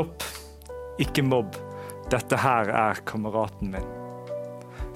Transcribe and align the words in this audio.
Stopp, 0.00 0.22
ikke 0.96 1.20
mobb. 1.28 1.56
Dette 2.08 2.38
her 2.40 2.70
er 2.72 3.00
kameraten 3.04 3.74
min. 3.74 3.88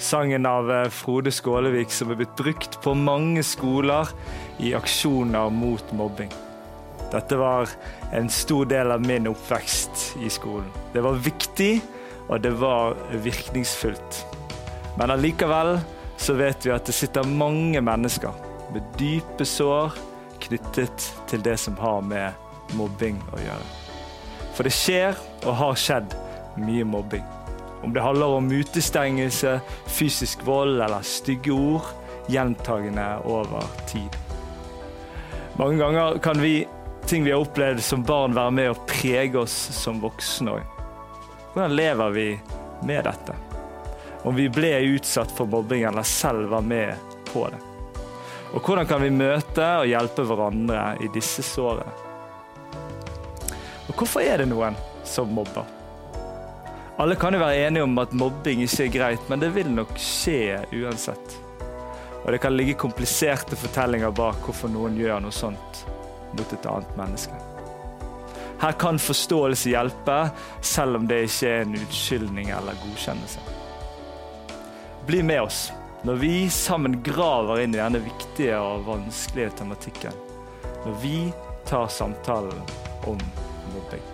Sangen 0.00 0.48
av 0.48 0.70
eh, 0.72 0.86
Frode 0.88 1.28
Skålevik 1.28 1.92
som 1.92 2.08
er 2.08 2.22
blitt 2.22 2.32
brukt 2.38 2.78
på 2.80 2.94
mange 2.96 3.42
skoler 3.44 4.08
i 4.64 4.72
aksjoner 4.72 5.52
mot 5.52 5.92
mobbing. 5.92 6.32
Dette 7.12 7.36
var 7.36 7.68
en 8.16 8.32
stor 8.32 8.64
del 8.72 8.96
av 8.96 9.04
min 9.04 9.28
oppvekst 9.28 10.06
i 10.24 10.32
skolen. 10.32 10.72
Det 10.96 11.04
var 11.04 11.20
viktig, 11.20 11.74
og 12.24 12.40
det 12.40 12.56
var 12.64 12.96
virkningsfullt. 13.28 14.24
Men 14.96 15.12
allikevel 15.12 15.76
så 16.16 16.40
vet 16.40 16.64
vi 16.64 16.72
at 16.72 16.88
det 16.88 16.96
sitter 16.96 17.28
mange 17.28 17.84
mennesker 17.84 18.32
med 18.72 18.88
dype 18.96 19.44
sår 19.44 20.00
knyttet 20.48 21.10
til 21.28 21.44
det 21.44 21.60
som 21.60 21.76
har 21.84 22.00
med 22.00 22.76
mobbing 22.80 23.20
å 23.36 23.44
gjøre. 23.50 23.83
For 24.54 24.66
det 24.66 24.74
skjer 24.74 25.18
og 25.44 25.56
har 25.58 25.78
skjedd 25.78 26.14
mye 26.62 26.84
mobbing. 26.86 27.24
Om 27.84 27.92
det 27.92 28.02
handler 28.04 28.38
om 28.38 28.52
utestengelse, 28.52 29.58
fysisk 29.86 30.44
vold 30.46 30.80
eller 30.80 31.02
stygge 31.04 31.52
ord 31.52 31.90
gjentagende 32.32 33.18
over 33.24 33.66
tid. 33.90 34.14
Mange 35.58 35.76
ganger 35.76 36.18
kan 36.18 36.40
vi, 36.40 36.66
ting 37.06 37.24
vi 37.24 37.34
har 37.34 37.42
opplevd 37.44 37.82
som 37.82 38.02
barn, 38.02 38.34
være 38.34 38.50
med 38.50 38.70
å 38.72 38.78
prege 38.88 39.42
oss 39.42 39.54
som 39.76 40.00
voksne 40.02 40.56
òg. 40.56 40.70
Hvordan 41.52 41.76
lever 41.76 42.14
vi 42.14 42.28
med 42.88 43.04
dette? 43.06 43.36
Om 44.24 44.34
vi 44.34 44.48
ble 44.48 44.72
utsatt 44.94 45.30
for 45.36 45.50
mobbing 45.50 45.84
eller 45.84 46.06
selv 46.08 46.48
var 46.54 46.64
med 46.64 46.96
på 47.28 47.44
det? 47.52 47.60
Og 48.54 48.62
hvordan 48.62 48.86
kan 48.88 49.02
vi 49.02 49.12
møte 49.12 49.68
og 49.82 49.90
hjelpe 49.90 50.24
hverandre 50.24 50.94
i 51.02 51.10
disse 51.12 51.42
sårene? 51.44 52.03
Og 53.94 54.02
hvorfor 54.02 54.26
er 54.26 54.40
det 54.42 54.48
noen 54.50 54.74
som 55.06 55.30
mobber? 55.30 55.68
Alle 56.98 57.14
kan 57.14 57.34
jo 57.34 57.38
være 57.38 57.68
enige 57.68 57.86
om 57.86 57.94
at 58.02 58.14
mobbing 58.14 58.64
ikke 58.64 58.88
er 58.88 58.90
greit, 58.90 59.28
men 59.30 59.38
det 59.38 59.52
vil 59.54 59.70
nok 59.70 59.92
skje 60.02 60.64
uansett. 60.74 61.36
Og 62.24 62.32
det 62.34 62.40
kan 62.42 62.56
ligge 62.56 62.74
kompliserte 62.74 63.54
fortellinger 63.54 64.10
bak 64.10 64.40
hvorfor 64.42 64.72
noen 64.72 64.98
gjør 64.98 65.22
noe 65.22 65.34
sånt 65.34 65.84
mot 66.34 66.54
et 66.56 66.66
annet 66.66 66.98
menneske. 66.98 67.38
Her 68.64 68.74
kan 68.82 68.98
forståelse 68.98 69.70
hjelpe, 69.70 70.18
selv 70.58 70.98
om 70.98 71.06
det 71.06 71.20
ikke 71.28 71.52
er 71.52 71.62
en 71.62 71.78
unnskyldning 71.78 72.50
eller 72.50 72.82
godkjennelse. 72.82 73.46
Bli 75.06 75.22
med 75.22 75.44
oss 75.46 75.68
når 76.02 76.18
vi 76.20 76.34
sammen 76.50 76.98
graver 77.06 77.62
inn 77.62 77.78
i 77.78 77.80
denne 77.80 78.02
viktige 78.02 78.58
og 78.58 78.88
vanskelige 78.90 79.54
tematikken. 79.62 80.18
Når 80.82 81.00
vi 81.02 81.16
tar 81.70 81.86
samtalen 81.88 82.58
om 83.06 83.22
mobbing. 83.74 84.04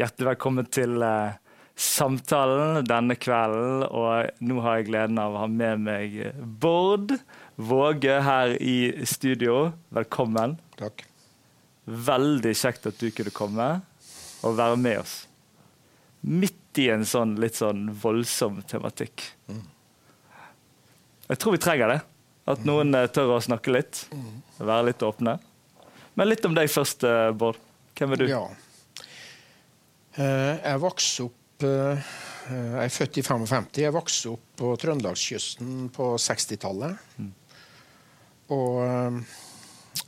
Hjertelig 0.00 0.30
velkommen 0.30 0.68
til 0.72 1.02
uh, 1.04 1.36
samtalen 1.76 2.86
denne 2.88 3.16
kvelden. 3.20 3.84
Og 3.84 4.44
nå 4.48 4.62
har 4.64 4.80
jeg 4.80 4.88
gleden 4.88 5.20
av 5.20 5.36
å 5.36 5.42
ha 5.44 5.50
med 5.52 5.84
meg 5.84 6.16
Bård 6.40 7.18
Våge 7.60 8.20
her 8.24 8.54
i 8.56 9.04
studio. 9.04 9.74
Velkommen. 9.92 10.56
Takk. 10.80 11.04
Veldig 11.84 12.54
kjekt 12.56 12.88
at 12.88 13.00
du 13.02 13.10
kunne 13.12 13.34
komme 13.34 13.68
og 14.46 14.56
være 14.56 14.78
med 14.80 15.02
oss. 15.02 15.18
Midt 16.24 16.80
i 16.80 16.88
en 16.92 17.04
sånn 17.08 17.34
litt 17.40 17.58
sånn 17.60 17.90
voldsom 18.00 18.62
tematikk. 18.70 19.26
Jeg 21.30 21.38
tror 21.38 21.54
vi 21.54 21.60
trenger 21.62 21.92
det. 21.94 22.00
At 22.50 22.64
noen 22.66 22.94
eh, 22.98 23.06
tør 23.14 23.36
å 23.36 23.42
snakke 23.44 23.72
litt. 23.74 24.04
Være 24.58 24.88
litt 24.90 25.02
åpne. 25.06 25.36
Men 26.18 26.28
litt 26.28 26.44
om 26.48 26.56
deg 26.56 26.70
først, 26.72 27.04
eh, 27.06 27.30
Bård. 27.38 27.58
Hvem 27.98 28.14
er 28.16 28.20
du? 28.22 28.26
Ja. 28.30 28.42
Eh, 30.16 30.56
Jeg 30.72 30.80
vokste 30.82 31.28
opp 31.28 31.36
Jeg 31.60 32.80
er 32.82 32.88
født 32.90 33.18
i 33.20 33.22
55. 33.22 33.66
Jeg 33.84 33.92
vokste 33.92 34.30
opp 34.32 34.46
på 34.58 34.70
trøndelagskysten 34.80 35.90
på 35.94 36.06
60-tallet. 36.18 36.96
Og 38.50 38.80
eh, 38.86 39.18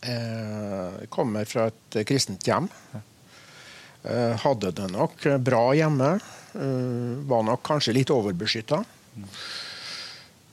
jeg 0.09 1.11
kommer 1.13 1.45
fra 1.47 1.69
et 1.71 1.99
kristent 2.09 2.49
hjem. 2.49 2.67
Hadde 4.43 4.73
det 4.75 4.89
nok 4.91 5.23
bra 5.47 5.61
hjemme. 5.79 6.09
Var 7.29 7.45
nok 7.47 7.63
kanskje 7.69 7.95
litt 7.95 8.11
overbeskytta. 8.11 8.81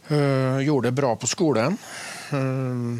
Eh, 0.09 0.59
Gjorde 0.66 0.88
det 0.88 0.97
bra 0.97 1.16
på 1.16 1.28
skolen. 1.30 1.78
Uh, 2.34 3.00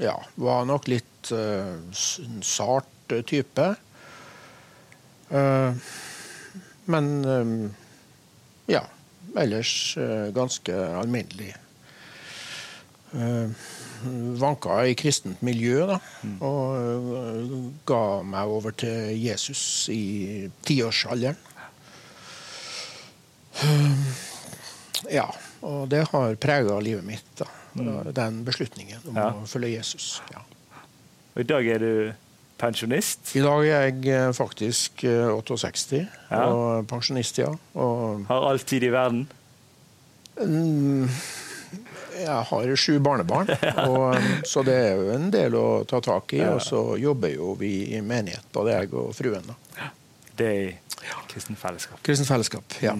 Ja, 0.00 0.14
var 0.40 0.64
nok 0.64 0.86
litt 0.88 1.28
uh, 1.36 1.76
sart 2.40 3.12
type. 3.28 3.66
Uh, 5.28 5.76
men 6.90 7.10
ja, 8.70 8.80
ellers 9.36 9.98
ganske 10.34 10.78
alminnelig. 11.02 11.52
Uh, 13.12 13.52
vanka 14.40 14.86
i 14.86 14.94
kristent 14.94 15.42
miljø, 15.44 15.84
da. 15.88 15.98
Og 16.44 16.76
eh, 16.78 17.54
ga 17.88 18.02
meg 18.26 18.52
over 18.56 18.74
til 18.76 19.12
Jesus 19.20 19.62
i 19.92 20.48
tiårsalderen. 20.66 21.38
Eh, 23.60 24.12
ja, 25.08 25.26
og 25.62 25.88
det 25.88 26.04
har 26.12 26.34
prega 26.36 26.78
livet 26.82 27.04
mitt, 27.06 27.24
da. 27.38 27.46
Den 28.12 28.42
beslutningen 28.44 28.98
om 29.08 29.16
Ja. 29.16 29.28
å 29.32 29.46
følge 29.46 29.70
Jesus. 29.76 30.20
Ja. 30.32 30.40
Og 31.36 31.40
I 31.40 31.46
dag 31.46 31.66
er 31.66 31.78
du 31.78 32.12
pensjonist. 32.58 33.30
I 33.38 33.40
dag 33.44 33.62
er 33.64 33.84
jeg 33.88 34.06
eh, 34.10 34.32
faktisk 34.36 35.04
eh, 35.04 35.30
68 35.30 36.00
Ja. 36.30 36.40
og 36.50 36.86
pensjonist, 36.90 37.38
ja. 37.38 37.52
Og 37.74 38.26
Har 38.28 38.48
all 38.50 38.58
tid 38.58 38.82
i 38.82 38.90
verden. 38.92 39.28
mm, 40.40 41.08
jeg 42.20 42.44
har 42.50 42.74
sju 42.76 42.98
barnebarn, 43.00 43.48
og, 43.88 44.14
eh, 44.16 44.42
så 44.44 44.62
det 44.66 44.74
er 44.74 44.96
jo 44.98 45.10
en 45.14 45.30
del 45.30 45.54
å 45.56 45.84
ta 45.88 46.00
tak 46.04 46.34
i. 46.36 46.42
Og 46.50 46.60
så 46.64 46.82
jobber 47.00 47.32
jo 47.36 47.54
vi 47.60 47.94
i 47.96 48.00
menighet, 48.02 48.44
både 48.52 48.76
jeg 48.80 48.92
og 48.94 49.14
fruen. 49.16 49.46
da. 49.46 49.90
Det 50.36 50.46
er 50.46 50.60
i 50.68 50.76
kristent 51.30 51.58
Fellesskap. 51.60 52.02
Kristent 52.02 52.28
fellesskap. 52.28 52.64
Ja. 52.82 52.94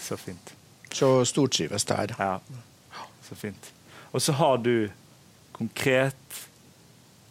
Så 0.00 0.16
fint. 0.20 0.52
Så 0.94 1.08
stortrives 1.26 1.84
der. 1.90 2.12
Ja, 2.18 2.40
så 3.26 3.34
fint. 3.38 3.70
Og 4.14 4.22
så 4.22 4.32
har 4.38 4.58
du 4.62 4.88
konkret 5.56 6.40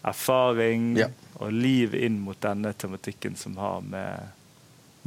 erfaring 0.04 0.98
Ja. 1.00 1.08
og 1.40 1.52
liv 1.56 1.94
inn 1.96 2.18
mot 2.20 2.40
denne 2.44 2.74
tematikken 2.76 3.38
som 3.40 3.56
har 3.58 3.82
med 3.82 4.20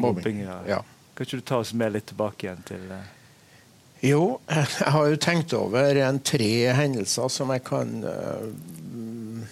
Mobbing, 0.01 0.41
å 0.45 0.47
gjøre. 0.49 0.69
ja. 0.69 0.81
Kan 1.17 1.25
ikke 1.27 1.37
du 1.41 1.45
ta 1.49 1.59
oss 1.63 1.73
med 1.73 1.93
litt 1.95 2.07
tilbake 2.11 2.45
igjen 2.47 2.65
til 2.69 2.91
eh, 2.93 3.05
Jo, 4.05 4.41
jeg 4.49 4.91
har 4.93 5.07
jo 5.09 5.17
tenkt 5.17 5.53
over 5.57 5.97
en 6.05 6.19
tre 6.21 6.51
hendelser 6.77 7.29
som 7.33 7.53
jeg 7.55 7.65
kan 7.65 7.95
mm, 8.05 9.45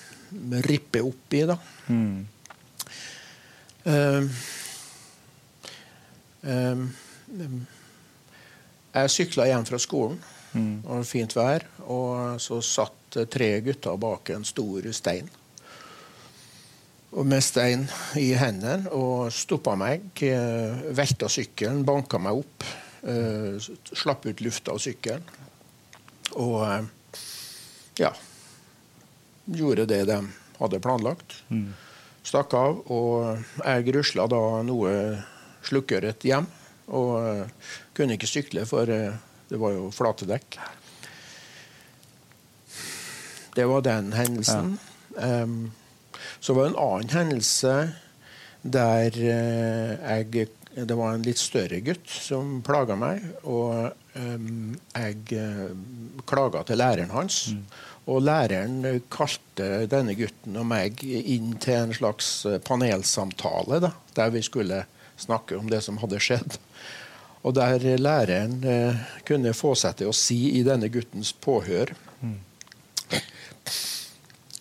rippe 0.69 1.01
opp 1.05 1.37
i, 1.37 1.45
da. 1.49 1.57
mm. 1.89 2.27
Um, 3.85 4.31
um, 6.43 6.87
jeg 8.95 9.11
sykla 9.11 9.47
hjem 9.51 9.65
fra 9.69 9.79
skolen, 9.83 10.19
Mm. 10.55 10.83
det 10.83 10.91
var 10.91 11.03
fint 11.05 11.33
vær. 11.35 11.65
Og 11.91 12.41
så 12.41 12.61
satt 12.63 13.17
tre 13.31 13.61
gutter 13.61 13.97
bak 13.99 14.31
en 14.31 14.45
stor 14.47 14.87
stein. 14.95 15.29
Og 17.15 17.27
med 17.27 17.43
stein 17.43 17.89
i 18.19 18.33
hendene 18.39 18.91
og 18.95 19.33
stoppa 19.35 19.75
meg. 19.79 20.03
Velta 20.95 21.29
sykkelen, 21.31 21.85
banka 21.87 22.19
meg 22.19 22.39
opp. 22.43 22.65
eh, 23.07 23.59
Slapp 23.95 24.25
ut 24.27 24.41
lufta 24.41 24.73
av 24.73 24.79
sykkelen. 24.79 25.23
Og 26.37 26.63
eh, 26.65 26.85
ja 27.99 28.13
Gjorde 29.47 29.85
det 29.87 30.05
de 30.09 30.21
hadde 30.59 30.81
planlagt 30.81 31.43
Mm. 31.51 31.75
stakk 32.25 32.55
av, 32.55 32.79
og 32.91 33.43
jeg 33.65 33.95
rusla 33.95 34.27
da 34.27 34.63
noe 34.63 35.23
slukkøret 35.63 36.23
hjem. 36.25 36.47
Og 36.93 37.13
eh, 37.21 37.71
kunne 37.97 38.19
ikke 38.19 38.29
sykle, 38.29 38.65
for 38.69 38.91
eh, 38.91 39.15
det 39.49 39.61
var 39.61 39.77
jo 39.77 39.91
flate 39.95 40.29
dekk. 40.29 40.59
Det 43.55 43.65
var 43.71 43.85
den 43.87 44.13
hendelsen. 44.17 44.77
Em, 45.23 45.71
så 46.43 46.57
var 46.57 46.67
det 46.67 46.73
en 46.73 46.83
annen 46.83 47.15
hendelse 47.15 47.75
der 48.65 49.15
eh, 49.15 49.95
jeg 50.01 50.49
Det 50.75 50.97
var 50.99 51.15
en 51.15 51.23
litt 51.23 51.39
større 51.39 51.79
gutt 51.87 52.11
som 52.11 52.57
plaga 52.67 52.97
meg, 52.99 53.23
og 53.47 53.93
um, 54.19 54.73
jeg 54.91 55.37
uh, 55.39 55.71
klaga 56.27 56.65
til 56.67 56.81
læreren 56.83 57.13
hans. 57.15 57.37
Og 58.11 58.25
læreren 58.27 58.83
kalte 59.07 59.85
denne 59.87 60.17
gutten 60.19 60.59
og 60.59 60.67
meg 60.67 60.99
inn 61.07 61.55
til 61.63 61.79
en 61.79 61.95
slags 61.95 62.33
panelsamtale, 62.67 63.79
da, 63.87 63.93
der 64.19 64.35
vi 64.35 64.43
skulle 64.43 64.83
snakke 65.21 65.59
om 65.59 65.71
det 65.71 65.83
som 65.85 65.99
hadde 66.03 66.21
skjedd. 66.23 66.59
Og 67.45 67.55
der 67.59 67.83
læreren 68.01 68.57
eh, 68.65 69.03
kunne 69.29 69.53
få 69.57 69.75
seg 69.77 69.99
til 70.01 70.11
å 70.11 70.17
si 70.17 70.57
i 70.59 70.65
denne 70.65 70.89
guttens 70.89 71.35
påhør 71.45 71.93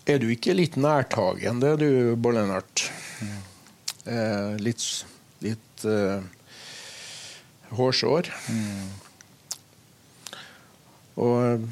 Er 0.03 0.19
du 0.19 0.27
ikke 0.33 0.51
litt 0.51 0.75
nærtagende, 0.75 1.77
du, 1.79 1.89
Bollennart? 2.19 2.89
Eh, 4.03 4.59
litt 4.59 4.83
litt 5.43 5.85
eh, 5.87 6.23
hårsår. 7.75 8.29
Og 11.23 11.67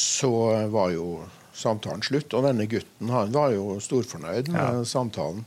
så 0.00 0.32
var 0.72 0.94
jo 0.94 1.06
samtalen 1.60 2.04
slutt, 2.04 2.34
og 2.34 2.46
denne 2.48 2.66
gutten 2.70 3.12
han 3.12 3.32
var 3.34 3.54
jo 3.54 3.78
storfornøyd 3.84 4.52
med 4.54 4.84
samtalen. 4.88 5.44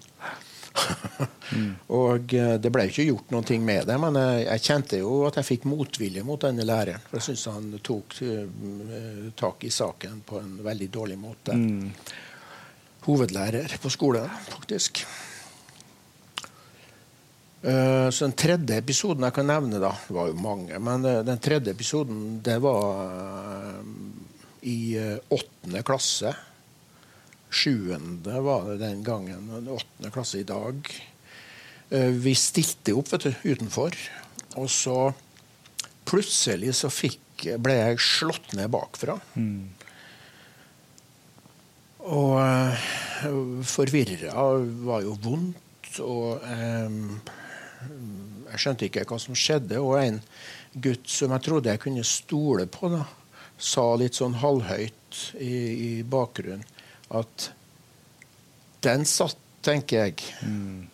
og 1.94 2.34
eh, 2.34 2.56
det 2.62 2.72
ble 2.74 2.88
ikke 2.90 3.06
gjort 3.06 3.34
noe 3.34 3.58
med 3.62 3.88
det, 3.90 3.98
men 4.02 4.18
jeg, 4.20 4.46
jeg, 4.48 4.64
kjente 4.68 5.02
jo 5.02 5.18
at 5.28 5.38
jeg 5.40 5.50
fikk 5.52 5.68
motvilje 5.70 6.24
mot 6.26 6.42
denne 6.42 6.66
læreren. 6.68 7.04
For 7.10 7.20
jeg 7.20 7.28
syns 7.30 7.46
han 7.52 7.68
tok 7.86 8.18
uh, 8.26 9.28
tak 9.40 9.68
i 9.68 9.74
saken 9.74 10.24
på 10.28 10.40
en 10.42 10.56
veldig 10.66 10.90
dårlig 10.94 11.20
måte. 11.22 11.58
Mm. 11.58 11.92
Hovedlærer 13.06 13.78
på 13.84 13.92
skolen, 13.94 14.32
faktisk. 14.50 15.04
Uh, 17.64 18.10
så 18.12 18.26
den 18.26 18.36
tredje 18.36 18.80
episoden 18.82 19.24
jeg 19.24 19.36
kan 19.38 19.48
nevne, 19.48 19.80
da 19.80 19.94
Det 20.08 20.16
var 20.18 20.28
jo 20.28 20.36
mange, 20.36 20.80
men 20.84 21.06
den 21.06 21.40
tredje 21.44 21.72
episoden, 21.72 22.42
det 22.44 22.58
var 22.64 23.78
i 24.64 24.98
åttende 25.34 25.84
klasse. 25.86 26.34
Sjuende 27.54 28.40
var 28.42 28.70
det 28.72 28.80
den 28.82 29.04
gangen. 29.06 29.52
Åttende 29.68 30.12
klasse 30.14 30.40
i 30.40 30.48
dag. 30.48 30.88
Eh, 31.94 32.10
vi 32.10 32.34
stilte 32.38 32.96
opp 32.98 33.12
vet 33.14 33.28
du, 33.28 33.34
utenfor, 33.54 33.96
og 34.58 34.70
så 34.72 34.98
plutselig 36.10 36.74
så 36.80 36.90
fikk, 36.90 37.20
ble 37.62 37.76
jeg 37.78 38.02
slått 38.02 38.56
ned 38.58 38.72
bakfra. 38.74 39.20
Mm. 39.38 39.70
Og 42.04 42.34
uh, 42.36 42.88
forvirra 43.68 44.48
var 44.88 45.04
jo 45.06 45.14
vondt, 45.24 46.00
og 46.04 46.42
eh, 46.50 46.98
jeg 48.50 48.64
skjønte 48.64 48.90
ikke 48.90 49.06
hva 49.08 49.20
som 49.22 49.38
skjedde. 49.38 49.80
Og 49.80 50.00
en 50.02 50.20
gutt 50.74 51.08
som 51.12 51.32
jeg 51.36 51.46
trodde 51.46 51.72
jeg 51.72 51.84
kunne 51.84 52.04
stole 52.08 52.66
på, 52.72 52.90
da, 52.92 53.06
sa 53.64 53.84
litt 53.96 54.18
sånn 54.20 54.36
halvhøyt 54.42 55.20
i, 55.40 55.56
i 55.56 55.92
bakgrunnen 56.04 56.66
at 57.14 57.52
den 58.84 59.06
satt, 59.08 59.40
tenker 59.64 60.10
jeg. 60.10 60.26
Mm. 60.44 60.90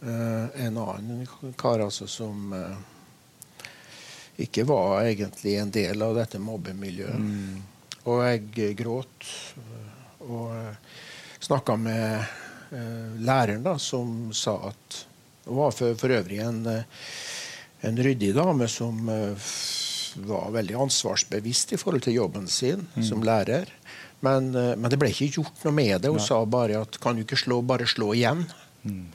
Uh, 0.00 0.46
en 0.62 0.78
annen 0.78 1.24
kar 1.58 1.82
altså 1.84 2.06
som 2.08 2.52
uh, 2.54 2.76
ikke 4.40 4.62
var 4.68 5.02
egentlig 5.02 5.56
en 5.58 5.72
del 5.74 6.04
av 6.06 6.14
dette 6.20 6.38
mobbemiljøet. 6.40 7.18
Mm. 7.18 7.58
Og 8.06 8.22
jeg 8.24 8.76
gråt 8.78 9.26
og 10.22 10.54
uh, 10.54 10.94
snakka 11.40 11.76
med 11.80 12.36
læreren, 13.18 13.64
da, 13.64 13.72
som 13.82 14.28
sa 14.30 14.52
at 14.68 14.98
Hun 15.42 15.56
var 15.56 15.72
for, 15.74 15.96
for 15.98 16.12
øvrig 16.14 16.36
en, 16.44 16.60
en 17.80 17.96
ryddig 17.98 18.28
dame 18.36 18.68
som 18.70 19.08
var 20.16 20.50
veldig 20.54 20.76
ansvarsbevisst 20.86 21.74
i 21.74 21.80
forhold 21.80 22.04
til 22.06 22.18
jobben 22.18 22.48
sin 22.50 22.86
mm. 22.94 23.04
som 23.06 23.24
lærer. 23.26 23.70
Men, 24.20 24.54
eh, 24.54 24.74
men, 24.76 24.90
det 24.92 24.98
ble 25.00 25.10
ikke 25.12 25.30
gjort 25.40 25.64
noe 25.64 25.74
med 25.76 26.04
det. 26.04 26.12
Hun 26.12 26.20
Nei. 26.20 26.26
sa 26.26 26.42
bare 26.44 26.84
at 26.84 27.00
kan 27.02 27.16
du 27.16 27.24
ikke 27.24 27.40
slå, 27.40 27.60
bare 27.66 27.88
slå 27.88 28.12
igjen. 28.16 28.44
Mm. 28.84 29.08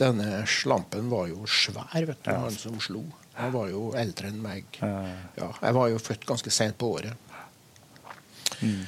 Denne 0.00 0.44
slampen 0.48 1.10
var 1.12 1.28
jo 1.30 1.46
svær, 1.48 2.06
vet 2.08 2.22
du, 2.24 2.30
ja. 2.30 2.38
han 2.44 2.56
som 2.56 2.78
slo. 2.82 3.04
Han 3.38 3.52
var 3.54 3.70
jo 3.72 3.90
eldre 3.96 4.28
enn 4.28 4.40
meg. 4.44 4.76
Ja, 4.80 5.48
jeg 5.48 5.76
var 5.76 5.88
jo 5.88 6.00
født 6.02 6.26
ganske 6.28 6.52
sent 6.52 6.76
på 6.80 6.90
året. 6.98 7.16
Mm. 8.60 8.82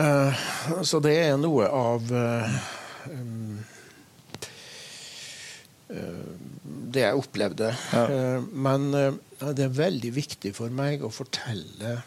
Uh, 0.00 0.42
så 0.86 1.00
det 1.02 1.14
er 1.18 1.34
noe 1.40 1.66
av 1.66 2.12
uh, 2.14 2.58
um, 3.10 3.56
uh, 5.90 6.28
det 6.94 7.04
jeg 7.04 7.24
opplevde. 7.24 7.72
Ja. 7.92 8.04
men 8.52 9.18
det 9.40 9.64
er 9.66 9.76
veldig 9.76 10.10
viktig 10.12 10.52
for 10.56 10.72
meg 10.74 11.04
å 11.04 11.12
fortelle 11.12 12.00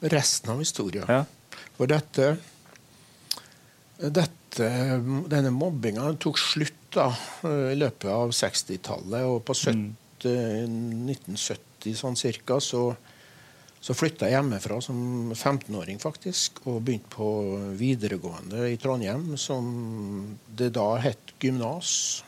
resten 0.00 0.52
av 0.52 0.60
historien. 0.62 1.06
Ja. 1.08 1.24
For 1.76 1.90
dette, 1.90 2.36
dette, 3.98 4.68
denne 5.32 5.52
mobbinga 5.54 6.12
tok 6.22 6.38
slutt 6.40 6.82
da, 6.96 7.10
i 7.44 7.76
løpet 7.76 8.08
av 8.12 8.32
60-tallet. 8.36 9.26
Og 9.28 9.42
på 9.46 9.56
70, 9.56 9.84
mm. 10.26 11.10
1970 11.16 11.98
sånn 11.98 12.18
cirka, 12.18 12.60
så, 12.62 12.88
så 13.80 13.96
flytta 13.96 14.28
jeg 14.28 14.38
hjemmefra 14.38 14.80
som 14.84 15.32
15-åring 15.34 16.00
faktisk, 16.02 16.62
og 16.66 16.82
begynte 16.86 17.12
på 17.16 17.30
videregående 17.78 18.70
i 18.72 18.78
Trondheim, 18.80 19.34
som 19.40 19.66
det 20.58 20.72
da 20.76 20.92
het 21.02 21.36
gymnas. 21.42 22.22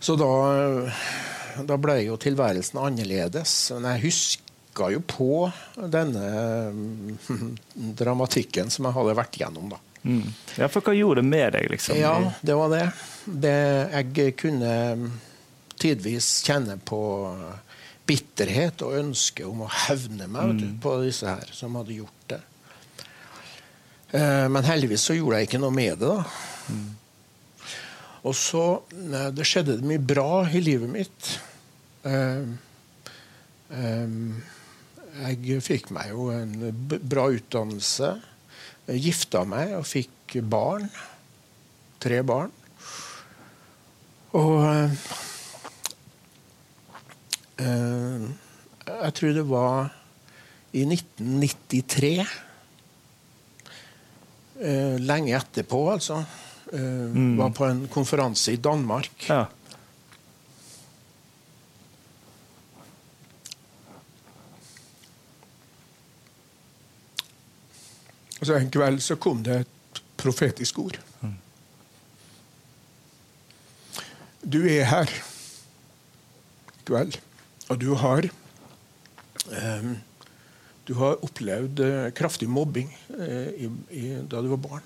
Så 0.00 0.16
da, 0.20 0.32
da 1.66 1.78
ble 1.80 2.00
jo 2.04 2.18
tilværelsen 2.20 2.80
annerledes. 2.82 3.54
Men 3.76 3.88
jeg 3.94 4.04
huska 4.06 4.90
jo 4.92 5.02
på 5.08 5.30
denne 5.76 6.26
mm, 6.72 7.52
dramatikken 8.00 8.72
som 8.72 8.88
jeg 8.88 8.98
hadde 8.98 9.18
vært 9.18 9.38
gjennom. 9.40 9.70
da. 9.72 9.80
Mm. 10.06 10.26
Ja, 10.60 10.68
For 10.70 10.84
hva 10.84 10.94
gjorde 10.94 11.22
det 11.24 11.30
med 11.30 11.56
deg? 11.56 11.70
liksom? 11.72 11.98
Ja, 11.98 12.16
det 12.40 12.58
var 12.58 12.74
det. 12.74 12.84
det 13.26 13.56
jeg 13.96 14.36
kunne 14.38 14.74
tidvis 15.76 16.28
kjenne 16.46 16.78
på 16.78 17.00
bitterhet 18.06 18.84
og 18.86 19.00
ønske 19.00 19.46
om 19.48 19.64
å 19.66 19.72
hevne 19.88 20.28
meg 20.30 20.60
mm. 20.60 20.76
på 20.82 20.92
disse 21.02 21.26
her 21.26 21.50
som 21.52 21.74
hadde 21.78 21.96
gjort 21.98 22.28
det. 22.30 22.38
Eh, 24.14 24.46
men 24.52 24.68
heldigvis 24.68 25.08
så 25.08 25.16
gjorde 25.16 25.40
jeg 25.40 25.50
ikke 25.50 25.60
noe 25.64 25.74
med 25.74 25.98
det. 25.98 26.12
da. 26.12 26.22
Mm. 26.70 26.86
Og 28.26 28.34
så 28.34 28.64
eh, 28.90 29.30
Det 29.34 29.46
skjedde 29.46 29.80
mye 29.86 30.02
bra 30.02 30.44
i 30.50 30.62
livet 30.64 30.90
mitt. 30.90 31.32
Um, 32.06 32.56
um, 33.70 34.36
jeg 35.16 35.62
fikk 35.64 35.90
meg 35.96 36.10
jo 36.12 36.28
en 36.34 36.54
bra 37.08 37.28
utdannelse. 37.32 38.10
Jeg 38.86 39.04
gifta 39.08 39.44
meg 39.48 39.72
og 39.78 39.86
fikk 39.88 40.38
barn. 40.46 40.90
Tre 42.02 42.20
barn. 42.26 42.52
Og 44.36 44.66
eh, 47.56 48.26
Jeg 48.86 49.14
tror 49.16 49.32
det 49.38 49.46
var 49.48 49.94
i 50.76 50.84
1993. 50.84 52.26
Eh, 54.56 54.96
lenge 55.00 55.36
etterpå, 55.36 55.80
altså. 55.92 56.20
Eh, 56.72 56.80
mm. 56.80 57.36
Var 57.38 57.50
på 57.54 57.64
en 57.64 57.84
konferanse 57.92 58.52
i 58.52 58.56
Danmark. 58.56 59.28
Ja. 59.28 59.44
Og 68.40 68.46
så 68.46 68.58
En 68.58 68.70
kveld 68.70 69.00
så 69.02 69.16
kom 69.16 69.42
det 69.42 69.60
et 69.64 70.02
profetisk 70.16 70.78
ord. 70.78 70.98
Du 74.46 74.60
er 74.62 74.84
her 74.86 75.10
i 75.10 76.82
kveld, 76.86 77.16
og 77.66 77.80
du 77.82 77.94
har 77.98 78.28
um, 79.50 79.96
Du 80.86 80.94
har 80.94 81.18
opplevd 81.26 81.80
uh, 81.82 82.12
kraftig 82.14 82.46
mobbing 82.46 82.92
uh, 83.10 83.48
i, 83.58 83.70
i, 83.90 84.04
da 84.30 84.38
du 84.38 84.52
var 84.52 84.62
barn. 84.68 84.84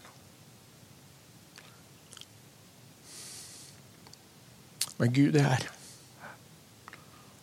Men 5.00 5.12
Gud 5.16 5.36
er 5.40 5.48
her. 5.48 5.66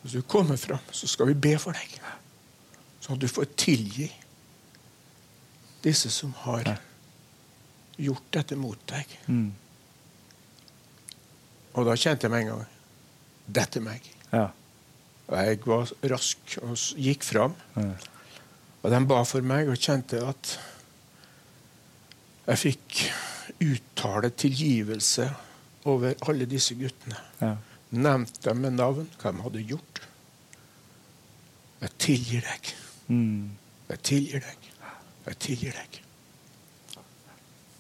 Hvis 0.02 0.14
du 0.14 0.22
kommer 0.30 0.60
fram, 0.62 0.84
så 0.92 1.10
skal 1.10 1.32
vi 1.32 1.40
be 1.48 1.58
for 1.60 1.76
deg, 1.76 1.98
Sånn 3.02 3.16
at 3.16 3.24
du 3.24 3.30
får 3.32 3.46
tilgi 3.56 4.08
disse 5.86 6.10
som 6.12 6.34
har 6.44 6.74
gjort 7.96 8.26
dette 8.36 8.58
mot 8.60 8.82
deg. 8.90 9.14
Mm. 9.32 9.52
Og 11.78 11.88
da 11.88 11.96
kjente 11.96 12.28
jeg 12.28 12.34
med 12.34 12.44
en 12.44 12.52
gang 12.52 12.66
dette 13.48 13.80
er 13.80 13.86
meg. 13.86 14.10
Ja. 14.34 14.50
Og 15.28 15.36
jeg 15.40 15.62
var 15.64 15.94
rask 16.12 16.58
og 16.64 16.76
gikk 17.00 17.24
fram. 17.24 17.56
Ja. 17.78 17.94
Og 18.84 18.92
de 18.92 19.02
ba 19.08 19.22
for 19.28 19.46
meg 19.46 19.72
og 19.72 19.80
kjente 19.80 20.20
at 20.24 20.54
jeg 22.48 22.64
fikk 22.64 23.00
uttale 23.64 24.32
tilgivelse 24.36 25.30
over 25.86 26.16
alle 26.28 26.48
disse 26.50 26.76
guttene. 26.76 27.20
Ja. 27.40 27.56
Nevnt 27.90 28.42
dem 28.44 28.64
med 28.64 28.76
navn, 28.76 29.08
hva 29.22 29.32
de 29.32 29.44
hadde 29.46 29.64
gjort. 29.64 30.02
Jeg 31.82 31.94
tilgir 32.02 32.44
deg. 32.48 32.74
Mm. 33.08 33.56
Jeg 33.92 34.04
tilgir 34.10 34.44
deg. 34.44 34.68
Jeg 35.28 35.40
tilgir 35.44 35.78
deg. 35.78 36.02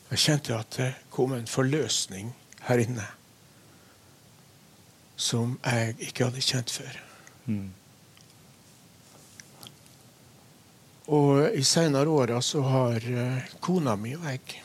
Jeg 0.07 0.23
kjente 0.23 0.55
at 0.55 0.77
det 0.77 0.91
kom 1.11 1.33
en 1.35 1.49
forløsning 1.49 2.31
her 2.67 2.79
inne 2.83 3.07
som 5.17 5.57
jeg 5.65 5.95
ikke 6.07 6.27
hadde 6.27 6.43
kjent 6.45 6.71
før. 6.71 6.97
Mm. 7.49 7.67
Og 11.17 11.55
i 11.55 11.63
seinere 11.65 12.11
åra 12.11 12.39
så 12.43 12.61
har 12.67 13.03
eh, 13.09 13.51
kona 13.63 13.95
mi 13.99 14.13
og 14.17 14.27
jeg 14.27 14.61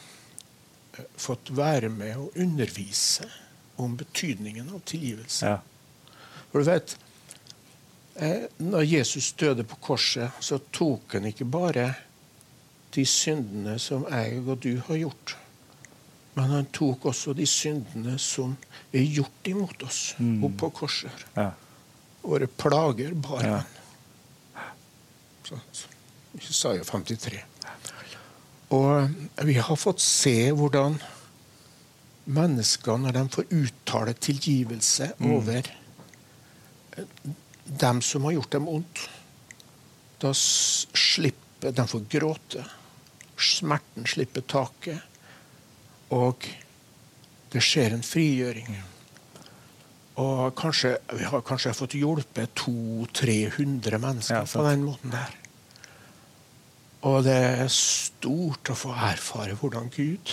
fått 1.16 1.50
være 1.56 1.88
med 1.88 2.16
og 2.16 2.36
undervise 2.36 3.28
om 3.80 3.96
betydningen 3.96 4.68
av 4.74 4.80
tilgivelse. 4.86 5.46
Ja. 5.46 5.58
For 6.52 6.58
du 6.60 6.68
vet, 6.68 6.96
eh, 8.16 8.44
når 8.60 8.84
Jesus 8.84 9.32
døde 9.40 9.64
på 9.64 9.76
korset, 9.80 10.30
så 10.40 10.58
tok 10.72 11.14
han 11.16 11.24
ikke 11.30 11.44
bare 11.48 11.94
de 12.92 13.04
syndene 13.08 13.78
som 13.80 14.04
jeg 14.10 14.42
og 14.46 14.60
du 14.60 14.74
har 14.88 14.96
gjort. 15.00 15.36
Men 16.34 16.50
han 16.52 16.66
tok 16.72 17.06
også 17.10 17.32
de 17.36 17.46
syndene 17.48 18.18
som 18.20 18.54
er 18.92 19.04
gjort 19.04 19.48
imot 19.48 19.82
oss 19.84 20.14
Mm. 20.18 20.44
opp 20.44 20.56
på 20.60 20.70
korset. 20.72 21.24
Ja. 21.36 21.50
Våre 22.22 22.46
plager 22.46 23.14
bar 23.14 23.42
Ja. 23.44 23.56
han. 23.56 23.64
Så, 25.44 25.58
så, 25.72 25.86
Jesaja 26.38 26.84
53. 26.84 27.40
Og 28.72 29.44
vi 29.44 29.54
har 29.60 29.76
fått 29.76 30.00
se 30.00 30.50
hvordan 30.56 30.96
mennesker, 32.32 33.00
når 33.02 33.16
de 33.18 33.22
får 33.34 33.50
uttale 33.58 34.14
tilgivelse 34.14 35.10
Mm. 35.18 35.30
over 35.36 35.62
eh, 36.96 37.04
dem 37.66 38.00
som 38.02 38.24
har 38.24 38.32
gjort 38.38 38.50
dem 38.52 38.68
ondt, 38.68 39.08
da 40.22 40.30
slipper 40.32 41.72
de 41.72 41.86
får 41.88 42.06
gråte. 42.10 42.64
Smerten 43.38 44.06
slipper 44.06 44.40
taket. 44.46 45.02
Og 46.10 46.46
det 47.52 47.62
skjer 47.62 47.92
en 47.96 48.02
frigjøring. 48.06 48.76
Og 50.22 50.54
kanskje, 50.54 50.96
vi 51.16 51.24
har 51.24 51.40
kanskje 51.42 51.72
fått 51.74 51.94
hjulpet 51.96 52.54
200-300 52.54 53.98
mennesker 53.98 54.42
Ja, 54.42 54.44
på 54.44 54.62
den 54.68 54.84
måten 54.84 55.10
der. 55.14 55.30
Og 57.02 57.24
det 57.26 57.34
er 57.34 57.68
stort 57.74 58.70
å 58.70 58.76
få 58.78 58.92
erfare 58.94 59.56
hvordan 59.58 59.90
Gud 59.94 60.32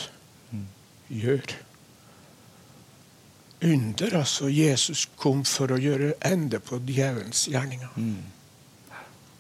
gjør. 1.10 1.56
Under, 3.66 4.14
altså. 4.22 4.48
Jesus 4.54 5.08
kom 5.20 5.42
for 5.50 5.74
å 5.74 5.80
gjøre 5.82 6.14
ende 6.30 6.62
på 6.64 6.78
djevelens 6.88 7.48
gjerninger. 7.52 7.90
Mm. 7.98 9.00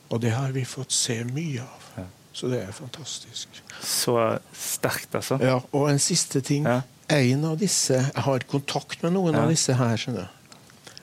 Og 0.10 0.22
det 0.24 0.34
har 0.34 0.52
vi 0.56 0.66
fått 0.68 0.92
se 0.92 1.22
mye 1.30 1.62
av. 1.64 1.86
Ja. 2.00 2.06
Så 2.34 2.50
det 2.52 2.64
er 2.66 2.74
fantastisk. 2.76 3.62
Så 3.86 4.16
sterkt, 4.56 5.14
altså. 5.16 5.38
Ja, 5.44 5.60
og 5.72 5.90
en 5.92 6.02
siste 6.02 6.42
ting. 6.42 6.66
Ja. 6.68 6.82
En 7.10 7.46
av 7.46 7.58
disse, 7.58 7.94
Jeg 7.94 8.24
har 8.26 8.40
kontakt 8.50 9.04
med 9.04 9.14
noen 9.14 9.34
Ja. 9.34 9.44
av 9.44 9.50
disse 9.50 9.74
her. 9.74 9.96
skjønner 9.98 10.28
du. 10.28 10.58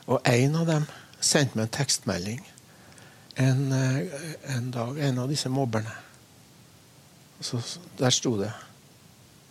Og 0.07 0.21
en 0.25 0.55
av 0.55 0.67
dem 0.67 0.85
sendte 1.19 1.55
meg 1.57 1.63
en 1.63 1.69
tekstmelding 1.85 2.45
en, 3.37 3.71
eh, 3.71 4.55
en 4.55 4.71
dag. 4.71 4.97
En 4.99 5.19
av 5.19 5.27
disse 5.29 5.49
mobberne. 5.49 5.91
Så, 7.41 7.59
der 7.99 8.09
sto 8.09 8.37
det 8.39 8.51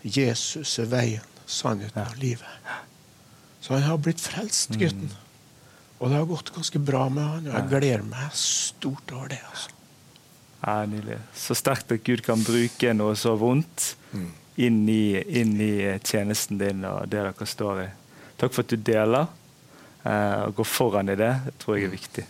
'Jesus 0.02 0.78
er 0.78 0.84
veien, 0.90 1.22
sannheten 1.46 2.02
og 2.02 2.16
livet'. 2.22 2.82
Så 3.60 3.74
han 3.74 3.82
har 3.82 3.96
blitt 3.98 4.20
frelst, 4.20 4.70
gutten. 4.78 5.10
Og 5.98 6.10
det 6.10 6.16
har 6.16 6.24
gått 6.28 6.52
ganske 6.54 6.78
bra 6.78 7.08
med 7.08 7.22
han. 7.22 7.46
Og 7.48 7.54
jeg 7.54 7.68
gleder 7.68 8.02
meg 8.02 8.30
stort 8.32 9.12
over 9.12 9.28
det. 9.28 9.40
altså. 9.50 9.70
Ja, 10.66 10.86
nydelig. 10.86 11.18
Så 11.34 11.54
sterkt 11.54 11.92
at 11.92 12.04
Gud 12.04 12.22
kan 12.26 12.44
bruke 12.44 12.92
noe 12.94 13.16
så 13.16 13.34
vondt 13.38 13.96
inn, 14.56 14.88
i, 14.88 15.22
inn 15.40 15.60
i 15.60 15.98
tjenesten 16.04 16.58
din 16.58 16.84
og 16.84 17.08
det 17.08 17.22
dere 17.24 17.46
står 17.46 17.82
i. 17.82 17.88
Takk 18.38 18.52
for 18.52 18.62
at 18.66 18.70
du 18.70 18.76
deler 18.76 19.26
eh, 20.04 20.46
og 20.46 20.54
går 20.60 20.64
foran 20.68 21.08
i 21.08 21.16
det. 21.16 21.32
Det 21.46 21.54
tror 21.62 21.76
jeg 21.76 21.88
er 21.88 21.94
viktig. 21.96 22.24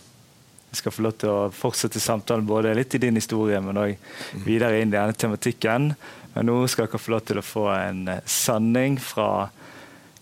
Skal 0.77 0.93
få 0.93 1.07
lov 1.07 1.17
til 1.17 1.33
å 1.33 1.49
fortsette 1.53 2.01
samtalen 2.01 2.45
både 2.45 2.75
litt 2.77 2.93
i 2.93 3.01
din 3.01 3.17
historie, 3.17 3.57
men 3.63 3.79
òg 3.81 4.43
videre 4.45 4.81
inn 4.81 4.91
i 4.91 4.97
denne 4.97 5.17
tematikken. 5.17 5.91
Men 6.35 6.49
nå 6.51 6.59
skal 6.69 6.85
dere 6.85 7.01
få 7.01 7.15
lov 7.15 7.23
til 7.25 7.41
å 7.41 7.45
få 7.45 7.67
en 7.73 8.07
eh, 8.13 8.25
sanning 8.29 8.99
fra 9.01 9.47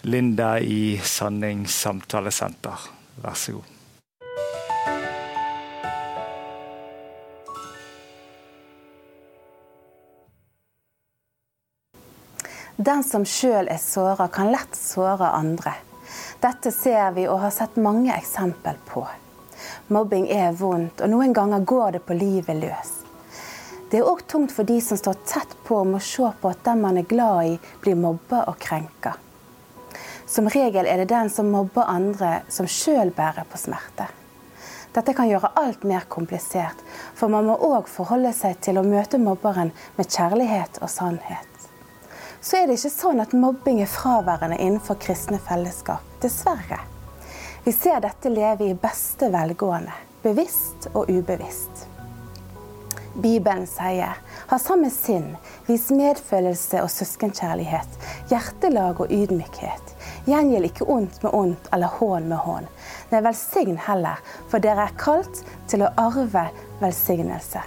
Linda 0.08 0.60
i 0.64 0.96
Sanning 1.04 1.66
samtalesenter. 1.68 2.86
Vær 3.20 3.36
så 3.36 3.58
god. 3.58 3.72
Den 12.76 13.04
som 13.08 13.24
sjøl 13.24 13.70
er 13.72 13.80
såra, 13.80 14.28
kan 14.28 14.52
lett 14.52 14.76
såre 14.76 15.30
andre. 15.36 15.76
Dette 16.44 16.72
ser 16.76 17.14
vi 17.16 17.24
og 17.28 17.40
har 17.44 17.54
sett 17.56 17.80
mange 17.80 18.12
eksempel 18.16 18.76
på. 18.88 19.08
Mobbing 19.88 20.26
er 20.34 20.56
vondt, 20.58 21.02
og 21.02 21.12
noen 21.12 21.34
ganger 21.34 21.62
går 21.62 21.92
det 21.92 22.00
på 22.08 22.16
livet 22.18 22.58
løs. 22.58 22.94
Det 23.92 24.00
er 24.00 24.08
òg 24.10 24.24
tungt 24.26 24.50
for 24.56 24.66
de 24.66 24.80
som 24.82 24.98
står 24.98 25.20
tett 25.30 25.52
på 25.68 25.78
og 25.84 25.92
må 25.92 26.00
se 26.02 26.26
på 26.42 26.50
at 26.50 26.64
den 26.66 26.82
man 26.82 26.98
er 26.98 27.06
glad 27.06 27.52
i, 27.52 27.60
blir 27.84 28.00
mobba 28.00 28.48
og 28.50 28.58
krenka. 28.58 29.14
Som 30.26 30.50
regel 30.50 30.90
er 30.90 31.04
det 31.04 31.12
den 31.12 31.30
som 31.30 31.52
mobber 31.54 31.86
andre, 31.86 32.40
som 32.50 32.66
sjøl 32.66 33.14
bærer 33.14 33.46
på 33.46 33.62
smerte. 33.62 34.08
Dette 34.96 35.14
kan 35.14 35.30
gjøre 35.30 35.54
alt 35.62 35.86
mer 35.86 36.10
komplisert, 36.10 36.82
for 37.14 37.30
man 37.30 37.46
må 37.46 37.60
òg 37.70 37.86
forholde 37.92 38.34
seg 38.34 38.58
til 38.66 38.82
å 38.82 38.88
møte 38.88 39.22
mobberen 39.22 39.70
med 40.00 40.10
kjærlighet 40.10 40.82
og 40.82 40.90
sannhet. 40.90 41.70
Så 42.42 42.58
er 42.58 42.66
det 42.66 42.80
ikke 42.80 42.94
sånn 42.96 43.22
at 43.22 43.38
mobbing 43.38 43.84
er 43.86 43.92
fraværende 43.92 44.58
innenfor 44.58 44.98
kristne 44.98 45.38
fellesskap. 45.46 46.02
Dessverre. 46.26 46.82
Vi 47.66 47.72
ser 47.72 48.00
dette 48.00 48.30
leve 48.30 48.66
i 48.66 48.74
beste 48.78 49.32
velgående, 49.34 49.94
bevisst 50.22 50.86
og 50.94 51.10
ubevisst. 51.10 51.88
Bibelen 53.16 53.66
sier 53.66 54.20
ha 54.52 54.60
samme 54.62 54.92
sinn, 54.94 55.32
vis 55.66 55.88
medfølelse 55.90 56.84
og 56.86 56.92
søskenkjærlighet, 56.94 57.98
hjertelag 58.30 59.02
og 59.02 59.10
ydmykhet. 59.10 59.96
Gjengjeld 60.30 60.70
ikke 60.70 60.86
ondt 60.94 61.18
med 61.26 61.34
ondt 61.34 61.72
eller 61.74 61.98
hån 61.98 62.30
med 62.30 62.44
hån. 62.46 62.70
Nei, 63.10 63.24
velsign 63.26 63.82
heller, 63.88 64.22
for 64.46 64.62
dere 64.62 64.86
er 64.86 65.00
kalt 65.02 65.42
til 65.66 65.88
å 65.88 65.94
arve 66.06 66.46
velsignelse. 66.84 67.66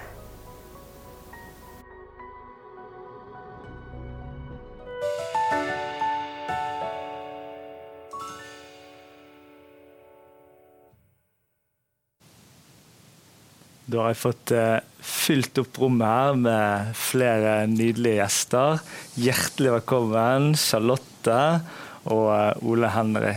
Da 13.89 14.03
har 14.03 14.13
jeg 14.13 14.21
fått 14.21 14.51
eh, 14.53 14.83
fylt 15.01 15.59
opp 15.63 15.79
rommet 15.81 16.05
her 16.05 16.35
med 16.37 16.91
flere 16.99 17.53
nydelige 17.73 18.19
gjester. 18.19 18.83
Hjertelig 19.17 19.79
velkommen, 19.79 20.51
Charlotte 20.61 21.39
og 22.13 22.27
eh, 22.35 22.67
Ole 22.69 22.91
Henry. 22.93 23.33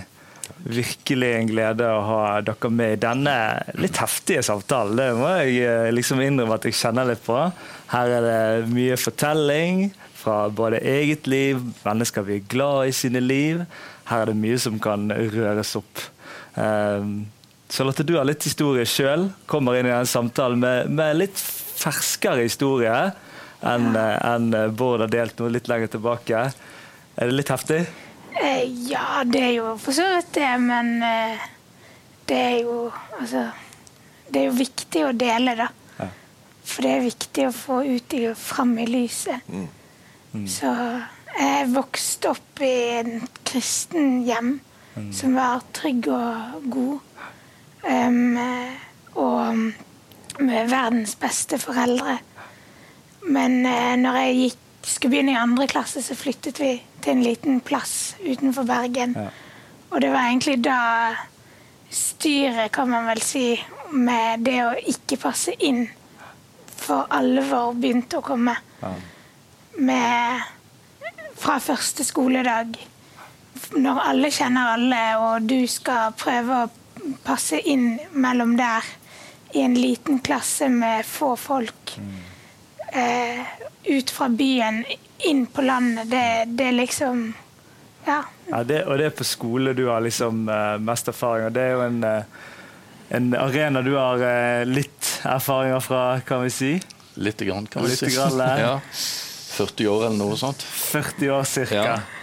Virkelig 0.67 1.31
en 1.37 1.47
glede 1.53 1.87
å 1.87 2.03
ha 2.03 2.19
dere 2.43 2.73
med 2.75 2.97
i 2.97 2.99
denne 2.99 3.37
litt 3.79 4.01
heftige 4.03 4.43
samtalen. 4.43 4.99
Det 4.99 5.07
må 5.21 5.31
jeg 5.39 5.63
eh, 5.63 5.87
liksom 5.95 6.19
innrømme 6.19 6.59
at 6.59 6.67
jeg 6.67 6.81
kjenner 6.81 7.07
litt 7.13 7.23
på. 7.23 7.39
Her 7.95 8.15
er 8.19 8.27
det 8.27 8.71
mye 8.75 8.99
fortelling 8.99 9.85
fra 10.19 10.41
både 10.51 10.83
eget 10.83 11.31
liv, 11.31 11.63
mennesker 11.87 12.27
vi 12.27 12.41
er 12.41 12.49
glad 12.51 12.91
i 12.91 12.97
sine 12.99 13.23
liv. 13.23 13.63
Her 14.11 14.25
er 14.25 14.33
det 14.33 14.41
mye 14.43 14.59
som 14.59 14.83
kan 14.83 15.07
røres 15.15 15.77
opp. 15.79 16.09
Um, 16.59 17.21
Charlotte, 17.71 18.03
du 18.03 18.17
har 18.17 18.27
litt 18.27 18.43
historie 18.43 18.83
sjøl. 18.89 19.29
Kommer 19.47 19.77
inn 19.79 19.87
i 19.87 19.93
den 19.93 20.09
samtalen 20.09 20.59
med, 20.59 20.89
med 20.91 21.21
litt 21.21 21.39
ferskere 21.39 22.43
historie 22.43 22.95
enn 23.61 23.91
ja. 23.93 24.07
en 24.33 24.49
Bård 24.75 25.03
har 25.05 25.11
delt 25.13 25.39
noe 25.39 25.51
litt 25.53 25.69
lenger 25.69 25.91
tilbake. 25.93 26.41
Er 27.15 27.29
det 27.29 27.35
litt 27.37 27.51
heftig? 27.53 27.83
Eh, 28.41 28.63
Ja, 28.89 29.23
det 29.27 29.41
er 29.45 29.53
jo 29.59 29.75
for 29.79 29.95
så 29.95 30.07
vidt 30.15 30.33
det, 30.35 30.49
men 30.63 30.97
eh, 31.05 31.43
det 32.27 32.39
er 32.39 32.57
jo 32.63 32.77
altså 33.19 33.49
Det 34.31 34.39
er 34.39 34.45
jo 34.47 34.55
viktig 34.55 35.01
å 35.03 35.11
dele, 35.11 35.55
da. 35.59 35.67
Ja. 35.99 36.07
For 36.63 36.85
det 36.85 36.91
er 36.95 37.01
viktig 37.03 37.47
å 37.49 37.55
få 37.55 37.81
ut 37.83 38.13
i, 38.15 38.21
og 38.29 38.37
fram 38.39 38.71
i 38.79 38.85
lyset. 38.87 39.47
Så 40.47 40.69
jeg 41.35 41.65
vokste 41.73 42.31
opp 42.31 42.61
i 42.63 42.73
en 43.01 43.25
kristen 43.47 44.21
hjem 44.23 44.53
som 45.11 45.35
var 45.35 45.65
trygg 45.75 46.07
og 46.15 46.63
god. 46.71 47.01
Em, 47.87 48.37
og 49.15 49.57
med 50.41 50.69
verdens 50.69 51.15
beste 51.19 51.57
foreldre. 51.61 52.17
Men 53.21 53.65
uh, 53.65 53.95
når 53.99 54.19
jeg 54.21 54.35
gikk, 54.41 54.59
skulle 54.81 55.11
begynne 55.13 55.35
i 55.35 55.37
andre 55.41 55.67
klasse, 55.69 56.01
så 56.01 56.15
flyttet 56.17 56.59
vi 56.59 56.71
til 57.01 57.13
en 57.13 57.23
liten 57.23 57.59
plass 57.61 58.15
utenfor 58.21 58.65
Bergen. 58.65 59.13
Ja. 59.17 59.27
Og 59.91 60.01
det 60.01 60.09
var 60.09 60.29
egentlig 60.29 60.63
da 60.65 60.79
styret, 61.91 62.71
kan 62.71 62.89
man 62.89 63.05
vel 63.05 63.21
si, 63.21 63.59
med 63.91 64.45
det 64.47 64.57
å 64.63 64.71
ikke 64.93 65.19
passe 65.21 65.53
inn 65.59 65.83
for 66.81 67.05
alvor 67.13 67.75
begynte 67.77 68.21
å 68.21 68.25
komme. 68.25 68.55
Ja. 68.81 68.93
Med 69.77 70.49
fra 71.41 71.57
første 71.61 72.05
skoledag. 72.05 72.77
Når 73.77 74.01
alle 74.05 74.31
kjenner 74.33 74.73
alle, 74.75 75.01
og 75.21 75.49
du 75.49 75.59
skal 75.69 76.15
prøve 76.17 76.63
å 76.63 76.69
passe 77.23 77.59
inn 77.59 77.99
mellom 78.11 78.55
der 78.57 78.85
i 79.53 79.61
en 79.61 79.75
liten 79.75 80.19
klasse 80.19 80.69
med 80.69 81.05
få 81.05 81.35
folk. 81.35 81.97
Eh, 82.93 83.41
ut 83.83 84.09
fra 84.09 84.29
byen, 84.29 84.83
inn 85.17 85.45
på 85.45 85.61
landet. 85.61 86.09
Det, 86.09 86.43
det 86.47 86.67
er 86.71 86.77
liksom 86.77 87.33
Ja. 88.05 88.23
Ja, 88.49 88.63
det, 88.63 88.79
og 88.89 88.97
det 88.97 89.05
er 89.05 89.13
på 89.15 89.23
skole 89.23 89.75
du 89.77 89.85
har 89.87 90.01
liksom 90.01 90.47
eh, 90.49 90.77
mest 90.81 91.07
erfaring. 91.07 91.45
Og 91.47 91.53
det 91.55 91.61
er 91.61 91.75
jo 91.77 91.83
en, 91.85 91.99
eh, 92.03 92.23
en 93.15 93.33
arena 93.37 93.83
du 93.85 93.93
har 93.95 94.23
eh, 94.25 94.63
litt 94.65 95.11
erfaringer 95.23 95.83
fra, 95.85 96.01
kan 96.25 96.41
vi 96.43 96.49
si. 96.49 96.71
Lite 97.21 97.45
grann, 97.45 97.67
kan 97.67 97.85
vi 97.85 97.95
si. 97.95 98.09
grann, 98.15 98.41
eh. 98.41 98.59
ja. 98.65 98.79
40 99.51 99.87
år 99.91 100.07
eller 100.07 100.17
noe 100.17 100.39
sånt. 100.39 100.63
40 100.63 101.31
år 101.37 101.47
cirka. 101.47 101.85
Ja. 101.85 102.20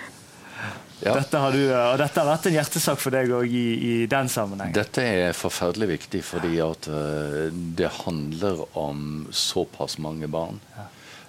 Ja. 1.00 1.14
Dette 1.14 1.38
har 1.38 1.54
du, 1.54 1.60
og 1.70 1.98
dette 2.00 2.18
har 2.18 2.26
vært 2.26 2.48
en 2.50 2.56
hjertesak 2.56 2.98
for 2.98 3.14
deg 3.14 3.30
òg 3.30 3.52
i, 3.54 3.66
i 3.78 3.94
den 4.10 4.30
sammenheng. 4.32 4.72
Dette 4.74 5.04
er 5.06 5.36
forferdelig 5.36 5.92
viktig 5.92 6.22
fordi 6.26 6.58
at 6.64 6.88
eh, 6.90 7.54
det 7.78 7.90
handler 8.00 8.64
om 8.78 9.28
såpass 9.30 9.98
mange 10.02 10.26
barn. 10.32 10.58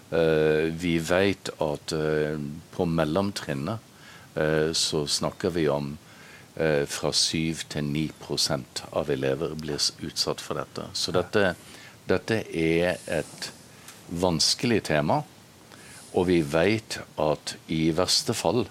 Eh, 0.09 0.73
vi 0.73 0.95
vet 1.05 1.51
at 1.61 1.93
eh, 1.93 2.41
på 2.73 2.87
mellomtrinnet 2.89 3.77
eh, 4.33 4.71
så 4.73 5.03
snakker 5.05 5.53
vi 5.53 5.67
om 5.69 5.91
eh, 6.57 6.87
fra 6.89 7.13
7 7.13 7.69
til 7.69 7.93
9 7.93 8.09
av 8.89 9.13
elever 9.13 9.53
blir 9.53 9.77
utsatt 9.77 10.41
for 10.41 10.57
dette. 10.57 10.89
Så 10.97 11.13
dette, 11.13 11.53
dette 12.09 12.41
er 12.49 12.97
et 13.05 13.51
vanskelig 14.09 14.81
tema. 14.89 15.21
Og 16.17 16.25
vi 16.25 16.41
vet 16.41 17.03
at 17.21 17.53
i 17.69 17.91
verste 17.93 18.33
fall 18.33 18.65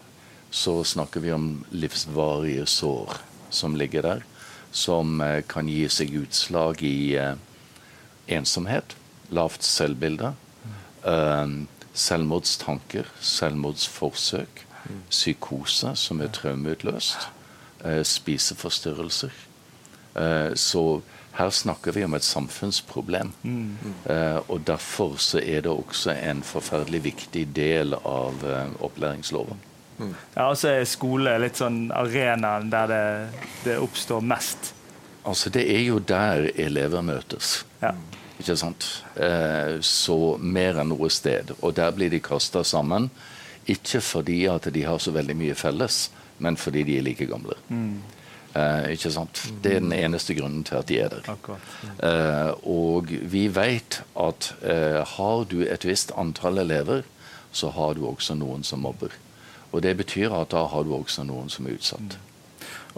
så 0.51 0.85
snakker 0.85 1.21
vi 1.21 1.33
om 1.33 1.65
livsvarige 1.71 2.67
sår 2.67 3.17
som 3.51 3.77
ligger 3.77 4.03
der, 4.03 4.23
som 4.71 5.21
eh, 5.21 5.43
kan 5.49 5.69
gi 5.69 5.85
seg 5.93 6.15
utslag 6.23 6.83
i 6.85 7.17
eh, 7.17 7.35
ensomhet, 8.29 8.97
lavt 9.35 9.65
selvbilde, 9.65 10.33
eh, 11.05 11.53
selvmordstanker, 11.93 13.13
selvmordsforsøk, 13.21 14.65
psykose 15.11 15.93
som 15.99 16.21
er 16.25 16.31
traumeutløst, 16.33 17.27
spiseforstyrrelser. 18.09 19.35
Så 20.57 20.85
her 21.37 21.51
snakker 21.53 21.93
vi 21.93 22.05
om 22.07 22.15
et 22.17 22.25
samfunnsproblem. 22.25 23.35
Og 24.49 24.63
derfor 24.71 25.19
så 25.21 25.43
er 25.43 25.67
det 25.67 25.75
også 25.75 26.15
en 26.15 26.41
forferdelig 26.47 27.03
viktig 27.11 27.45
del 27.59 27.99
av 27.99 28.47
opplæringsloven. 28.81 29.61
Ja, 29.99 30.49
og 30.49 30.57
så 30.59 30.73
er 30.77 30.85
skole 30.89 31.35
litt 31.43 31.59
sånn 31.59 31.89
arenaen 31.95 32.71
der 32.71 32.91
det, 32.91 33.05
det 33.65 33.79
oppstår 33.83 34.23
mest. 34.25 34.73
Altså, 35.29 35.51
det 35.53 35.65
er 35.69 35.83
jo 35.89 35.99
der 35.99 36.49
elever 36.57 37.03
møtes. 37.05 37.65
Ja. 37.83 37.93
Ikke 38.39 38.55
sant? 38.57 38.87
Eh, 39.19 39.79
så 39.83 40.39
mer 40.39 40.79
enn 40.81 40.93
noe 40.93 41.11
sted. 41.11 41.53
Og 41.59 41.75
der 41.77 41.91
blir 41.97 42.13
de 42.13 42.23
kasta 42.23 42.63
sammen. 42.65 43.11
Ikke 43.69 44.01
fordi 44.01 44.45
at 44.49 44.71
de 44.73 44.85
har 44.87 45.03
så 45.03 45.13
veldig 45.13 45.37
mye 45.37 45.57
felles, 45.59 46.07
men 46.39 46.57
fordi 46.57 46.87
de 46.89 46.97
er 47.01 47.05
like 47.05 47.27
gamle. 47.29 47.59
Eh, 48.57 48.93
ikke 48.95 49.13
sant? 49.13 49.43
Det 49.63 49.75
er 49.77 49.85
den 49.85 49.93
eneste 49.93 50.35
grunnen 50.39 50.65
til 50.65 50.79
at 50.81 50.89
de 50.89 51.01
er 51.03 51.13
der. 51.13 51.29
Eh, 51.99 52.53
og 52.65 53.11
vi 53.11 53.45
vet 53.53 54.01
at 54.17 54.53
eh, 54.63 55.03
har 55.05 55.45
du 55.51 55.61
et 55.67 55.85
visst 55.85 56.15
antall 56.17 56.63
elever, 56.65 57.05
så 57.53 57.73
har 57.75 57.99
du 57.99 58.07
også 58.09 58.39
noen 58.39 58.65
som 58.65 58.81
mobber. 58.87 59.13
Og 59.73 59.85
det 59.85 59.97
betyr 59.99 60.33
at 60.33 60.51
da 60.55 60.65
har 60.71 60.87
du 60.87 60.95
også 60.97 61.27
noen 61.29 61.53
som 61.53 61.69
er 61.69 61.77
utsatt. 61.77 62.19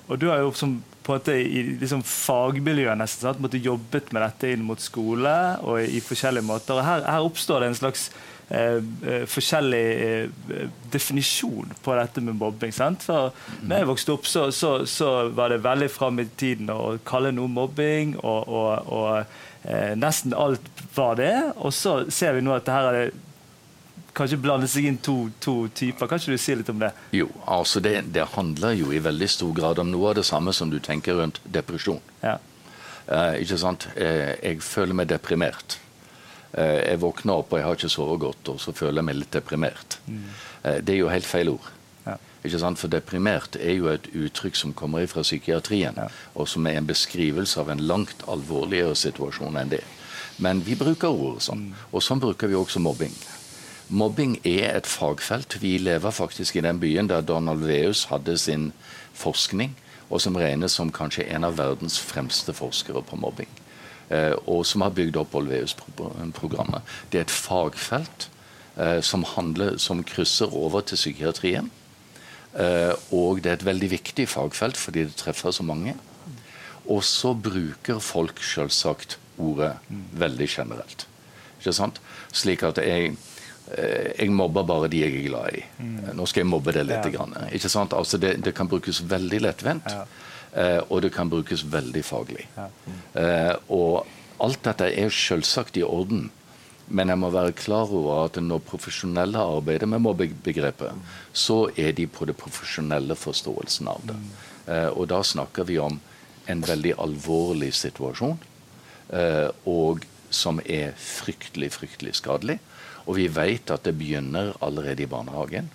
Og 0.06 0.18
du 0.18 0.28
har 0.30 0.40
jo 0.42 0.50
som, 0.56 0.78
på 1.04 1.12
en 1.12 1.20
måte 1.20 1.37
i 1.37 1.62
liksom 1.80 2.02
fagmiljøet 2.06 2.98
nesten 2.98 3.26
sant? 3.26 3.42
Måtte 3.42 3.61
jobbet 3.62 4.12
med 4.14 4.24
dette 4.24 4.52
inn 4.54 4.66
mot 4.66 4.80
skole 4.80 5.37
og 5.66 5.83
i, 5.83 6.00
forskjellige 6.04 6.46
måter. 6.46 6.78
Og 6.78 6.87
her, 6.87 7.06
her 7.06 7.26
oppstår 7.26 7.64
det 7.64 7.70
en 7.70 7.78
slags 7.78 8.06
eh, 8.48 8.78
eh, 8.78 9.26
forskjellig 9.30 9.85
eh, 10.06 10.64
definisjon 10.94 11.74
på 11.85 11.96
dette 11.98 12.24
med 12.24 12.38
mobbing. 12.40 12.74
sant? 12.74 13.06
For 13.06 13.35
når 13.61 13.83
jeg 13.83 13.90
vokste 13.90 14.16
opp, 14.16 14.30
så, 14.30 14.48
så, 14.54 14.74
så 14.87 15.12
var 15.37 15.54
det 15.54 15.62
veldig 15.66 15.90
fram 15.92 16.22
i 16.22 16.28
tiden 16.30 16.70
å 16.74 16.96
kalle 17.06 17.35
noe 17.35 17.50
mobbing, 17.50 18.16
og, 18.22 18.46
og, 18.46 18.94
og 18.94 19.66
eh, 19.66 19.96
nesten 19.98 20.37
alt 20.38 20.87
var 20.94 21.18
det. 21.20 21.35
Og 21.59 21.74
så 21.74 22.04
ser 22.11 22.38
vi 22.38 22.46
nå 22.46 22.54
at 22.56 22.66
det 22.66 22.78
her 22.78 22.92
er 22.92 23.02
det 23.02 23.11
kanskje 24.16 24.38
blande 24.42 24.68
seg 24.68 24.87
inn 24.90 24.99
to, 24.99 25.31
to 25.40 25.68
typer. 25.75 26.07
Kan 26.11 26.18
ikke 26.20 26.35
du 26.37 26.38
si 26.42 26.55
litt 26.59 26.68
om 26.73 26.79
det? 26.83 26.92
Jo, 27.16 27.29
altså 27.46 27.81
det, 27.85 27.94
det 28.14 28.27
handler 28.35 28.73
jo 28.79 28.92
i 28.92 28.99
veldig 29.03 29.29
stor 29.31 29.53
grad 29.57 29.79
om 29.83 29.90
noe 29.92 30.11
av 30.11 30.18
det 30.20 30.25
samme 30.29 30.53
som 30.57 30.70
du 30.73 30.79
tenker 30.81 31.14
rundt 31.20 31.40
depresjon. 31.44 32.01
Ja. 32.23 32.38
Eh, 33.07 33.40
ikke 33.44 33.59
sant? 33.59 33.88
Eh, 33.96 34.37
jeg 34.42 34.62
føler 34.62 34.94
meg 34.94 35.09
deprimert. 35.11 35.79
Eh, 36.53 36.81
jeg 36.90 37.01
våkner 37.03 37.40
opp 37.42 37.53
og 37.53 37.59
jeg 37.61 37.66
har 37.68 37.79
ikke 37.79 37.92
sovet 37.92 38.20
godt, 38.27 38.49
og 38.55 38.61
så 38.62 38.75
føler 38.75 39.01
jeg 39.01 39.09
meg 39.11 39.20
litt 39.20 39.33
deprimert. 39.37 39.99
Eh, 40.11 40.81
det 40.83 40.96
er 40.96 41.01
jo 41.05 41.12
helt 41.12 41.27
feil 41.29 41.53
ord. 41.55 41.68
Ja. 42.07 42.16
Ikke 42.44 42.59
sant? 42.62 42.79
For 42.81 42.90
deprimert 42.90 43.57
er 43.61 43.77
jo 43.77 43.90
et 43.92 44.09
uttrykk 44.16 44.57
som 44.59 44.75
kommer 44.75 45.07
fra 45.11 45.23
psykiatrien, 45.27 45.94
Ja. 46.01 46.09
og 46.35 46.49
som 46.49 46.66
er 46.66 46.79
en 46.81 46.87
beskrivelse 46.88 47.61
av 47.61 47.70
en 47.70 47.83
langt 47.87 48.25
alvorligere 48.27 48.96
situasjon 48.96 49.57
enn 49.61 49.70
det. 49.77 49.85
Men 50.40 50.62
vi 50.64 50.75
bruker 50.75 51.09
ordet 51.12 51.42
sånn, 51.44 51.66
og 51.92 52.01
sånn 52.03 52.20
bruker 52.23 52.49
vi 52.49 52.57
også 52.57 52.81
mobbing. 52.81 53.12
Mobbing 53.90 54.37
er 54.46 54.76
et 54.76 54.87
fagfelt. 54.87 55.57
Vi 55.62 55.74
lever 55.79 56.11
faktisk 56.14 56.57
i 56.57 56.62
den 56.62 56.79
byen 56.81 57.09
der 57.11 57.24
Donald 57.26 57.64
Veus 57.66 58.05
hadde 58.07 58.37
sin 58.38 58.72
forskning, 59.14 59.74
og 60.11 60.20
som 60.22 60.37
regnes 60.38 60.76
som 60.79 60.92
kanskje 60.94 61.26
en 61.35 61.44
av 61.44 61.57
verdens 61.59 61.98
fremste 61.98 62.55
forskere 62.55 63.03
på 63.03 63.18
mobbing. 63.18 63.50
Eh, 64.11 64.37
og 64.46 64.62
som 64.66 64.85
har 64.87 64.94
bygd 64.94 65.18
opp 65.18 65.35
Olveus-programmet. 65.35 66.87
Det 67.11 67.18
er 67.18 67.26
et 67.26 67.35
fagfelt 67.35 68.29
eh, 68.76 69.00
som, 69.03 69.26
handler, 69.37 69.76
som 69.83 70.05
krysser 70.07 70.55
over 70.55 70.87
til 70.87 70.98
psykiatrien. 70.98 71.70
Eh, 72.55 72.94
og 73.11 73.42
det 73.42 73.50
er 73.50 73.59
et 73.59 73.66
veldig 73.66 73.90
viktig 73.90 74.29
fagfelt 74.31 74.79
fordi 74.79 75.07
det 75.07 75.18
treffer 75.18 75.50
så 75.55 75.66
mange. 75.66 75.96
Og 76.87 77.03
så 77.07 77.35
bruker 77.35 77.98
folk 77.98 78.38
selvsagt 78.42 79.18
ordet 79.38 79.74
veldig 80.14 80.48
generelt. 80.48 81.07
Ikke 81.59 81.74
sant? 81.74 81.98
Slik 82.33 82.62
at 82.66 82.79
jeg 82.79 83.16
jeg 83.76 84.30
mobber 84.35 84.64
bare 84.66 84.88
de 84.90 84.98
jeg 85.04 85.14
er 85.14 85.28
glad 85.28 85.54
i. 85.54 85.62
Nå 86.16 86.26
skal 86.26 86.42
jeg 86.42 86.50
mobbe 86.50 86.72
det 86.74 86.87
litt. 86.88 87.04
Ja. 87.06 87.11
Grann. 87.18 87.37
Ikke 87.54 87.68
sant? 87.70 87.92
Altså 87.94 88.18
det, 88.18 88.37
det 88.44 88.54
kan 88.54 88.68
brukes 88.68 89.02
veldig 89.06 89.40
lettvint, 89.44 89.87
Ja. 89.87 90.04
eh, 90.54 90.80
og 90.88 91.02
det 91.02 91.12
kan 91.14 91.30
brukes 91.30 91.62
veldig 91.70 92.02
faglig. 92.04 92.46
Ja. 92.56 92.66
Mm. 92.87 93.56
og 93.68 94.06
alt 94.40 94.62
dette 94.64 94.87
er 94.96 95.11
selvsagt 95.12 95.76
i 95.76 95.83
orden, 95.85 96.30
men 96.88 97.09
jeg 97.12 97.18
må 97.22 97.28
være 97.30 97.52
klar 97.52 97.90
over 97.94 98.24
at 98.24 98.38
når 98.42 98.62
profesjonelle 98.66 99.38
arbeider 99.38 99.87
med 99.87 100.00
mobbebegrepet, 100.02 100.96
så 101.33 101.68
er 101.76 101.92
de 101.92 102.06
på 102.11 102.26
det 102.26 102.35
profesjonelle 102.40 103.14
forståelsen 103.14 103.88
av 103.92 104.00
det. 104.09 104.16
Eh, 104.66 104.88
og 104.88 105.06
da 105.12 105.20
snakker 105.22 105.68
vi 105.68 105.78
om 105.78 106.00
en 106.50 106.62
veldig 106.66 106.96
alvorlig 106.98 107.70
situasjon, 107.78 108.38
eh, 109.12 109.48
og 109.70 110.02
som 110.30 110.59
er 110.64 110.92
fryktelig, 110.98 111.70
fryktelig 111.76 112.16
skadelig. 112.18 112.59
Og 113.11 113.16
vi 113.18 113.27
vet 113.35 113.70
at 113.75 113.83
det 113.88 113.96
begynner 113.99 114.53
allerede 114.62 115.03
i 115.03 115.11
barnehagen. 115.11 115.70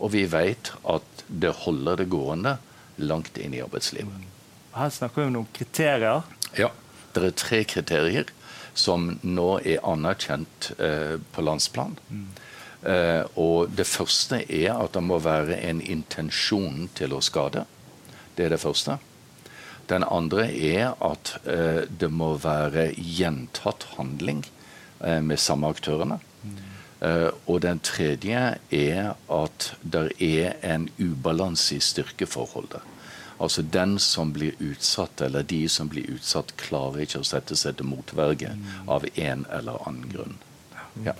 Og 0.00 0.14
vi 0.14 0.24
vet 0.32 0.72
at 0.88 1.24
det 1.28 1.52
holder 1.66 2.00
det 2.00 2.08
gående 2.10 2.56
langt 2.96 3.36
inn 3.38 3.52
i 3.52 3.60
arbeidslivet. 3.60 4.24
Her 4.72 4.92
snakker 4.94 5.20
vi 5.20 5.28
om 5.28 5.34
noen 5.36 5.50
kriterier. 5.52 6.24
Ja, 6.56 6.70
Det 7.12 7.24
er 7.28 7.34
tre 7.36 7.58
kriterier 7.68 8.30
som 8.72 9.18
nå 9.20 9.58
er 9.68 9.84
anerkjent 9.84 10.70
eh, 10.80 11.18
på 11.32 11.44
landsplan. 11.44 11.98
Eh, 12.88 13.20
og 13.36 13.68
Det 13.76 13.84
første 13.86 14.40
er 14.48 14.72
at 14.72 14.96
det 14.96 15.02
må 15.04 15.18
være 15.20 15.60
en 15.60 15.82
intensjon 15.84 16.88
til 16.96 17.12
å 17.12 17.20
skade. 17.20 17.66
Det 18.34 18.46
er 18.46 18.54
det 18.56 18.62
første. 18.64 18.96
Den 19.92 20.04
andre 20.08 20.48
er 20.48 20.94
at 21.04 21.34
eh, 21.44 21.84
det 21.84 22.08
må 22.08 22.32
være 22.40 22.92
gjentatt 22.96 23.90
handling 23.98 24.40
eh, 25.04 25.20
med 25.20 25.36
samme 25.38 25.68
aktørene. 25.68 26.16
Eh, 27.02 27.28
og 27.50 27.62
den 27.64 27.80
tredje 27.82 28.42
er 28.70 29.12
at 29.32 29.68
det 29.82 30.04
er 30.22 30.58
en 30.62 30.88
ubalanse 31.00 31.76
i 31.76 31.82
styrkeforholdet. 31.82 32.80
Altså 33.42 33.62
den 33.62 33.96
som 33.98 34.30
blir 34.32 34.54
utsatt, 34.62 35.20
eller 35.20 35.42
de 35.42 35.64
som 35.68 35.88
blir 35.90 36.06
utsatt, 36.14 36.54
klarer 36.60 37.02
ikke 37.02 37.24
å 37.24 37.26
sette 37.26 37.56
seg 37.58 37.80
til 37.80 37.88
motverge 37.90 38.52
av 38.86 39.06
en 39.16 39.46
eller 39.50 39.82
annen 39.88 40.12
grunn. 40.12 40.36
Ja. 41.02 41.16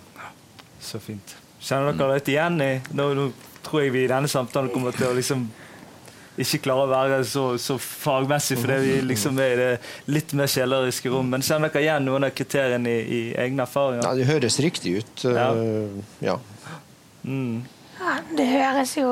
Så 0.82 1.00
fint. 1.02 1.34
Kjenner 1.62 1.96
dere 1.98 2.18
dette 2.18 2.30
igjen 2.34 2.58
nå, 2.58 3.08
nå 3.14 3.26
tror 3.62 3.84
jeg 3.84 3.94
vi 3.94 4.04
i 4.04 4.10
denne 4.10 4.30
samtalen 4.30 4.70
kommer 4.74 4.94
til 4.94 5.08
å 5.10 5.16
liksom 5.18 5.44
ikke 6.40 6.62
klare 6.64 6.86
å 6.86 6.90
være 6.90 7.18
så, 7.28 7.44
så 7.60 7.76
fagmessig 7.82 8.56
fordi 8.62 8.78
vi 8.80 8.94
liksom 9.04 9.38
er 9.42 9.52
i 9.52 9.58
det 9.60 9.70
litt 10.14 10.32
mer 10.38 10.48
kjelleriske 10.48 11.12
rom. 11.12 11.28
Men 11.34 11.44
kjenner 11.44 11.72
dere 11.72 11.84
igjen 11.84 12.06
noen 12.08 12.28
av 12.28 12.32
kriteriene 12.36 12.88
i, 12.88 13.02
i 13.02 13.20
egne 13.44 13.66
erfaringer? 13.66 14.06
Ja, 14.06 14.14
det 14.16 14.28
høres 14.30 14.56
riktig 14.64 14.94
ut. 15.02 15.24
Ja. 15.26 15.50
eh, 15.52 15.98
ja. 16.24 16.38
Mm. 17.28 17.62
Ja, 17.98 18.14
det 18.38 18.46
høres 18.48 18.96
jo 18.96 19.10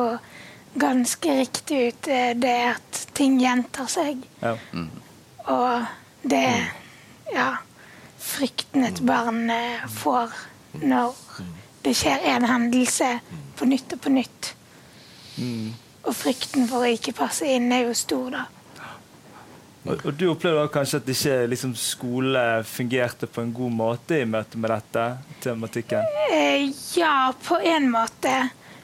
ganske 0.81 1.35
riktig 1.43 1.81
ut, 1.91 2.09
eh, 2.09 2.33
det 2.39 2.57
at 2.73 3.03
ting 3.19 3.37
gjentar 3.43 3.91
seg. 3.91 4.25
Ja. 4.43 4.57
Og 5.51 6.31
det 6.31 6.47
Ja, 7.31 7.61
frykten 8.19 8.83
et 8.89 8.99
barn 9.07 9.45
eh, 9.55 9.85
får 10.01 10.33
når 10.83 11.15
det 11.85 11.93
skjer 11.97 12.25
en 12.33 12.49
hendelse 12.49 13.13
på 13.59 13.69
nytt 13.71 13.95
og 13.95 14.01
på 14.03 14.11
nytt. 14.17 14.51
Og 16.07 16.17
frykten 16.17 16.67
for 16.71 16.87
å 16.87 16.95
ikke 16.95 17.15
passe 17.17 17.49
inn 17.49 17.69
er 17.75 17.87
jo 17.89 17.97
stor, 17.97 18.31
da. 18.39 18.47
Og, 19.89 20.03
du 20.13 20.27
opplevde 20.29 20.67
kanskje 20.75 20.99
at 21.01 21.09
ikke 21.09 21.37
liksom, 21.49 21.73
skole 21.79 22.43
fungerte 22.69 23.29
på 23.31 23.41
en 23.41 23.53
god 23.57 23.73
måte 23.79 24.19
i 24.21 24.27
møte 24.29 24.61
med 24.61 24.75
dette 24.75 25.05
tematikken? 25.41 26.05
Eh, 26.29 26.69
ja, 26.99 27.33
på 27.33 27.57
en 27.65 27.89
måte. 27.93 28.35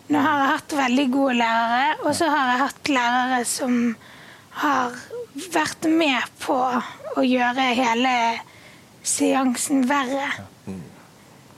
Nå 0.09 0.23
har 0.23 0.41
jeg 0.41 0.53
hatt 0.55 0.77
veldig 0.79 1.07
gode 1.13 1.37
lærere, 1.43 1.97
og 2.07 2.17
så 2.17 2.31
har 2.33 2.53
jeg 2.53 2.63
hatt 2.63 2.93
lærere 2.95 3.41
som 3.51 3.79
har 4.63 4.97
vært 5.53 5.89
med 5.93 6.37
på 6.41 6.57
å 6.57 7.25
gjøre 7.27 7.73
hele 7.77 8.13
seansen 9.07 9.85
verre. 9.91 10.31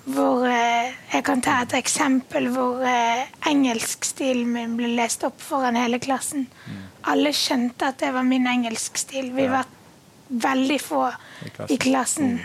Hvor 0.08 0.44
eh, 0.48 0.94
Jeg 1.12 1.24
kan 1.26 1.42
ta 1.44 1.58
et 1.64 1.74
eksempel 1.76 2.48
hvor 2.54 2.84
eh, 2.86 3.26
engelskstilen 3.48 4.48
min 4.52 4.76
ble 4.78 4.92
lest 4.96 5.24
opp 5.28 5.40
foran 5.44 5.76
hele 5.76 6.00
klassen. 6.00 6.46
Alle 7.08 7.32
skjønte 7.36 7.90
at 7.92 8.00
det 8.00 8.12
var 8.14 8.24
min 8.26 8.46
engelskstil. 8.48 9.32
Vi 9.36 9.48
var 9.52 9.68
veldig 10.28 10.80
få 10.80 11.02
I 11.08 11.50
klassen. 11.50 11.74
i 11.74 11.78
klassen. 11.82 12.40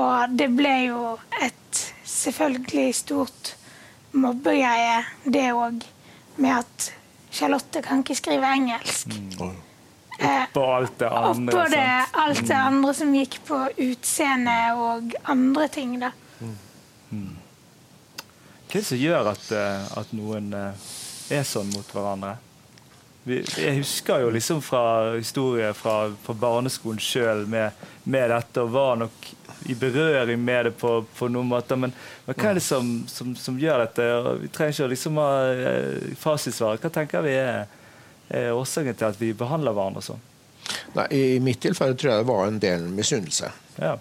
Og 0.00 0.36
det 0.38 0.48
ble 0.56 0.74
jo 0.86 1.16
et 1.42 1.80
selvfølgelig 2.06 2.94
stort 2.94 3.54
mobbegreie, 4.12 5.02
det 5.24 5.50
òg, 5.54 5.82
med 6.36 6.54
at 6.62 6.92
Charlotte 7.30 7.82
kan 7.82 8.02
ikke 8.02 8.16
skrive 8.18 8.54
engelsk. 8.56 9.12
Mm. 9.38 9.58
Oppå 10.20 10.64
alt 10.74 10.98
det 11.00 11.08
andre. 11.08 11.52
Oppå 11.52 11.68
det. 11.72 11.84
Mm. 11.84 12.18
alt 12.24 12.42
det 12.48 12.56
andre 12.56 12.94
som 12.94 13.14
gikk 13.14 13.38
på 13.46 13.60
utseende 13.78 14.56
og 14.76 15.14
andre 15.24 15.68
ting, 15.68 15.94
da. 16.02 16.10
Hva 17.10 18.78
er 18.78 18.78
det 18.78 18.86
som 18.86 19.00
gjør 19.00 19.32
at, 19.32 19.50
eh, 19.56 19.90
at 19.98 20.14
noen 20.14 20.52
eh, 20.54 20.86
er 21.34 21.46
sånn 21.46 21.70
mot 21.74 21.90
hverandre? 21.94 22.36
Jeg 23.28 23.74
husker 23.76 24.22
jo 24.22 24.30
liksom 24.32 24.62
fra 24.64 25.12
historier 25.12 25.74
fra, 25.76 26.06
fra 26.22 26.34
barneskolen 26.34 27.02
sjøl 27.02 27.44
med, 27.50 27.76
med 28.08 28.30
dette, 28.32 28.62
og 28.62 28.72
var 28.72 28.96
nok 29.02 29.28
i 29.68 29.74
berøring 29.76 30.40
med 30.40 30.70
det 30.70 30.72
på, 30.80 30.94
på 31.18 31.28
noen 31.28 31.50
måter. 31.50 31.76
Men, 31.76 31.92
men 32.24 32.38
hva 32.38 32.48
er 32.48 32.56
det 32.56 32.64
som, 32.64 32.94
som, 33.10 33.34
som 33.36 33.58
gjør 33.60 33.84
dette? 33.84 34.06
Og 34.16 34.40
Vi 34.46 34.48
trenger 34.54 34.78
ikke 34.78 34.90
liksom 34.94 35.20
ha 35.20 35.28
eh, 35.52 36.14
fasitsvaret. 36.16 36.80
Hva 36.80 36.94
tenker 36.94 37.26
vi 37.26 37.36
er, 37.36 37.66
er 38.32 38.56
årsaken 38.56 38.96
til 38.96 39.10
at 39.10 39.20
vi 39.20 39.34
behandler 39.36 39.76
hverandre 39.76 40.06
sånn? 40.06 40.26
Nei, 40.94 41.06
I 41.12 41.22
mitt 41.42 41.60
tilfelle 41.62 41.98
tror 41.98 42.14
jeg 42.14 42.22
det 42.22 42.30
var 42.30 42.46
en 42.46 42.62
del 42.62 42.88
misunnelse. 42.94 43.52
Ja. 43.82 43.96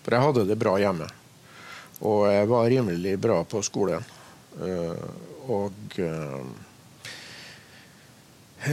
For 0.00 0.16
jeg 0.16 0.24
hadde 0.30 0.48
det 0.48 0.58
bra 0.60 0.78
hjemme. 0.80 1.10
Og 2.00 2.24
jeg 2.32 2.48
var 2.48 2.70
rimelig 2.72 3.18
bra 3.20 3.42
på 3.44 3.60
skolen. 3.64 4.04
Eh, 4.60 5.04
og 5.50 5.98
eh, 6.00 6.40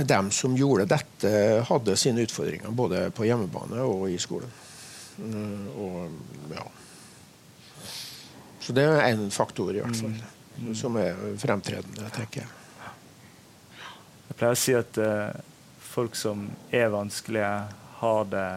dem 0.08 0.32
som 0.32 0.56
gjorde 0.58 0.88
dette, 0.92 1.32
hadde 1.68 1.98
sine 2.00 2.24
utfordringer 2.28 2.72
både 2.76 3.08
på 3.16 3.28
hjemmebane 3.28 3.84
og 3.84 4.08
i 4.12 4.18
skolen. 4.22 4.52
Eh, 5.20 5.68
og 5.80 6.56
ja. 6.56 6.66
Så 8.60 8.76
det 8.76 8.84
er 8.84 9.06
en 9.14 9.30
faktor, 9.32 9.72
i 9.72 9.80
hvert 9.80 9.96
fall, 9.96 10.16
som 10.76 10.98
er 11.00 11.16
fremtredende, 11.40 12.10
tenker 12.12 12.44
jeg. 12.44 12.50
Jeg 14.28 14.36
pleier 14.36 14.58
å 14.58 14.60
si 14.60 14.74
at 14.76 14.98
uh, 15.00 15.32
folk 15.80 16.18
som 16.20 16.50
er 16.76 16.92
vanskelige, 16.92 17.52
har 18.02 18.28
det 18.28 18.48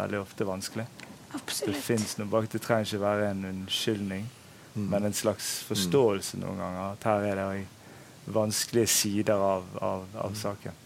veldig 0.00 0.18
ofte 0.18 0.48
vanskelig. 0.48 0.88
Det 1.32 1.74
fins 1.80 2.16
noe 2.18 2.28
bak. 2.28 2.48
Det 2.52 2.60
trenger 2.62 2.88
ikke 2.88 3.02
være 3.02 3.30
en 3.30 3.44
unnskyldning, 3.48 4.26
men 4.74 5.06
en 5.08 5.16
slags 5.16 5.62
forståelse 5.68 6.40
noen 6.40 6.60
ganger. 6.60 6.92
At 6.92 7.06
her 7.08 7.28
er 7.30 7.38
det 7.40 7.46
òg 7.46 8.32
vanskelige 8.32 8.86
sider 8.86 9.34
av, 9.34 9.64
av, 9.82 10.04
av 10.14 10.34
saken. 10.38 10.78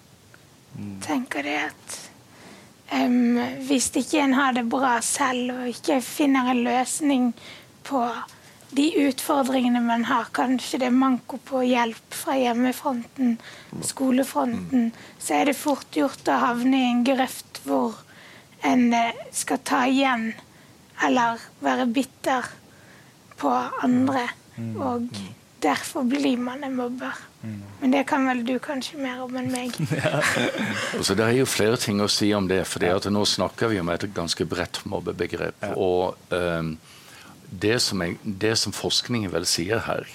tenker 1.05 1.45
det 1.47 1.57
at 1.71 1.99
um, 2.93 3.39
hvis 3.69 3.91
ikke 3.97 4.23
en 4.23 4.35
har 4.37 4.57
det 4.57 4.67
bra 4.73 4.99
selv 5.05 5.53
og 5.55 5.69
ikke 5.71 6.01
finner 6.05 6.51
en 6.53 6.65
løsning 6.67 7.31
på 7.87 8.03
de 8.77 8.87
utfordringene 9.07 9.81
man 9.81 10.05
har, 10.09 10.29
kanskje 10.35 10.81
det 10.83 10.89
er 10.89 10.97
manko 10.97 11.39
på 11.49 11.63
hjelp 11.65 12.17
fra 12.17 12.35
hjemmefronten, 12.37 13.37
skolefronten, 13.87 14.91
så 15.23 15.41
er 15.41 15.51
det 15.51 15.59
fort 15.59 15.97
gjort 15.97 16.29
å 16.29 16.41
havne 16.43 16.81
i 16.81 16.91
en 16.91 17.05
grøft 17.07 17.63
hvor 17.65 18.03
en 18.67 18.93
eh, 18.95 19.25
skal 19.35 19.63
ta 19.65 19.85
igjen 19.89 20.31
eller 21.07 21.41
være 21.61 21.87
bitter 21.93 22.47
på 23.41 23.53
andre. 23.85 24.29
Og 24.81 25.11
derfor 25.63 26.07
blir 26.09 26.39
man 26.41 26.65
en 26.65 26.77
mobber. 26.77 27.17
Men 27.81 27.93
det 27.93 28.07
kan 28.09 28.27
vel 28.27 28.43
du 28.47 28.57
kanskje 28.63 28.99
mer 29.01 29.23
om 29.25 29.37
enn 29.39 29.51
meg. 29.53 29.77
Altså, 30.97 31.15
det 31.15 31.25
er 31.27 31.39
jo 31.39 31.49
flere 31.49 31.79
ting 31.81 32.01
å 32.03 32.11
si 32.11 32.33
om 32.35 32.49
det. 32.49 32.65
for 32.67 33.11
Nå 33.11 33.25
snakker 33.29 33.73
vi 33.73 33.81
om 33.81 33.91
et 33.93 34.07
ganske 34.15 34.45
bredt 34.49 34.83
mobbebegrep. 34.89 35.67
Og 35.77 36.17
um, 36.31 36.77
det, 37.51 37.81
som 37.83 38.03
jeg, 38.03 38.19
det 38.25 38.57
som 38.59 38.73
forskningen 38.73 39.33
vel 39.33 39.47
sier 39.47 39.85
her, 39.87 40.09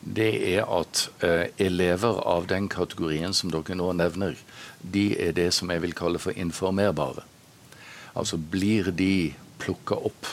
det 0.00 0.32
er 0.54 0.68
at 0.70 1.08
uh, 1.24 1.46
elever 1.58 2.20
av 2.22 2.46
den 2.46 2.68
kategorien 2.68 3.34
som 3.34 3.50
dere 3.50 3.74
nå 3.74 3.90
nevner, 3.96 4.36
de 4.82 5.08
er 5.18 5.32
det 5.34 5.50
som 5.56 5.72
jeg 5.72 5.82
vil 5.82 5.96
kalle 5.96 6.20
for 6.22 6.36
informerbare. 6.36 7.24
Altså 8.16 8.38
blir 8.40 8.90
de 8.96 9.34
plukka 9.60 9.98
opp? 10.08 10.28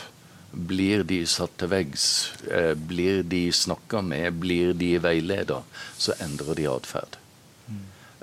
Blir 0.54 1.04
de 1.10 1.24
satt 1.28 1.56
til 1.58 1.72
veggs? 1.72 2.06
Eh, 2.48 2.74
blir 2.78 3.24
de 3.28 3.48
snakka 3.52 4.04
med? 4.06 4.39
Blir 4.43 4.74
de 4.78 4.96
veileda? 5.02 5.63
Så 5.98 6.15
endrer 6.24 6.60
de 6.60 6.69
atferd. 6.69 7.17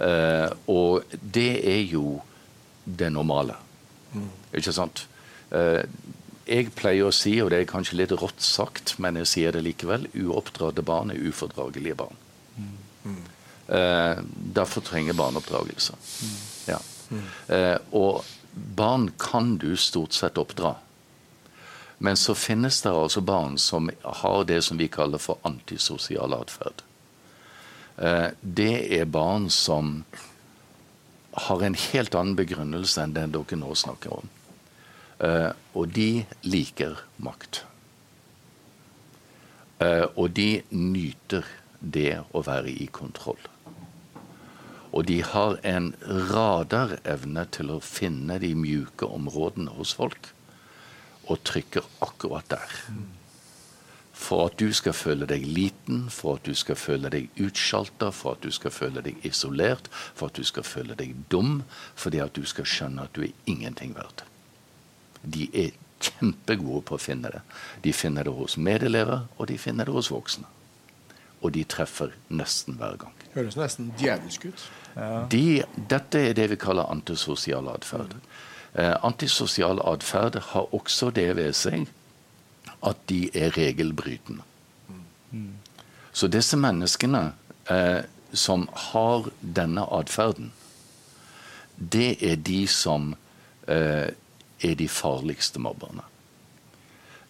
Eh, 0.00 0.48
og 0.72 1.04
det 1.20 1.60
er 1.68 1.82
jo 1.90 2.20
det 2.84 3.10
normale. 3.12 3.58
Ikke 4.56 4.72
sant? 4.72 5.04
Eh, 5.52 5.82
jeg 6.50 6.72
pleier 6.74 7.06
å 7.06 7.14
si, 7.14 7.36
og 7.42 7.52
det 7.52 7.60
er 7.60 7.68
kanskje 7.70 7.98
litt 8.00 8.14
rått 8.16 8.42
sagt, 8.42 8.96
men 8.98 9.20
jeg 9.20 9.28
sier 9.30 9.54
det 9.54 9.62
likevel, 9.66 10.08
uoppdratte 10.24 10.82
barn 10.86 11.12
er 11.12 11.20
ufordragelige 11.30 11.98
barn. 12.00 12.16
Eh, 13.70 14.22
derfor 14.56 14.82
trenger 14.82 15.18
barneoppdragelse. 15.18 15.94
Ja. 16.66 16.80
Eh, 17.54 17.76
og 17.94 18.24
barn 18.54 19.10
kan 19.18 19.56
du 19.58 19.76
stort 19.76 20.12
sett 20.12 20.38
oppdra. 20.38 20.74
Men 21.98 22.16
så 22.16 22.34
finnes 22.34 22.80
det 22.82 22.90
altså 22.90 23.20
barn 23.20 23.58
som 23.58 23.90
har 24.02 24.44
det 24.48 24.62
som 24.64 24.78
vi 24.80 24.88
kaller 24.88 25.20
for 25.20 25.38
antisosial 25.44 26.32
atferd. 26.32 26.82
Eh, 28.00 28.28
det 28.40 28.74
er 28.96 29.04
barn 29.04 29.50
som 29.52 30.04
har 31.46 31.62
en 31.62 31.76
helt 31.76 32.16
annen 32.16 32.38
begrunnelse 32.38 33.04
enn 33.04 33.14
den 33.14 33.34
dere 33.36 33.58
nå 33.60 33.74
snakker 33.76 34.16
om. 34.16 34.30
Eh, 35.20 35.50
og 35.76 35.92
de 35.92 36.24
liker 36.48 37.04
makt. 37.20 37.62
Eh, 39.84 40.06
og 40.16 40.32
de 40.36 40.62
nyter 40.72 41.44
det 41.80 42.22
å 42.32 42.42
være 42.44 42.72
i 42.72 42.88
kontroll. 42.92 43.49
Og 44.92 45.06
de 45.06 45.20
har 45.22 45.56
en 45.66 45.92
radarevne 46.32 47.46
til 47.54 47.70
å 47.70 47.78
finne 47.84 48.40
de 48.42 48.50
mjuke 48.58 49.06
områdene 49.06 49.76
hos 49.78 49.94
folk, 49.94 50.32
og 51.30 51.42
trykker 51.46 51.86
akkurat 52.02 52.48
der. 52.50 52.78
For 54.20 54.50
at 54.50 54.58
du 54.60 54.68
skal 54.76 54.92
føle 54.92 55.28
deg 55.30 55.46
liten, 55.46 56.08
for 56.12 56.36
at 56.36 56.44
du 56.44 56.52
skal 56.58 56.76
føle 56.76 57.08
deg 57.12 57.30
utsjalta, 57.40 58.10
for 58.12 58.36
at 58.36 58.42
du 58.44 58.50
skal 58.52 58.74
føle 58.74 59.04
deg 59.06 59.22
isolert, 59.24 59.88
for 59.90 60.28
at 60.28 60.36
du 60.36 60.44
skal 60.44 60.66
føle 60.66 60.96
deg 60.98 61.14
dum, 61.32 61.62
fordi 61.94 62.20
at 62.20 62.34
du 62.36 62.42
skal 62.44 62.68
skjønne 62.68 63.06
at 63.06 63.14
du 63.16 63.22
er 63.28 63.32
ingenting 63.48 63.94
verdt. 63.96 64.26
De 65.22 65.46
er 65.54 65.72
kjempegode 66.00 66.82
på 66.88 66.96
å 66.96 67.00
finne 67.00 67.30
det. 67.32 67.40
De 67.84 67.92
finner 67.96 68.26
det 68.26 68.34
hos 68.36 68.58
medelever, 68.58 69.26
og 69.38 69.48
de 69.48 69.58
finner 69.60 69.88
det 69.88 69.94
hos 69.94 70.10
voksne. 70.12 70.48
Og 71.40 71.54
de 71.56 71.64
treffer 71.64 72.12
nesten 72.28 72.76
hver 72.80 72.98
gang. 73.00 73.16
Høres 73.32 73.56
nesten 73.56 73.92
djevelsk 74.00 74.50
ut. 74.50 74.64
De, 75.30 75.62
dette 75.90 76.18
er 76.18 76.34
det 76.34 76.48
vi 76.50 76.58
kaller 76.60 76.90
antisosial 76.90 77.68
atferd. 77.70 78.16
Eh, 78.74 78.94
antisosial 79.06 79.80
atferd 79.86 80.40
har 80.52 80.74
også 80.74 81.10
det 81.14 81.28
ved 81.36 81.52
seg 81.54 81.88
at 82.86 82.96
de 83.10 83.28
er 83.34 83.52
regelbrytende. 83.56 84.42
Så 86.12 86.26
disse 86.26 86.56
menneskene 86.58 87.32
eh, 87.70 88.02
som 88.32 88.68
har 88.90 89.30
denne 89.40 89.84
atferden, 89.94 90.52
det 91.76 92.18
er 92.22 92.36
de 92.36 92.66
som 92.68 93.14
eh, 93.68 94.10
er 94.60 94.74
de 94.76 94.88
farligste 94.88 95.62
mobberne. 95.62 96.04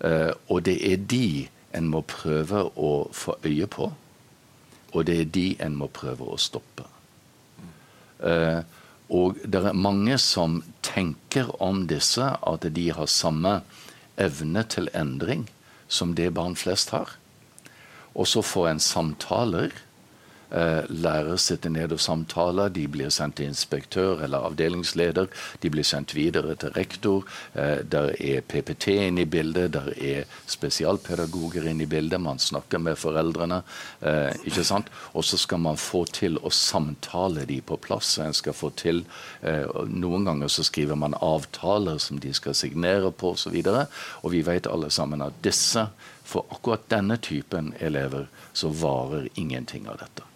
Eh, 0.00 0.32
og 0.48 0.64
det 0.64 0.78
er 0.92 0.96
de 0.96 1.48
en 1.76 1.90
må 1.92 2.00
prøve 2.02 2.64
å 2.76 2.92
få 3.14 3.36
øye 3.44 3.68
på. 3.70 3.92
Og 4.90 5.06
det 5.06 5.20
er 5.20 5.28
de 5.30 5.46
en 5.62 5.76
må 5.78 5.86
prøve 5.86 6.26
å 6.26 6.40
stoppe. 6.40 6.88
Uh, 8.20 8.60
og 9.10 9.40
det 9.42 9.62
er 9.66 9.74
mange 9.74 10.16
som 10.22 10.60
tenker 10.86 11.50
om 11.62 11.86
disse 11.90 12.22
at 12.22 12.66
de 12.76 12.86
har 12.94 13.10
samme 13.10 13.60
evne 14.20 14.62
til 14.70 14.90
endring 14.94 15.48
som 15.90 16.14
det 16.14 16.30
barn 16.36 16.54
flest 16.58 16.92
har. 16.94 17.16
Og 18.14 18.28
så 18.30 18.42
får 18.42 18.68
en 18.70 18.82
samtaler 18.82 19.74
Eh, 20.50 20.82
lærer 20.88 21.36
sitter 21.36 21.70
ned 21.70 21.92
og 21.94 22.00
samtaler. 22.02 22.72
De 22.74 22.86
blir 22.90 23.10
sendt 23.14 23.36
til 23.38 23.46
inspektør 23.46 24.24
eller 24.24 24.46
avdelingsleder. 24.48 25.28
De 25.62 25.70
blir 25.70 25.86
sendt 25.86 26.14
videre 26.16 26.56
til 26.58 26.72
rektor. 26.74 27.24
Eh, 27.54 27.84
der 27.86 28.14
er 28.18 28.40
PPT 28.40 28.96
inne 29.06 29.22
i 29.22 29.30
bildet, 29.30 29.72
der 29.72 29.92
er 29.94 30.24
spesialpedagoger 30.50 31.68
inne 31.70 31.86
i 31.86 31.86
bildet. 31.86 32.20
Man 32.20 32.38
snakker 32.38 32.78
med 32.78 32.98
foreldrene. 32.98 33.62
Eh, 34.02 34.34
ikke 34.44 34.64
sant? 34.64 34.90
Og 35.14 35.24
så 35.24 35.38
skal 35.38 35.62
man 35.62 35.76
få 35.76 36.04
til 36.10 36.38
å 36.42 36.50
samtale 36.50 37.46
de 37.46 37.60
på 37.60 37.76
plass. 37.76 38.18
En 38.18 38.34
skal 38.34 38.56
få 38.56 38.70
til, 38.70 39.04
Noen 39.86 40.24
ganger 40.24 40.48
så 40.48 40.62
skriver 40.64 40.98
man 40.98 41.14
avtaler 41.14 41.98
som 41.98 42.18
de 42.20 42.32
skal 42.34 42.54
signere 42.54 43.10
på 43.12 43.32
osv. 43.34 43.54
Og, 43.54 43.64
så 43.64 43.86
og 44.22 44.32
vi 44.32 44.42
vet 44.46 44.66
alle 44.66 44.90
sammen 44.90 45.22
at 45.22 45.38
disse, 45.44 45.86
for 46.24 46.46
akkurat 46.50 46.88
denne 46.90 47.16
typen 47.16 47.72
elever, 47.80 48.28
så 48.52 48.68
varer 48.68 49.28
ingenting 49.34 49.88
av 49.88 50.00
dette. 50.02 50.29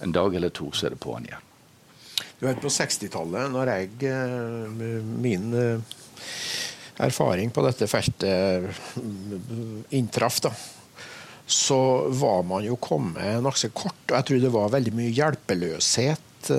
En 0.00 0.12
dag 0.12 0.34
eller 0.34 0.52
to 0.54 0.70
så 0.72 0.88
er 0.88 0.94
det 0.94 1.02
på'n 1.02 1.26
igjen. 1.28 1.46
Du 2.40 2.46
vet, 2.46 2.60
På 2.60 2.72
60-tallet, 2.72 3.50
når 3.52 3.70
jeg 3.74 4.08
eh, 4.08 4.84
Min 5.20 5.52
eh, 5.56 5.96
erfaring 7.00 7.52
på 7.52 7.64
dette 7.66 7.88
feltet 7.88 8.24
eh, 8.28 8.86
inntraff, 9.96 10.40
da, 10.44 10.52
så 11.44 11.80
var 12.16 12.42
man 12.48 12.64
jo 12.64 12.78
kommet 12.80 13.42
nokså 13.44 13.72
kort. 13.76 14.06
Og 14.08 14.16
jeg 14.16 14.28
tror 14.28 14.40
det 14.44 14.52
var 14.54 14.72
veldig 14.72 14.94
mye 14.96 15.12
hjelpeløshet 15.12 16.50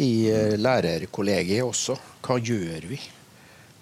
i 0.00 0.12
lærerkollegiet 0.56 1.66
også. 1.66 1.96
Hva 2.24 2.38
gjør 2.40 2.86
vi? 2.88 2.96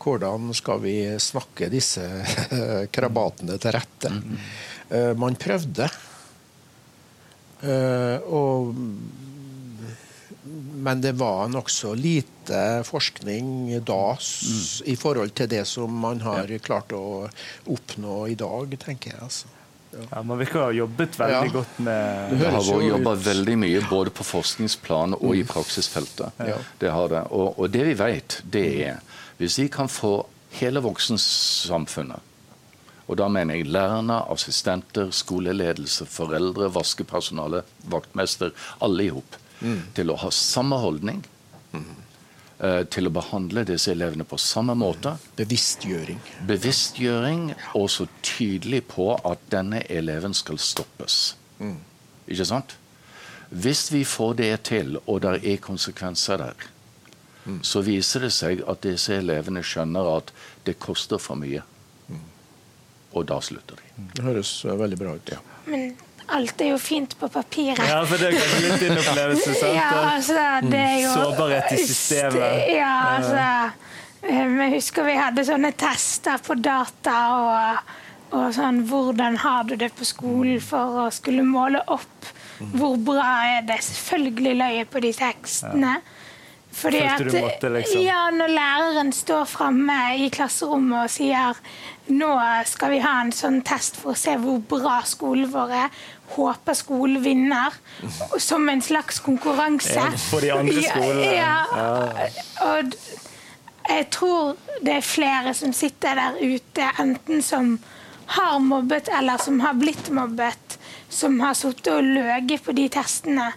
Hvordan 0.03 0.49
skal 0.57 0.81
vi 0.83 0.97
snakke 1.23 1.69
disse 1.71 2.03
krabatene 2.97 3.59
til 3.63 3.77
rette? 3.77 4.11
Mm. 4.11 5.21
Man 5.21 5.39
prøvde. 5.39 5.87
Eh, 7.65 8.17
og, 8.29 8.75
men 10.85 11.01
det 11.01 11.15
var 11.17 11.49
nokså 11.49 11.95
lite 11.97 12.85
forskning 12.85 13.73
da 13.89 14.15
mm. 14.19 14.63
i 14.93 14.97
forhold 15.01 15.33
til 15.39 15.49
det 15.49 15.65
som 15.69 15.93
man 16.05 16.21
har 16.25 16.51
ja. 16.53 16.61
klart 16.61 16.93
å 16.93 17.27
oppnå 17.73 18.25
i 18.29 18.37
dag, 18.39 18.77
tenker 18.85 19.15
jeg. 19.15 19.23
altså. 19.25 19.53
Ja. 19.95 20.23
Man 20.27 20.41
virker 20.41 20.59
å 20.59 20.67
ha 20.67 20.75
jobbet 20.75 21.17
veldig 21.21 21.49
ja. 21.49 21.55
godt 21.55 21.81
med 21.87 22.35
Det 22.35 22.51
har 22.51 22.67
vært 22.67 22.87
jobba 22.89 23.15
veldig 23.29 23.57
mye 23.63 23.83
både 23.89 24.13
på 24.15 24.27
forskningsplan 24.27 25.17
og 25.21 25.37
i 25.39 25.45
praksisfeltet. 25.47 26.45
Ja. 26.51 26.59
Det 26.81 26.91
har 26.91 27.11
det. 27.13 27.25
Og, 27.31 27.55
og, 27.55 27.69
det 27.71 27.85
vi 27.93 27.97
vet, 27.99 28.41
det 28.45 28.69
er 28.91 29.03
hvis 29.39 29.59
vi 29.63 29.69
kan 29.73 29.91
få 29.91 30.17
hele 30.59 30.83
voksensamfunnet 30.83 32.34
og 33.05 33.19
da 33.21 33.29
mener 33.29 33.59
jeg 33.59 33.69
lærerne, 33.69 34.23
assistenter, 34.33 35.11
skoleledelse, 35.13 36.07
foreldre, 36.09 36.71
vaskepersonale, 36.73 37.63
vaktmester, 37.93 38.55
alle 38.85 39.05
i 39.05 39.13
hop. 39.13 39.37
Mm. 39.61 39.83
Til 39.97 40.13
å 40.13 40.17
ha 40.23 40.31
samme 40.33 40.79
holdning. 40.81 41.21
Mm. 41.75 41.85
Uh, 42.55 42.85
til 42.89 43.11
å 43.11 43.13
behandle 43.13 43.65
disse 43.69 43.93
elevene 43.93 44.25
på 44.29 44.39
samme 44.41 44.77
måte. 44.79 45.17
Bevisstgjøring. 45.37 46.21
Bevisstgjøring, 46.49 47.49
og 47.77 47.91
så 47.93 48.07
tydelig 48.25 48.85
på 48.95 49.11
at 49.19 49.43
denne 49.53 49.83
eleven 49.93 50.37
skal 50.37 50.61
stoppes. 50.63 51.35
Mm. 51.59 51.77
Ikke 52.31 52.49
sant? 52.49 52.77
Hvis 53.51 53.91
vi 53.93 54.05
får 54.09 54.39
det 54.41 54.53
til, 54.71 54.97
og 55.05 55.21
det 55.27 55.35
er 55.45 55.61
konsekvenser 55.63 56.41
der, 56.41 56.65
mm. 57.45 57.61
så 57.67 57.85
viser 57.85 58.25
det 58.25 58.33
seg 58.33 58.65
at 58.71 58.81
disse 58.87 59.19
elevene 59.19 59.61
skjønner 59.67 60.09
at 60.15 60.33
det 60.65 60.79
koster 60.81 61.21
for 61.21 61.37
mye 61.37 61.67
og 63.15 63.27
da 63.31 63.39
slutter 63.45 63.81
de. 63.81 64.09
Det 64.17 64.25
høres 64.27 64.51
veldig 64.67 64.99
bra 65.01 65.15
ut. 65.19 65.33
ja. 65.35 65.41
Men 65.71 65.95
alt 66.35 66.61
er 66.61 66.73
jo 66.73 66.79
fint 66.81 67.17
på 67.21 67.29
papiret. 67.33 67.83
Ja, 67.89 68.01
for 68.09 68.21
det 68.21 68.31
er 68.31 68.39
kanskje 68.39 68.61
litt 68.65 68.85
din 68.85 68.97
opplevelse, 68.99 69.57
sant? 69.61 69.77
Ja, 69.77 69.91
altså, 70.15 70.47
det 70.71 70.81
er 70.81 70.97
jo... 71.03 71.11
Sårbarhet 71.19 71.75
i 71.77 71.83
systemet. 71.85 72.71
Ja, 72.75 72.95
altså 73.19 73.45
eh, 74.31 74.47
Vi 74.59 74.71
husker 74.77 75.09
vi 75.09 75.19
hadde 75.21 75.45
sånne 75.47 75.75
tester 75.79 76.41
på 76.45 76.57
data 76.59 77.19
og, 77.35 77.93
og 78.39 78.49
sånn 78.57 78.83
Hvordan 78.89 79.37
har 79.45 79.69
du 79.69 79.77
det 79.81 79.93
på 79.99 80.09
skolen 80.09 80.63
for 80.65 81.05
å 81.05 81.11
skulle 81.15 81.45
måle 81.47 81.85
opp 81.93 82.33
hvor 82.75 82.97
bra 83.03 83.31
er 83.59 83.65
det? 83.67 83.81
Selvfølgelig 83.83 84.53
løy 84.61 84.77
jeg 84.79 84.89
på 84.93 85.01
de 85.03 85.11
tekstene. 85.17 85.97
Ja. 85.99 86.14
Fordi 86.75 87.01
at, 87.07 87.21
måtte, 87.33 87.69
liksom. 87.71 88.03
ja, 88.03 88.31
Når 88.35 88.51
læreren 88.51 89.13
står 89.15 89.45
framme 89.47 89.99
i 90.19 90.29
klasserommet 90.35 91.05
og 91.05 91.13
sier 91.13 91.61
nå 92.13 92.31
skal 92.69 92.93
vi 92.93 92.99
ha 93.01 93.15
en 93.23 93.31
sånn 93.33 93.63
test 93.65 93.97
for 93.97 94.13
å 94.13 94.19
se 94.19 94.35
hvor 94.43 94.59
bra 94.69 94.99
skolen 95.09 95.49
vår 95.53 95.75
er, 95.87 96.03
håper 96.35 96.77
skolen 96.77 97.23
vinner, 97.25 97.77
som 98.49 98.69
en 98.69 98.83
slags 98.85 99.23
konkurranse. 99.25 99.97
Ja, 99.97 100.11
for 100.27 100.45
de 100.45 100.53
andre 100.53 100.85
skolene. 100.85 101.31
Ja, 101.39 101.57
ja. 101.73 102.29
Og 102.69 102.97
jeg 103.89 104.07
tror 104.13 104.55
det 104.85 104.99
er 104.99 105.07
flere 105.07 105.55
som 105.57 105.73
sitter 105.77 106.21
der 106.21 106.41
ute, 106.41 106.91
enten 107.01 107.45
som 107.45 107.77
har 108.35 108.59
mobbet 108.61 109.11
eller 109.13 109.41
som 109.41 109.61
har 109.61 109.77
blitt 109.77 110.09
mobbet, 110.13 110.79
som 111.13 111.37
har 111.45 111.57
sittet 111.57 111.93
og 111.93 112.05
løyet 112.05 112.65
på 112.65 112.73
de 112.77 112.89
testene 112.93 113.53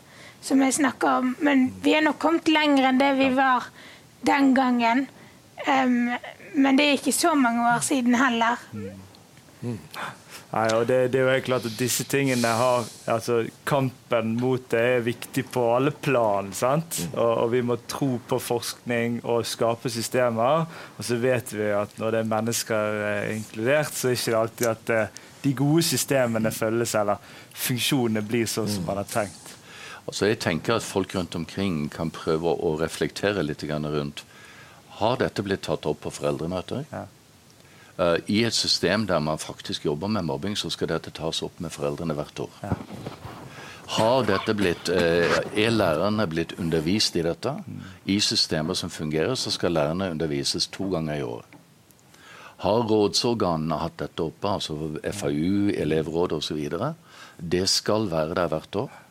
som 0.47 0.63
jeg 0.63 0.77
snakker 0.79 1.21
om. 1.21 1.33
Men 1.43 1.67
vi 1.83 1.95
er 1.97 2.05
nok 2.05 2.19
kommet 2.23 2.49
lenger 2.51 2.89
enn 2.89 3.01
det 3.01 3.13
vi 3.19 3.31
var 3.35 3.67
den 4.27 4.53
gangen. 4.57 5.07
Um, 5.67 6.13
men 6.57 6.77
det 6.77 6.85
er 6.85 6.99
ikke 6.99 7.15
så 7.15 7.33
mange 7.37 7.65
år 7.73 7.83
siden 7.85 8.15
heller. 8.17 8.61
Mm. 9.61 9.75
Nei, 10.47 10.67
og 10.77 10.85
det, 10.87 11.09
det, 11.11 11.19
er 11.19 11.25
jo 11.25 11.31
helt 11.33 11.47
klart 11.49 11.65
at 11.67 11.73
disse 11.75 12.05
tingene 12.07 12.49
har 12.55 12.85
altså 13.11 13.41
Kampen 13.67 14.37
mot 14.39 14.63
det 14.71 14.79
er 14.93 15.03
viktig 15.03 15.43
på 15.51 15.63
alle 15.75 15.91
plan. 15.91 16.53
sant? 16.55 17.01
Mm. 17.03 17.17
Og, 17.17 17.31
og, 17.31 17.49
vi 17.51 17.61
må 17.67 17.77
tro 17.89 18.13
på 18.29 18.39
forskning 18.39 19.19
og 19.25 19.45
skape 19.45 19.91
systemer. 19.91 20.69
Og 20.95 21.03
så 21.03 21.19
vet 21.19 21.51
vi 21.51 21.67
at 21.75 21.99
når 21.99 22.15
det 22.15 22.21
er 22.21 22.31
mennesker 22.31 23.01
eh, 23.09 23.33
inkludert, 23.35 23.91
så 23.91 24.07
er 24.07 24.15
det 24.15 24.21
ikke 24.21 24.39
alltid 24.43 24.71
at 24.71 24.93
eh, 24.95 25.25
de 25.43 25.53
gode 25.57 25.83
systemene 25.85 26.51
følges, 26.51 26.95
eller 26.95 27.19
funksjonene 27.67 28.23
blir 28.25 28.47
sånn 28.49 28.71
som 28.71 28.87
man 28.87 29.01
har 29.03 29.11
tenkt. 29.11 29.46
Altså 30.07 30.29
jeg 30.29 30.39
tenker 30.39 30.77
at 30.77 30.87
folk 30.87 31.15
rundt 31.15 31.35
omkring 31.35 31.89
kan 31.91 32.11
prøve 32.15 32.47
å 32.47 32.75
reflektere 32.79 33.43
litt 33.43 33.63
rundt 33.67 34.23
Har 34.99 35.17
dette 35.17 35.43
blitt 35.43 35.67
tatt 35.67 35.85
opp 35.85 36.01
på 36.01 36.09
foreldremøter? 36.09 36.85
Ja. 36.91 37.05
Uh, 37.97 38.17
I 38.29 38.43
et 38.45 38.53
system 38.53 39.05
der 39.07 39.19
man 39.19 39.37
faktisk 39.37 39.85
jobber 39.85 40.07
med 40.07 40.25
mobbing, 40.25 40.55
så 40.55 40.69
skal 40.69 40.87
dette 40.87 41.11
tas 41.11 41.41
opp 41.41 41.59
med 41.59 41.73
foreldrene 41.73 42.13
hvert 42.13 42.39
år. 42.39 42.49
Ja. 42.61 42.75
Har 43.97 44.25
dette 44.27 44.53
blitt, 44.53 44.89
uh, 44.89 45.37
Er 45.53 45.71
lærerne 45.73 46.27
blitt 46.27 46.53
undervist 46.59 47.15
i 47.15 47.23
dette? 47.25 47.55
Mm. 47.65 47.81
I 48.05 48.19
systemer 48.19 48.73
som 48.73 48.89
fungerer, 48.89 49.35
så 49.35 49.51
skal 49.51 49.73
lærerne 49.73 50.11
undervises 50.11 50.67
to 50.67 50.89
ganger 50.93 51.17
i 51.17 51.25
året. 51.25 51.57
Har 52.57 52.87
rådsorganene 52.89 53.77
hatt 53.77 53.99
dette 54.01 54.23
oppe, 54.23 54.49
altså 54.49 54.77
FAU, 55.13 55.69
elevråd 55.77 56.37
osv.? 56.39 56.63
Det 57.37 57.67
skal 57.69 58.09
være 58.09 58.37
der 58.37 58.47
hvert 58.49 58.75
år. 58.75 59.03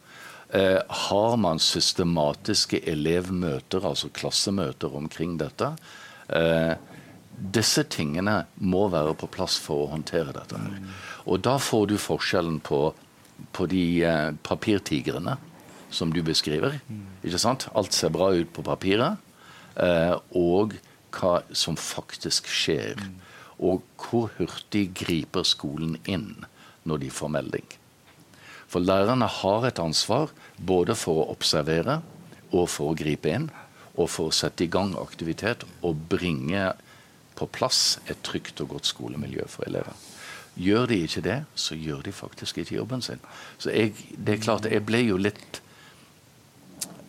Eh, 0.55 0.81
har 0.89 1.37
man 1.37 1.59
systematiske 1.59 2.79
elevmøter, 2.87 3.83
altså 3.83 4.11
klassemøter 4.15 4.95
omkring 4.95 5.35
dette? 5.41 5.73
Eh, 6.31 6.75
disse 7.37 7.83
tingene 7.91 8.45
må 8.63 8.87
være 8.93 9.17
på 9.19 9.29
plass 9.29 9.59
for 9.61 9.85
å 9.85 9.91
håndtere 9.91 10.33
dette. 10.37 10.57
her. 10.59 10.79
Og 11.27 11.43
da 11.43 11.57
får 11.59 11.87
du 11.91 11.97
forskjellen 11.99 12.61
på, 12.61 12.95
på 13.53 13.67
de 13.67 14.05
eh, 14.05 14.33
papirtigrene 14.43 15.37
som 15.91 16.13
du 16.13 16.23
beskriver. 16.23 16.79
Ikke 17.25 17.43
sant? 17.43 17.69
Alt 17.75 17.93
ser 17.93 18.15
bra 18.15 18.31
ut 18.35 18.53
på 18.53 18.63
papiret. 18.63 19.23
Og 20.35 20.73
hva 21.15 21.43
som 21.53 21.77
faktisk 21.77 22.49
skjer. 22.51 23.01
Og 23.59 23.83
hvor 24.01 24.33
hurtig 24.39 24.91
griper 24.99 25.47
skolen 25.47 25.97
inn 26.05 26.45
når 26.85 27.05
de 27.05 27.11
får 27.13 27.33
melding. 27.39 27.76
For 28.77 28.85
lærerne 28.85 29.25
har 29.25 29.65
et 29.65 29.79
ansvar 29.81 30.35
både 30.61 30.93
for 31.01 31.23
å 31.23 31.31
observere 31.33 32.03
og 32.51 32.67
for 32.69 32.93
å 32.93 32.97
gripe 32.99 33.31
inn. 33.33 33.47
Og 33.97 34.11
for 34.13 34.29
å 34.29 34.35
sette 34.37 34.67
i 34.67 34.69
gang 34.69 34.93
aktivitet 35.01 35.65
og 35.81 36.03
bringe 36.13 36.75
på 37.41 37.49
plass 37.49 37.97
et 38.05 38.21
trygt 38.21 38.61
og 38.61 38.75
godt 38.75 38.91
skolemiljø 38.91 39.47
for 39.49 39.65
elever. 39.65 39.97
Gjør 40.61 40.93
de 40.93 41.01
ikke 41.07 41.25
det, 41.25 41.39
så 41.57 41.73
gjør 41.73 42.05
de 42.05 42.13
faktisk 42.13 42.61
ikke 42.61 42.77
jobben 42.77 43.01
sin. 43.01 43.25
Så 43.57 43.73
jeg, 43.73 43.97
det 44.13 44.37
er 44.37 44.45
klart, 44.45 44.69
jeg 44.69 44.85
ble 44.85 45.01
jo 45.07 45.17
litt 45.25 45.63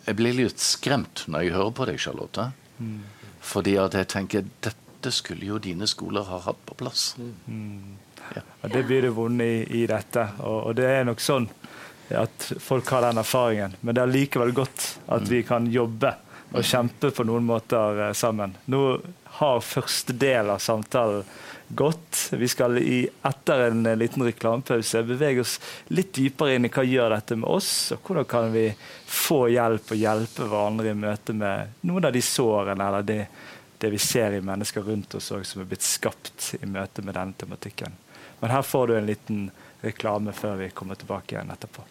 jeg 0.07 0.15
ble 0.21 0.31
litt 0.39 0.63
skremt 0.63 1.25
når 1.27 1.49
jeg 1.49 1.55
hører 1.57 1.75
på 1.75 1.91
deg, 1.91 1.99
Charlotte. 1.99 2.49
Mm. 2.79 3.01
Fordi 3.43 3.75
at 3.83 3.99
jeg 3.99 4.13
tenker 4.15 4.47
dette 4.63 5.11
skulle 5.11 5.51
jo 5.51 5.59
dine 5.59 5.91
skoler 5.91 6.31
ha 6.31 6.39
hatt 6.47 6.63
på 6.63 6.79
plass. 6.79 7.09
Mm. 7.19 7.97
Ja. 8.35 8.43
Det 8.67 8.83
blir 8.83 9.01
det 9.01 9.13
vonde 9.15 9.45
i, 9.45 9.81
i 9.81 9.87
dette. 9.87 10.27
Og, 10.43 10.59
og, 10.69 10.75
det 10.77 10.87
er 10.91 11.07
nok 11.07 11.23
sånn 11.23 11.49
at 12.15 12.51
folk 12.63 12.87
har 12.91 13.07
den 13.07 13.19
erfaringen. 13.21 13.75
Men 13.81 13.95
det 13.95 14.03
er 14.03 14.13
likevel 14.13 14.53
godt 14.55 14.87
at 15.11 15.27
vi 15.29 15.43
kan 15.47 15.67
jobbe 15.71 16.13
og 16.55 16.63
kjempe 16.63 17.11
på 17.11 17.25
noen 17.27 17.47
måter 17.47 18.07
eh, 18.07 18.13
sammen. 18.15 18.55
Nå 18.71 18.81
har 19.39 19.61
første 19.61 20.15
del 20.15 20.49
av 20.49 20.63
samtalen 20.63 21.25
gått. 21.67 22.29
Vi 22.31 22.47
skal 22.47 22.77
i, 22.77 23.09
etter 23.21 23.59
en 23.59 23.83
liten 23.99 24.23
reklamepause 24.23 25.03
bevege 25.03 25.43
oss 25.43 25.57
litt 25.87 26.13
dypere 26.15 26.55
inn 26.55 26.65
i 26.65 26.71
hva 26.71 26.85
gjør 26.87 27.11
dette 27.17 27.35
med 27.35 27.49
oss, 27.51 27.91
og 27.91 28.07
hvordan 28.07 28.29
kan 28.29 28.51
vi 28.53 28.69
få 29.05 29.47
hjelp 29.51 29.91
og 29.91 29.99
hjelpe 29.99 30.47
hverandre 30.47 30.93
i 30.93 30.97
møte 30.97 31.35
med 31.35 31.83
noen 31.89 32.07
av 32.07 32.15
de 32.15 32.23
sårene 32.23 32.87
eller 32.87 33.07
det, 33.07 33.21
det 33.77 33.91
vi 33.93 33.99
ser 34.01 34.37
i 34.37 34.41
mennesker 34.41 34.87
rundt 34.87 35.19
oss 35.19 35.31
også, 35.31 35.43
som 35.51 35.63
er 35.63 35.71
blitt 35.73 35.85
skapt 35.85 36.53
i 36.61 36.65
møte 36.65 37.03
med 37.03 37.19
denne 37.19 37.35
tematikken. 37.37 37.99
Men 38.39 38.53
her 38.53 38.61
får 38.61 38.87
du 38.87 38.97
en 38.97 39.05
liten 39.05 39.45
reklame 39.81 40.33
før 40.33 40.55
vi 40.55 40.69
kommer 40.69 40.95
tilbake 40.95 41.35
igjen 41.35 41.51
etterpå. 41.53 41.85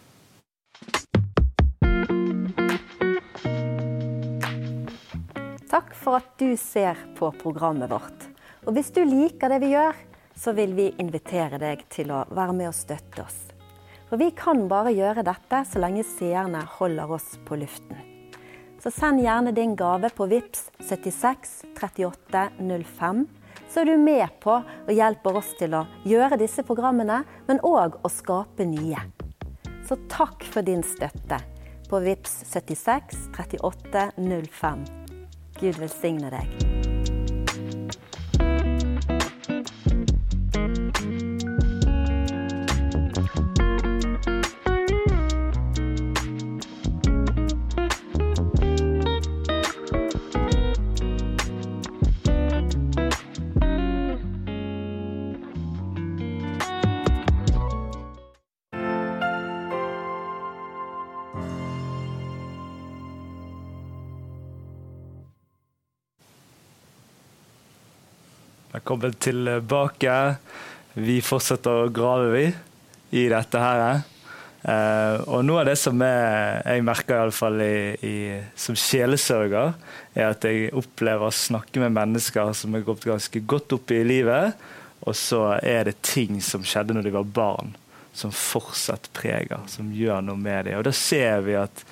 Takk 5.67 5.91
for 5.95 6.21
at 6.21 6.29
du 6.39 6.55
ser 6.57 6.99
på 7.17 7.31
programmet 7.41 7.91
vårt. 7.91 8.29
Og 8.65 8.73
hvis 8.75 8.91
du 8.95 9.03
liker 9.03 9.51
det 9.51 9.59
vi 9.63 9.73
gjør, 9.75 9.95
så 10.37 10.53
vil 10.55 10.73
vi 10.77 10.91
invitere 11.01 11.59
deg 11.59 11.83
til 11.91 12.11
å 12.13 12.23
være 12.29 12.55
med 12.55 12.69
og 12.69 12.77
støtte 12.77 13.23
oss. 13.25 13.39
For 14.07 14.19
vi 14.21 14.29
kan 14.31 14.67
bare 14.71 14.93
gjøre 14.95 15.25
dette 15.27 15.63
så 15.67 15.81
lenge 15.83 16.05
seerne 16.07 16.61
holder 16.77 17.11
oss 17.17 17.33
på 17.47 17.57
luften. 17.59 17.99
Så 18.79 18.93
send 18.93 19.19
gjerne 19.19 19.51
din 19.51 19.73
gave 19.75 20.09
på 20.15 20.27
VIPS 20.31 20.69
76 20.87 21.55
38 21.75 22.43
05, 22.59 23.25
så 23.77 23.81
er 23.81 23.85
du 23.85 23.97
med 24.01 24.25
på 24.41 24.55
og 24.57 24.87
hjelper 24.89 25.35
oss 25.37 25.51
til 25.59 25.75
å 25.77 25.83
gjøre 26.09 26.39
disse 26.41 26.63
programmene, 26.65 27.19
men 27.45 27.59
òg 27.61 27.99
å 28.01 28.09
skape 28.09 28.65
nye. 28.65 29.03
Så 29.85 29.99
takk 30.09 30.41
for 30.49 30.65
din 30.65 30.81
støtte 30.81 31.37
på 31.85 31.99
VIPS 32.01 32.39
76 32.55 33.27
38 33.37 34.07
05. 34.17 34.81
Gud 35.61 35.77
velsigne 35.77 36.33
deg. 36.33 36.76
Velkommen 68.77 69.13
tilbake. 69.17 70.15
Vi 70.93 71.15
fortsetter 71.25 71.79
å 71.87 71.89
grave 71.89 72.27
vi, 72.29 72.43
i 73.17 73.23
dette 73.31 73.57
her. 73.57 74.03
Eh, 74.61 75.15
og 75.33 75.41
noe 75.47 75.63
av 75.63 75.71
det 75.71 75.73
som 75.81 75.97
er, 76.05 76.59
jeg 76.61 76.85
merker 76.85 77.15
i 77.15 77.23
alle 77.23 77.33
fall 77.33 77.57
i, 77.65 77.79
i, 78.05 78.13
som 78.53 78.77
sjelesørger, 78.77 79.73
er 80.13 80.27
at 80.27 80.45
jeg 80.45 80.69
opplever 80.77 81.25
å 81.25 81.33
snakke 81.33 81.81
med 81.81 81.97
mennesker 81.97 82.53
som 82.53 82.77
er 82.77 82.85
gått 82.85 83.09
ganske 83.09 83.41
godt 83.49 83.79
opp 83.79 83.97
i 83.97 84.03
livet, 84.05 84.53
og 85.01 85.17
så 85.17 85.43
er 85.57 85.89
det 85.89 85.97
ting 86.05 86.37
som 86.45 86.61
skjedde 86.61 86.99
når 86.99 87.09
de 87.09 87.17
var 87.17 87.35
barn, 87.41 87.73
som 88.13 88.29
fortsatt 88.29 89.09
preger, 89.17 89.65
som 89.73 89.89
gjør 89.89 90.21
noe 90.29 90.37
med 90.37 90.67
dem. 90.69 90.77
Og 90.77 90.85
da 90.85 90.93
ser 90.93 91.47
vi 91.49 91.57
at 91.57 91.87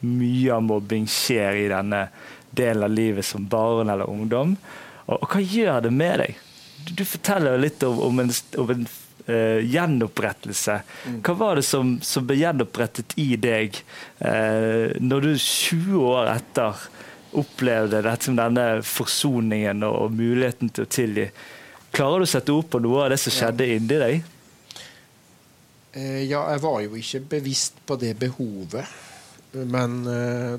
mye 0.00 0.56
av 0.56 0.64
mobbing 0.72 1.04
skjer 1.04 1.66
i 1.66 1.72
denne 1.76 2.06
delen 2.48 2.88
av 2.88 2.96
livet 2.96 3.28
som 3.28 3.44
barn 3.44 3.92
eller 3.92 4.08
ungdom. 4.08 4.56
Og, 5.06 5.16
og 5.22 5.28
hva 5.32 5.42
gjør 5.42 5.84
det 5.86 5.92
med 5.94 6.22
deg? 6.22 6.40
Du, 6.84 6.92
du 7.00 7.04
forteller 7.04 7.60
litt 7.60 7.82
om, 7.86 8.00
om 8.06 8.22
en, 8.22 8.32
om 8.60 8.72
en 8.74 8.86
uh, 9.28 9.60
gjenopprettelse. 9.64 10.80
Mm. 11.06 11.20
Hva 11.26 11.34
var 11.34 11.60
det 11.60 11.66
som, 11.68 11.98
som 12.02 12.26
ble 12.26 12.40
gjenopprettet 12.40 13.16
i 13.20 13.34
deg 13.40 13.78
uh, 14.24 14.96
når 15.00 15.26
du 15.26 15.32
20 15.36 16.00
år 16.10 16.32
etter 16.36 16.88
opplevde 17.40 18.02
dette 18.02 18.26
som 18.26 18.38
denne 18.38 18.80
forsoningen 18.82 19.84
og, 19.86 19.96
og, 20.06 20.18
muligheten 20.18 20.72
til 20.74 20.86
å 20.86 20.90
tilgi? 20.90 21.28
Klarer 21.94 22.22
du 22.22 22.28
å 22.28 22.32
sette 22.32 22.54
ord 22.54 22.70
på 22.70 22.80
noe 22.82 23.04
av 23.06 23.12
det 23.14 23.20
som 23.22 23.34
skjedde 23.34 23.66
ja. 23.66 23.76
inni 23.76 24.00
deg? 24.02 24.34
Eh, 25.90 26.18
ja, 26.30 26.44
jeg 26.52 26.62
var 26.62 26.82
jo 26.84 26.98
ikke 26.98 27.22
bevisst 27.36 27.80
på 27.86 27.98
det 27.98 28.14
behovet. 28.18 28.98
Men 29.50 30.04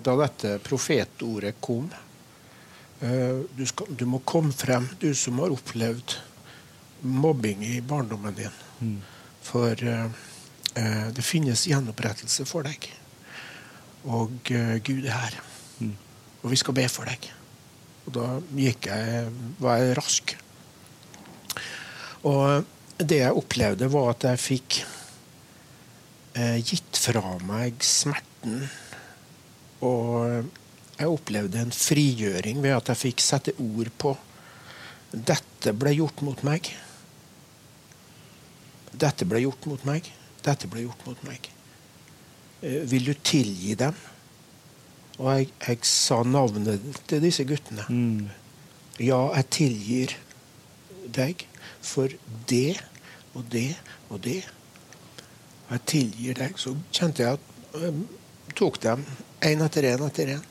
da 0.04 0.14
dette 0.20 0.58
profetordet 0.60 1.54
kom, 1.64 1.86
du, 3.02 3.64
skal, 3.66 3.88
du, 3.98 4.04
må 4.06 4.20
komme 4.30 4.54
frem, 4.54 4.86
du 5.02 5.10
som 5.18 5.40
har 5.42 5.54
opplevd 5.54 6.14
mobbing 7.02 7.66
i 7.66 7.82
barndommen 7.82 8.36
din. 8.38 8.60
Mm. 8.80 8.98
For 9.42 9.74
uh, 9.74 11.08
det 11.16 11.26
finnes 11.26 11.66
gjenopprettelse 11.68 12.46
for 12.50 12.68
deg. 12.68 12.86
Og 14.06 14.54
uh, 14.54 14.76
Gud 14.86 15.06
er 15.06 15.18
her. 15.18 15.40
Mm. 15.80 15.96
Og 16.42 16.54
vi 16.54 16.60
skal 16.62 16.78
be 16.78 16.88
for 16.92 17.10
deg. 17.10 17.26
Og 18.06 18.14
da 18.18 18.28
gikk 18.58 18.90
jeg, 18.92 19.34
var 19.62 19.82
jeg 19.82 19.98
rask. 19.98 20.36
Og 22.30 23.02
det 23.02 23.22
jeg 23.24 23.38
opplevde, 23.38 23.90
var 23.94 24.14
at 24.14 24.30
jeg 24.30 24.46
fikk 24.46 24.82
uh, 26.38 26.58
gitt 26.62 27.02
fra 27.02 27.38
meg 27.48 27.82
smerten 27.86 28.66
og 29.82 30.46
jeg 31.02 31.10
opplevde 31.10 31.62
en 31.62 31.74
frigjøring 31.74 32.62
ved 32.62 32.76
at 32.78 32.92
jeg 32.92 33.04
fikk 33.08 33.24
sette 33.26 33.56
ord 33.60 33.90
på 34.02 34.16
dette 35.12 35.74
ble 35.76 35.92
gjort 35.98 36.22
mot 36.24 36.42
meg. 36.48 36.70
Dette 38.96 39.28
ble 39.28 39.42
gjort 39.44 39.68
mot 39.68 39.84
meg. 39.88 40.08
Dette 40.46 40.70
ble 40.72 40.86
gjort 40.86 41.04
mot 41.08 41.24
meg. 41.28 41.50
Eh, 42.64 42.82
vil 42.88 43.10
du 43.10 43.14
tilgi 43.20 43.76
dem? 43.80 43.98
Og 45.20 45.28
jeg, 45.34 45.50
jeg 45.68 45.82
sa 45.88 46.22
navnet 46.24 47.04
til 47.10 47.24
disse 47.24 47.44
guttene. 47.48 47.84
Mm. 47.92 48.32
Ja, 49.04 49.20
jeg 49.36 49.50
tilgir 49.52 50.16
deg 51.12 51.44
for 51.84 52.14
det 52.48 52.80
og 53.36 53.44
det 53.52 53.74
og 54.10 54.24
det. 54.24 54.42
Jeg 55.72 55.86
tilgir 55.92 56.40
deg. 56.40 56.56
Så 56.60 56.78
kjente 56.96 57.26
jeg 57.26 57.36
at 57.36 57.84
jeg 57.84 58.56
tok 58.56 58.80
dem 58.84 59.04
én 59.44 59.64
etter 59.66 59.92
én 59.92 60.08
etter 60.08 60.38
én. 60.38 60.48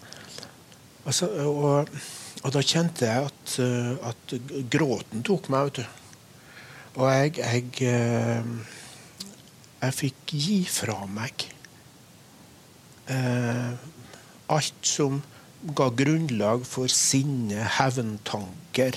Altså, 1.06 1.30
og, 1.48 1.88
og, 2.42 2.50
da 2.54 2.60
kjente 2.60 3.08
jeg 3.08 3.30
at, 3.30 3.54
eh, 3.64 4.10
at, 4.10 4.34
gråten 4.72 5.24
tok 5.26 5.48
meg, 5.52 5.70
vet 5.70 5.80
du. 5.80 5.96
Og 7.00 7.06
jeg, 7.08 7.38
jeg, 7.38 7.70
eh, 7.86 8.76
jeg 9.80 9.96
fikk 9.96 10.34
gi 10.34 10.58
fra 10.68 10.98
meg 11.08 11.46
eh, 13.10 13.72
alt 14.50 14.86
som 14.86 15.20
ga 15.76 15.90
grunnlag 15.92 16.64
for 16.68 16.90
sinne, 16.92 17.64
hevntanker, 17.76 18.96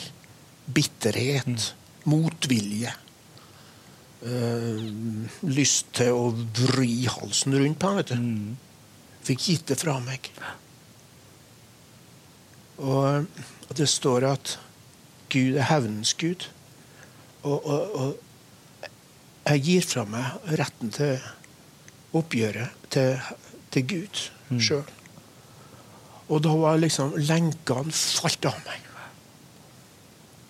bitterhet, 0.73 1.47
mm. 1.47 2.11
motvilje. 2.11 2.93
Eh, 4.23 4.83
lyst 5.51 5.91
til 5.99 6.15
å 6.15 6.29
vri 6.31 7.03
halsen 7.11 7.57
rundt 7.59 7.81
på 7.81 7.91
ham. 7.91 8.23
Mm. 8.23 8.53
Fikk 9.27 9.49
gitt 9.49 9.67
det 9.71 9.79
fra 9.81 9.97
meg. 10.03 10.31
Og, 12.78 13.26
det 13.74 13.88
står 13.89 14.26
at 14.28 14.57
Gud 15.34 15.57
er 15.57 15.65
hevnens 15.69 16.13
Gud. 16.13 16.47
Og, 17.43 17.65
og, 17.65 17.95
og, 17.95 18.89
jeg 19.43 19.63
gir 19.65 19.88
fra 19.88 20.05
meg 20.07 20.53
retten 20.59 20.93
til 20.95 21.17
oppgjøret 22.15 22.86
til, 22.93 23.17
til 23.74 23.88
Gud 23.89 24.21
mm. 24.49 24.61
sjøl. 24.61 24.86
Og 26.32 26.39
da 26.45 26.53
var 26.55 26.80
liksom 26.80 27.17
lenkene 27.19 27.91
falt 27.91 28.47
av 28.47 28.61
meg. 28.63 28.89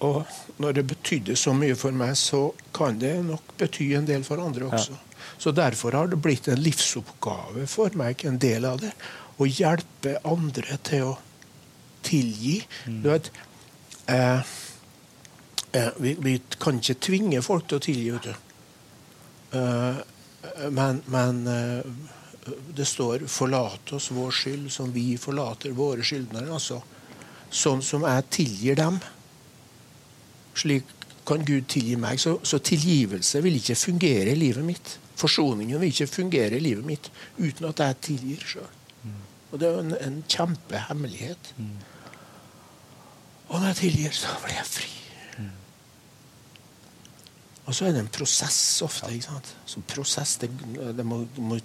Og 0.04 0.60
når 0.62 0.78
det 0.78 0.86
betydde 0.92 1.36
så 1.40 1.54
mye 1.56 1.76
for 1.80 1.96
meg, 1.96 2.14
så 2.20 2.50
kan 2.76 3.00
det 3.00 3.16
nok 3.26 3.56
bety 3.60 3.94
en 3.98 4.08
del 4.08 4.26
for 4.28 4.44
andre 4.44 4.68
også. 4.68 4.98
Ja. 5.00 5.30
Så 5.40 5.54
derfor 5.56 5.96
har 5.96 6.12
det 6.12 6.20
blitt 6.22 6.50
en 6.52 6.60
livsoppgave 6.62 7.66
for 7.72 7.96
meg, 8.00 8.26
en 8.28 8.40
del 8.40 8.68
av 8.68 8.82
det, 8.84 8.92
å 9.40 9.48
hjelpe 9.48 10.18
andre 10.28 10.78
til 10.86 11.08
å 11.08 11.14
tilgi. 12.04 12.58
Mm. 12.88 13.02
Du 13.04 13.10
vet, 13.10 13.30
eh, 14.12 14.40
eh, 15.72 15.92
vi, 15.98 16.16
vi, 16.20 16.38
kan 16.60 16.80
ikke 16.80 17.00
tvinge 17.10 17.42
folk 17.46 17.68
til 17.68 17.82
å 17.82 17.86
tilgi, 17.88 18.10
vet 18.16 18.30
du. 18.30 18.34
Eh, 19.60 20.02
men, 20.74 21.02
men 21.06 21.48
eh, 21.48 21.94
det 22.76 22.86
står 22.86 23.28
'forlate 23.28 23.96
oss 23.96 24.12
vår 24.12 24.32
skyld 24.32 24.72
som 24.72 24.92
vi 24.94 25.18
forlater 25.18 25.72
våre 25.72 26.04
skyldnere'. 26.04 26.52
Altså, 26.52 26.82
sånn 27.54 27.82
som 27.82 28.04
jeg 28.08 28.30
tilgir 28.30 28.76
dem, 28.76 29.00
slik 30.56 30.90
kan 31.26 31.46
Gud 31.46 31.70
tilgi 31.72 31.96
meg. 31.96 32.20
Så, 32.20 32.40
så, 32.44 32.60
tilgivelse 32.60 33.42
vil 33.44 33.56
ikke 33.60 33.80
fungere 33.80 34.34
i 34.34 34.40
livet 34.40 34.66
mitt. 34.66 34.98
Forsoningen 35.16 35.80
vil 35.80 35.94
ikke 35.94 36.10
fungere 36.10 36.58
i 36.58 36.64
livet 36.64 36.86
mitt 36.86 37.10
uten 37.38 37.70
at 37.70 37.80
jeg 37.80 38.00
tilgir 38.10 38.48
sjøl. 38.54 38.72
Mm. 39.04 39.20
Og 39.52 39.60
det 39.62 39.70
er 39.70 39.80
en, 39.80 39.96
en 40.08 40.18
kjempehemmelighet. 40.28 41.54
Mm. 41.58 41.78
Og 43.54 43.62
når 43.62 43.70
jeg 43.72 43.80
tilgir, 43.84 44.16
så 44.18 44.34
blir 44.42 44.58
jeg 44.58 44.70
fri. 44.70 44.90
Og 47.64 47.76
så 47.76 47.88
er 47.88 47.96
det 47.96 48.02
en 48.04 48.12
prosess 48.12 48.82
ofte. 48.84 49.12
ikke 49.14 49.30
sant? 49.30 49.54
Så 49.70 49.84
prosess, 49.88 50.36
det, 50.42 50.50
det 50.98 51.06
må, 51.08 51.22
må, 51.40 51.60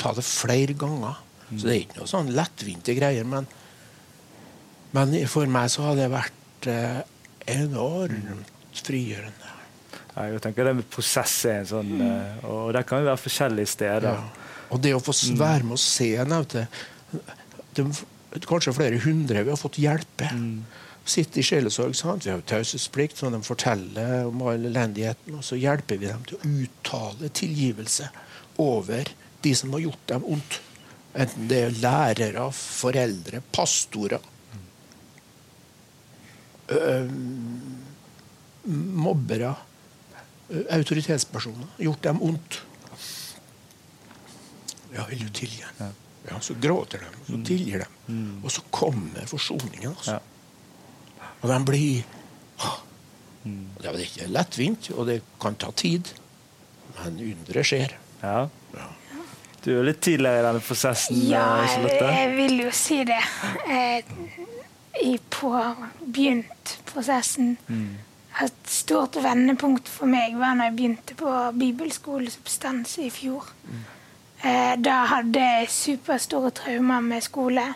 ta 0.00 0.14
det 0.16 0.24
flere 0.24 0.76
ganger. 0.78 1.18
Så 1.50 1.66
det 1.66 1.74
er 1.74 1.82
ikke 1.82 1.98
noe 2.00 2.08
sånn 2.08 2.30
lettvinte 2.32 2.94
greier. 2.96 3.26
Men, 3.28 3.48
men 4.96 5.16
for 5.28 5.50
meg 5.50 5.68
så 5.72 5.90
har 5.90 5.98
det 5.98 6.08
vært 6.12 6.70
eh, 6.70 7.02
enormt 7.58 8.80
frigjørende. 8.80 9.56
Jeg 10.10 10.40
tenker 10.42 10.66
det 10.66 10.76
med 10.80 10.88
prosess 10.90 11.34
er 11.48 11.60
en 11.60 11.68
sånn 11.68 11.90
mm. 11.96 12.40
Og 12.50 12.72
det 12.74 12.82
kan 12.88 13.00
jo 13.00 13.08
være 13.08 13.20
forskjellige 13.20 13.70
steder. 13.72 14.08
Ja. 14.08 14.48
Og 14.70 14.80
det 14.82 14.94
å 14.96 15.02
få 15.02 15.14
mm. 15.14 15.36
være 15.40 15.66
med 15.68 15.76
å 15.76 15.82
se 15.82 16.10
nevnte, 16.28 16.64
det, 17.76 17.86
Kanskje 18.46 18.74
flere 18.76 18.98
hundre 19.02 19.40
vi 19.42 19.50
har 19.50 19.58
fått 19.58 19.80
hjelpe. 19.82 20.28
Mm. 20.30 20.60
Sitte 21.04 21.40
i 21.40 21.42
sjelesorg. 21.42 21.94
Sant? 21.96 22.26
Vi 22.26 22.30
har 22.30 22.40
jo 22.40 22.46
taushetsplikt, 22.46 23.18
så 23.18 23.30
de 23.32 23.40
forteller 23.42 24.26
om 24.28 24.42
all 24.46 24.66
elendigheten. 24.68 25.34
Og 25.38 25.44
så 25.46 25.58
hjelper 25.58 26.00
vi 26.00 26.10
dem 26.10 26.26
til 26.28 26.38
å 26.38 26.50
uttale 26.64 27.30
tilgivelse 27.34 28.10
over 28.60 29.08
de 29.40 29.54
som 29.56 29.72
har 29.74 29.86
gjort 29.86 30.04
dem 30.12 30.26
ondt. 30.36 30.60
Enten 31.10 31.48
det 31.50 31.62
er 31.64 31.78
lærere, 31.82 32.44
foreldre, 32.54 33.40
pastorer. 33.52 34.22
Mobbere, 38.70 39.54
autoritetspersoner. 40.70 41.72
Gjort 41.82 42.04
dem 42.06 42.22
ondt. 42.22 42.60
Ja, 44.94 45.06
vil 45.08 45.24
du 45.24 45.32
tilgi? 45.34 45.64
Ja, 46.28 46.40
så 46.42 46.54
gråter 46.60 47.02
de, 47.02 47.10
så 47.26 47.38
tilgir 47.46 47.84
dem. 47.84 47.98
Mm. 48.06 48.44
Og 48.44 48.52
så 48.52 48.62
kommer 48.70 49.26
forsoningen. 49.26 49.94
altså. 49.96 50.18
Og 51.40 51.48
de 51.48 51.58
blir 51.64 52.02
mm. 53.44 53.66
Det 53.80 53.88
er 53.88 54.00
ikke 54.04 54.30
lettvint, 54.30 54.90
og 54.96 55.06
det 55.08 55.20
kan 55.40 55.56
ta 55.56 55.70
tid. 55.72 56.12
Men 57.00 57.20
underet 57.30 57.66
skjer. 57.66 57.94
Ja. 58.22 58.48
ja. 58.76 58.88
Du 59.64 59.70
er 59.72 59.86
litt 59.88 60.02
tidligere 60.04 60.42
i 60.42 60.44
denne 60.44 60.60
prosessen? 60.64 61.16
Ja, 61.28 61.62
jeg 61.64 62.34
vil 62.36 62.60
jo 62.64 62.72
si 62.76 63.02
det. 63.08 63.20
Jeg 63.68 64.04
på 65.32 65.52
begynt 66.04 66.76
prosessen. 66.90 67.56
Mm. 67.68 67.96
Et 68.44 68.68
stort 68.68 69.16
vendepunkt 69.20 69.88
for 69.88 70.08
meg 70.08 70.36
var 70.38 70.56
når 70.56 70.70
jeg 70.70 70.76
begynte 70.76 71.16
på 71.18 71.32
bibelskolesubstans 71.60 72.98
i 73.04 73.08
fjor. 73.12 73.48
Mm. 73.64 73.80
Eh, 74.40 74.74
da 74.80 75.02
hadde 75.10 75.40
jeg 75.44 75.72
superstore 75.72 76.52
traumer 76.56 77.02
med 77.04 77.24
skole 77.24 77.66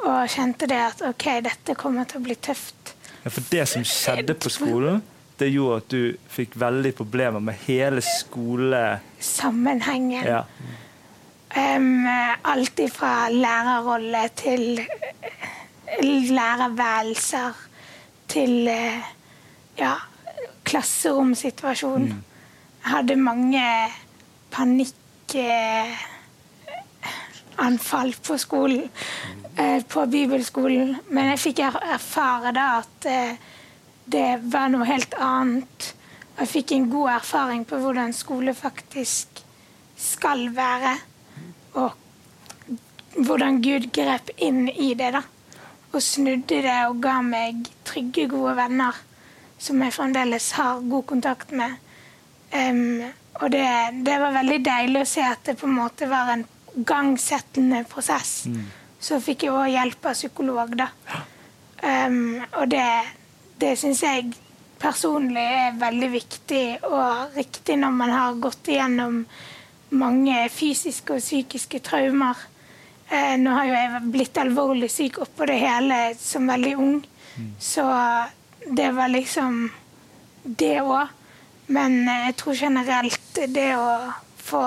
og 0.00 0.28
kjente 0.32 0.64
det 0.70 0.80
at 0.80 1.02
OK, 1.10 1.24
dette 1.44 1.74
kommer 1.78 2.04
til 2.08 2.18
å 2.20 2.22
bli 2.24 2.36
tøft. 2.40 2.94
Ja, 3.24 3.30
For 3.30 3.40
det 3.52 3.68
som 3.68 3.84
skjedde 3.84 4.34
på 4.40 4.48
skolen, 4.52 5.02
det 5.40 5.48
gjorde 5.52 5.76
at 5.80 5.88
du 5.92 6.16
fikk 6.32 6.56
veldig 6.60 6.94
problemer 6.96 7.40
med 7.44 7.54
hele 7.66 8.00
skolesammenhengen. 8.04 10.26
Ja. 10.26 10.42
Um, 11.50 12.06
alt 12.46 12.80
fra 12.94 13.28
lærerrolle 13.32 14.28
til 14.38 14.80
lærerværelser 16.00 17.52
til 18.30 18.70
ja, 19.78 19.94
klasseromsituasjon. 20.64 22.02
Mm. 22.02 22.22
Jeg 22.80 22.90
hadde 22.94 23.16
mange 23.16 23.88
panikkanfall 27.60 28.14
på 28.22 28.38
skolen, 28.38 28.88
uh, 29.58 29.82
på 29.82 30.06
bibelskolen. 30.06 30.96
Men 31.08 31.30
jeg 31.30 31.40
fikk 31.40 31.58
erfare 31.60 32.52
da 32.52 32.80
at 32.80 33.06
uh, 33.06 33.34
det 34.06 34.40
var 34.42 34.68
noe 34.68 34.84
helt 34.84 35.14
annet. 35.14 35.94
Jeg 36.38 36.48
fikk 36.48 36.72
en 36.72 36.90
god 36.90 37.10
erfaring 37.10 37.64
på 37.64 37.76
hvordan 37.76 38.12
skole 38.12 38.54
faktisk 38.54 39.44
skal 39.96 40.48
være 40.56 40.96
og 41.74 41.92
hvordan 43.20 43.60
Gud 43.60 43.90
grep 43.92 44.30
inn 44.38 44.68
i 44.68 44.94
det. 44.94 45.12
da. 45.12 45.22
Og 45.92 46.02
snudde 46.02 46.62
det 46.62 46.86
og 46.88 47.02
ga 47.02 47.20
meg 47.22 47.66
trygge, 47.84 48.28
gode 48.28 48.56
venner 48.56 48.94
som 49.60 49.82
jeg 49.82 49.92
fremdeles 49.92 50.52
har 50.56 50.80
god 50.80 51.04
kontakt 51.06 51.50
med. 51.52 51.74
Um, 52.54 53.02
og 53.34 53.50
det, 53.52 53.66
det, 54.06 54.16
var 54.18 54.32
veldig 54.32 54.58
deilig 54.64 55.02
å 55.02 55.08
se 55.10 55.22
at 55.26 55.44
det 55.44 55.58
på 55.60 55.68
en 55.68 55.76
måte 55.76 56.08
var 56.08 56.32
en 56.32 56.46
gangsettende 56.74 57.84
prosess. 57.90 58.44
Mm. 58.46 58.68
Så 59.00 59.20
fikk 59.24 59.46
jeg 59.46 59.56
òg 59.56 59.72
hjelp 59.72 60.10
av 60.10 60.16
psykolog, 60.18 60.76
da. 60.78 60.90
Um, 61.80 62.42
og 62.60 62.68
det, 62.68 62.86
det 63.60 63.72
syns 63.80 64.02
jeg 64.04 64.34
personlig 64.80 65.44
er 65.44 65.78
veldig 65.80 66.10
viktig 66.12 66.64
og 66.88 67.36
riktig 67.36 67.76
når 67.80 67.96
man 67.96 68.12
har 68.14 68.40
gått 68.40 68.68
igjennom 68.72 69.22
mange 69.90 70.44
fysiske 70.52 71.16
og 71.16 71.24
psykiske 71.24 71.80
traumer. 71.84 72.38
Eh, 73.10 73.34
nå 73.40 73.52
har 73.56 73.66
jo 73.66 73.74
jeg 73.74 74.02
blitt 74.14 74.38
alvorlig 74.38 74.90
syk 74.92 75.18
oppå 75.24 75.48
det 75.50 75.58
hele 75.60 75.98
som 76.18 76.46
veldig 76.48 76.74
ung, 76.78 77.00
mm. 77.36 77.48
så 77.58 77.86
det 78.66 78.92
var 78.94 79.10
liksom 79.10 79.64
det 80.44 80.76
òg. 80.84 81.10
Men 81.74 82.04
eh, 82.06 82.28
jeg 82.28 82.36
tror 82.38 82.60
generelt 82.60 83.42
det 83.50 83.70
å 83.78 83.90
få 84.40 84.62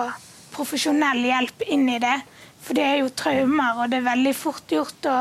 profesjonell 0.54 1.24
hjelp 1.28 1.66
inn 1.68 1.90
i 1.90 2.00
det 2.02 2.20
For 2.64 2.78
det 2.78 2.84
er 2.88 3.00
jo 3.02 3.10
traumer, 3.12 3.82
og 3.84 3.90
det 3.92 3.98
er 4.00 4.06
veldig 4.06 4.32
fort 4.40 4.72
gjort 4.72 5.08
å 5.12 5.18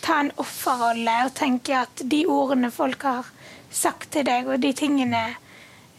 ta 0.00 0.20
en 0.22 0.30
offerrolle 0.40 1.16
og 1.26 1.34
tenke 1.36 1.74
at 1.76 2.00
de 2.08 2.22
ordene 2.24 2.70
folk 2.72 3.04
har 3.04 3.26
sagt 3.68 4.14
til 4.14 4.24
deg, 4.24 4.48
og 4.48 4.62
de 4.62 4.70
tingene 4.72 5.24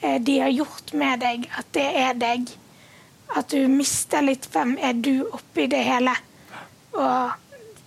eh, 0.01 0.17
de 0.17 0.39
har 0.41 0.49
gjort 0.49 0.95
med 0.97 1.21
deg, 1.21 1.45
at 1.53 1.69
det 1.77 1.85
er 2.01 2.17
deg. 2.17 2.49
At 3.37 3.51
du 3.53 3.67
mister 3.69 4.25
litt 4.25 4.47
hvem 4.53 4.73
er 4.81 4.97
du 4.97 5.27
oppi 5.27 5.67
det 5.69 5.83
hele. 5.85 6.15
Og 6.97 7.37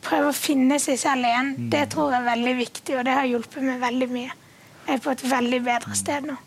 prøve 0.05 0.31
å 0.31 0.37
finne 0.37 0.79
seg 0.79 1.01
selv 1.01 1.27
igjen. 1.27 1.55
Mm. 1.57 1.69
Det 1.75 1.85
tror 1.95 2.15
jeg 2.15 2.23
er 2.23 2.31
veldig 2.31 2.57
viktig, 2.61 2.99
og 2.99 3.05
det 3.09 3.19
har 3.19 3.29
hjulpet 3.33 3.67
meg 3.67 3.83
veldig 3.83 4.11
mye. 4.15 4.33
Jeg 4.87 4.97
er 4.97 5.05
på 5.05 5.15
et 5.17 5.29
veldig 5.35 5.63
bedre 5.67 5.99
sted 5.99 6.31
nå. 6.31 6.39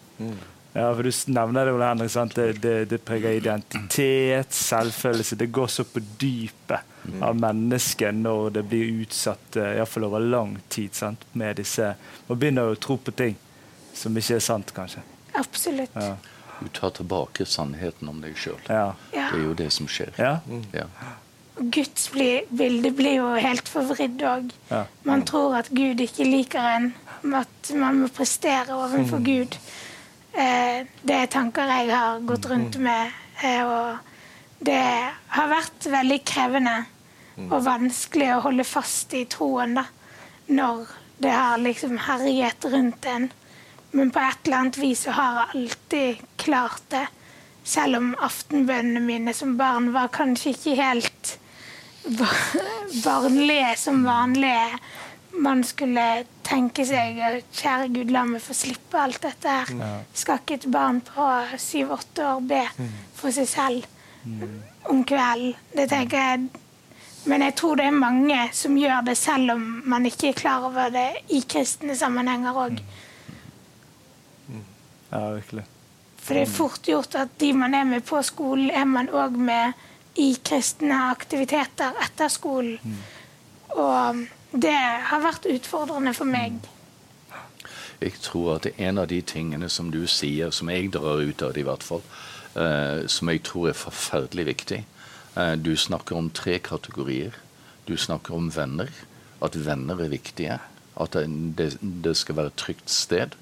Mm. 0.74 0.82
Ja, 0.82 0.96
for 0.96 1.04
Du 1.04 1.12
nevner 1.28 1.66
det, 1.66 1.74
Ole 1.74 1.86
Henrik. 1.86 2.12
Sant? 2.12 2.36
Det, 2.36 2.54
det, 2.54 2.86
det 2.86 2.98
preger 3.06 3.38
identitet, 3.38 4.54
selvfølelse. 4.54 5.36
Det 5.36 5.46
går 5.46 5.68
så 5.68 5.84
på 5.84 6.02
dypet 6.20 6.80
mm. 7.04 7.24
av 7.24 7.40
mennesket 7.40 8.16
når 8.16 8.50
det 8.50 8.64
blir 8.64 9.02
utsatt 9.04 9.56
eh, 9.56 9.78
iallfall 9.78 10.10
over 10.10 10.20
lang 10.20 10.58
tid 10.70 10.96
sant? 10.96 11.26
med 11.32 11.56
disse 11.62 11.94
Man 12.28 12.40
begynner 12.40 12.74
å 12.74 12.76
tro 12.76 12.98
på 12.98 13.12
ting 13.12 13.36
som 13.94 14.18
ikke 14.18 14.40
er 14.40 14.42
sant, 14.42 14.74
kanskje. 14.74 15.04
Absolutt. 15.38 15.94
Ja. 15.94 16.16
Du 16.60 16.68
tar 16.74 16.90
tilbake 16.90 17.46
sannheten 17.46 18.10
om 18.10 18.22
deg 18.24 18.38
sjøl. 18.40 18.60
Ja. 18.68 18.94
Det 19.12 19.26
er 19.28 19.44
jo 19.44 19.54
det 19.58 19.70
som 19.74 19.90
skjer. 19.90 20.14
Ja. 20.18 20.40
Ja. 20.74 20.88
Guds 21.58 22.08
bilde 22.50 22.92
blir 22.98 23.18
jo 23.20 23.30
helt 23.38 23.70
forvridd 23.70 24.22
òg. 24.26 24.54
Man 25.06 25.26
tror 25.30 25.60
at 25.60 25.70
Gud 25.70 26.02
ikke 26.02 26.26
liker 26.26 26.70
en, 26.78 26.94
at 27.36 27.74
man 27.78 28.02
må 28.02 28.10
prestere 28.14 28.74
overfor 28.74 29.22
mm. 29.22 29.28
Gud. 29.28 29.58
Eh, 30.34 30.86
det 31.06 31.18
er 31.18 31.30
tanker 31.30 31.70
jeg 31.70 31.92
har 31.94 32.24
gått 32.26 32.48
rundt 32.50 32.80
mm. 32.80 32.84
med, 32.88 33.12
eh, 33.46 33.62
og 33.62 34.66
det 34.66 34.82
har 35.36 35.52
vært 35.52 35.86
veldig 35.94 36.20
krevende 36.26 36.78
mm. 37.36 37.52
og 37.52 37.60
vanskelig 37.68 38.32
å 38.34 38.42
holde 38.48 38.66
fast 38.66 39.14
i 39.14 39.28
troen 39.30 39.78
da, 39.78 39.86
når 40.50 40.88
det 41.22 41.34
har 41.36 41.62
liksom 41.62 42.00
herjet 42.08 42.66
rundt 42.66 43.06
en. 43.06 43.30
Men 43.94 44.10
på 44.10 44.24
et 44.24 44.48
eller 44.48 44.64
annet 44.64 44.80
vis 44.82 45.04
så 45.06 45.14
har 45.14 45.38
jeg 45.38 45.60
alltid 45.60 46.26
klart 46.42 46.88
det. 46.90 47.06
Selv 47.64 48.00
om 48.00 48.10
aftenbønnene 48.26 49.04
mine 49.06 49.34
som 49.38 49.54
barn 49.60 49.92
var 49.94 50.10
kanskje 50.12 50.56
ikke 50.56 50.80
helt 50.82 51.38
barnlige 53.06 53.76
som 53.80 54.02
vanlige. 54.04 54.80
Man 55.34 55.64
skulle 55.66 56.26
tenke 56.46 56.86
seg 56.86 57.18
Kjære 57.56 57.88
Gud, 57.94 58.12
la 58.14 58.22
meg 58.30 58.44
få 58.44 58.54
slippe 58.58 59.00
alt 59.02 59.22
dette 59.24 59.50
her. 59.50 59.72
Ja. 59.80 59.94
Skal 60.14 60.44
ikke 60.44 60.60
et 60.60 60.68
barn 60.72 61.02
på 61.06 61.30
syv-åtte 61.58 62.28
år 62.36 62.44
be 62.50 62.62
mm. 62.78 62.92
for 63.18 63.34
seg 63.34 63.50
selv 63.50 63.88
mm. 64.26 64.60
om 64.94 65.02
kvelden? 65.10 65.56
Det 65.74 65.90
tenker 65.90 66.22
jeg 66.22 66.46
men 67.30 67.44
jeg 67.46 67.56
tror 67.56 67.80
det 67.80 67.86
er 67.88 67.96
mange 67.96 68.40
som 68.56 68.76
gjør 68.78 69.06
det 69.08 69.16
selv 69.16 69.54
om 69.54 69.62
man 69.88 70.06
ikke 70.08 70.34
er 70.34 70.40
klar 70.40 70.66
over 70.68 70.92
det 70.92 71.08
i 71.32 71.40
kristne 71.48 71.96
sammenhenger 71.96 72.58
òg. 72.66 72.82
Ja, 75.14 75.30
virkelig. 75.38 75.64
For 76.24 76.36
det 76.36 76.44
er 76.44 76.52
fort 76.52 76.88
gjort 76.88 77.16
at 77.20 77.34
de 77.40 77.52
man 77.56 77.76
er 77.76 77.88
med 77.88 78.04
på 78.08 78.20
skolen, 78.26 78.70
er 78.72 78.86
man 78.88 79.12
òg 79.12 79.36
med 79.40 79.74
i 80.20 80.34
kristne 80.46 80.98
aktiviteter 81.12 81.96
etter 82.04 82.32
skolen. 82.32 82.80
Mm. 82.84 83.00
Og 83.84 84.24
det 84.54 84.80
har 85.10 85.24
vært 85.24 85.48
utfordrende 85.50 86.14
for 86.14 86.30
meg. 86.30 86.62
Jeg 88.04 88.20
tror 88.22 88.58
at 88.58 88.68
en 88.78 89.00
av 89.02 89.08
de 89.10 89.22
tingene 89.26 89.70
som 89.72 89.90
du 89.94 90.04
sier, 90.12 90.52
som 90.52 90.70
jeg 90.70 90.92
drar 90.94 91.24
ut 91.24 91.42
av 91.42 91.54
det 91.56 91.64
i 91.64 91.68
hvert 91.68 91.86
fall, 91.86 92.04
eh, 92.60 93.06
som 93.08 93.32
jeg 93.32 93.44
tror 93.48 93.70
er 93.70 93.80
forferdelig 93.80 94.46
viktig. 94.52 94.84
Eh, 95.36 95.56
du 95.56 95.74
snakker 95.78 96.20
om 96.20 96.30
tre 96.30 96.60
kategorier. 96.60 97.34
Du 97.88 97.96
snakker 97.98 98.36
om 98.36 98.52
venner. 98.54 98.92
At 99.42 99.56
venner 99.56 100.04
er 100.04 100.14
viktige. 100.14 100.60
At 101.00 101.18
det, 101.58 101.78
det 101.82 102.16
skal 102.18 102.36
være 102.36 102.54
et 102.54 102.60
trygt 102.62 102.90
sted. 102.92 103.34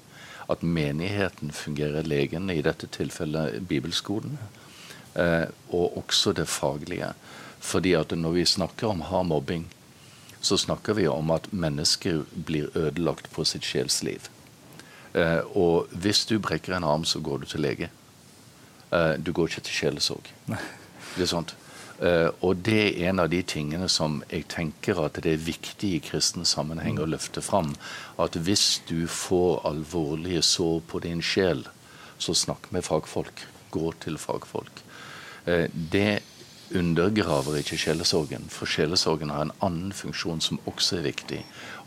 At 0.48 0.62
menigheten 0.62 1.52
fungerer 1.52 2.06
legen, 2.06 2.50
i 2.50 2.62
dette 2.62 2.86
tilfellet 2.86 3.60
bibelskolen. 3.68 4.38
Eh, 5.14 5.46
og 5.68 5.98
også 5.98 6.32
det 6.32 6.48
faglige. 6.48 7.12
Fordi 7.60 7.92
at 7.92 8.16
når 8.16 8.30
vi 8.38 8.44
snakker 8.44 8.88
om 8.88 9.04
hard 9.10 9.26
mobbing, 9.26 9.66
så 10.42 10.58
snakker 10.58 10.98
vi 10.98 11.08
om 11.08 11.30
at 11.30 11.48
mennesker 11.54 12.24
blir 12.34 12.70
ødelagt 12.74 13.30
på 13.30 13.44
sitt 13.46 13.64
sjelsliv. 13.64 14.26
Eh, 15.14 15.40
og 15.54 15.92
hvis 16.02 16.24
du 16.26 16.38
brekker 16.42 16.74
en 16.76 16.86
arm, 16.88 17.04
så 17.04 17.20
går 17.20 17.42
du 17.42 17.46
til 17.46 17.62
lege. 17.62 17.90
Eh, 18.92 19.14
du 19.18 19.32
går 19.32 19.52
ikke 19.52 19.66
til 19.68 19.78
sjelesorg. 19.80 20.32
Det 20.48 21.22
er 21.22 21.30
sånt. 21.30 21.54
Eh, 22.02 22.28
og 22.42 22.56
det 22.66 22.80
er 22.80 23.10
en 23.10 23.22
av 23.22 23.30
de 23.30 23.42
tingene 23.46 23.86
som 23.92 24.22
jeg 24.32 24.48
tenker 24.50 24.98
at 25.04 25.20
det 25.22 25.36
er 25.36 25.44
viktig 25.46 25.92
i 25.94 26.02
kristen 26.02 26.46
sammenheng 26.48 26.98
å 26.98 27.06
løfte 27.06 27.44
fram. 27.44 27.76
At 28.18 28.34
hvis 28.34 28.82
du 28.88 29.06
får 29.06 29.62
alvorlige 29.68 30.42
sår 30.42 30.80
på 30.90 31.02
din 31.06 31.22
sjel, 31.22 31.66
så 32.18 32.34
snakk 32.34 32.70
med 32.74 32.86
fagfolk. 32.88 33.46
Gå 33.70 33.92
til 34.02 34.18
fagfolk. 34.18 34.82
Uh, 35.46 35.66
det 35.72 36.22
undergraver 36.78 37.56
ikke 37.60 37.76
sjelesorgen, 37.78 38.46
for 38.50 38.66
sjelesorgen 38.66 39.30
har 39.30 39.46
en 39.46 39.54
annen 39.64 39.92
funksjon 39.92 40.40
som 40.40 40.60
også 40.66 40.98
er 40.98 41.06
viktig. 41.06 41.40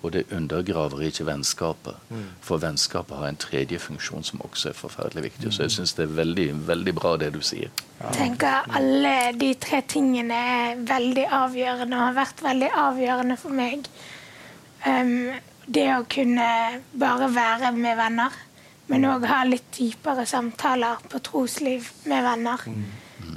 Og 0.04 0.12
det 0.14 0.26
undergraver 0.36 1.02
ikke 1.08 1.26
vennskapet, 1.26 1.96
for 2.42 2.62
vennskapet 2.62 3.18
har 3.18 3.32
en 3.32 3.40
tredje 3.42 3.80
funksjon 3.80 4.24
som 4.24 4.42
også 4.46 4.70
er 4.70 4.78
forferdelig 4.78 5.24
viktig. 5.24 5.54
Så 5.54 5.66
jeg 5.66 5.74
syns 5.76 5.96
det 5.98 6.06
er 6.06 6.18
veldig, 6.20 6.48
veldig 6.68 6.94
bra 6.96 7.16
det 7.18 7.32
du 7.34 7.42
sier. 7.42 7.72
Jeg 8.02 8.18
tenker 8.18 8.70
alle 8.78 9.16
de 9.40 9.54
tre 9.62 9.82
tingene 9.88 10.36
er 10.36 10.84
veldig 10.86 11.26
avgjørende 11.40 11.98
og 11.98 12.06
har 12.06 12.18
vært 12.20 12.44
veldig 12.46 12.70
avgjørende 12.84 13.38
for 13.42 13.58
meg. 13.62 13.88
Um, 14.86 15.32
det 15.66 15.88
å 15.96 16.04
kunne 16.06 16.50
bare 16.94 17.32
være 17.34 17.72
med 17.74 17.98
venner, 17.98 18.36
men 18.92 19.08
òg 19.10 19.26
ha 19.26 19.42
litt 19.48 19.72
dypere 19.74 20.28
samtaler 20.30 21.02
på 21.10 21.24
trosliv 21.26 21.90
med 22.06 22.22
venner. 22.28 22.68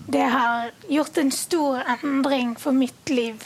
Det 0.08 0.24
har 0.32 0.70
gjort 0.88 1.18
en 1.20 1.30
stor 1.34 1.82
endring 1.96 2.54
for 2.58 2.76
mitt 2.76 3.12
liv. 3.12 3.44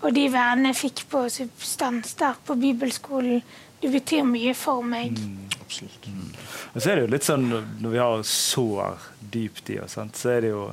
Og 0.00 0.14
de 0.16 0.26
vennene 0.32 0.72
jeg 0.72 0.80
fikk 0.80 1.02
på 1.12 1.24
substans 1.32 2.14
der 2.20 2.38
på 2.46 2.56
bibelskolen, 2.60 3.42
det 3.80 3.88
betyr 3.92 4.26
mye 4.28 4.52
for 4.56 4.84
meg. 4.84 5.16
Mm, 5.16 5.48
absolutt. 5.60 6.06
Mm. 6.08 6.30
Og 6.74 6.82
så 6.82 6.90
er 6.90 6.98
det 6.98 7.04
jo 7.06 7.12
litt 7.14 7.26
sånn 7.26 7.46
når 7.50 7.94
vi 7.94 8.00
har 8.00 8.24
sår 8.28 9.08
dypt 9.32 9.72
i 9.72 9.78
oss, 9.80 9.96
så 9.96 10.32
er 10.34 10.44
det 10.44 10.52
jo 10.52 10.66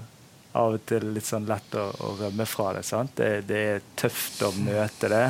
av 0.57 0.75
og 0.75 0.83
til 0.89 1.05
litt 1.13 1.27
sånn 1.27 1.47
lett 1.47 1.75
å, 1.77 1.85
å 2.03 2.13
rømme 2.19 2.47
fra 2.49 2.73
det. 2.75 2.83
Det, 3.15 3.31
det, 3.47 3.63
er 3.75 3.87
tøft 3.99 4.43
å 4.43 4.51
møte 4.57 5.11
det. 5.11 5.25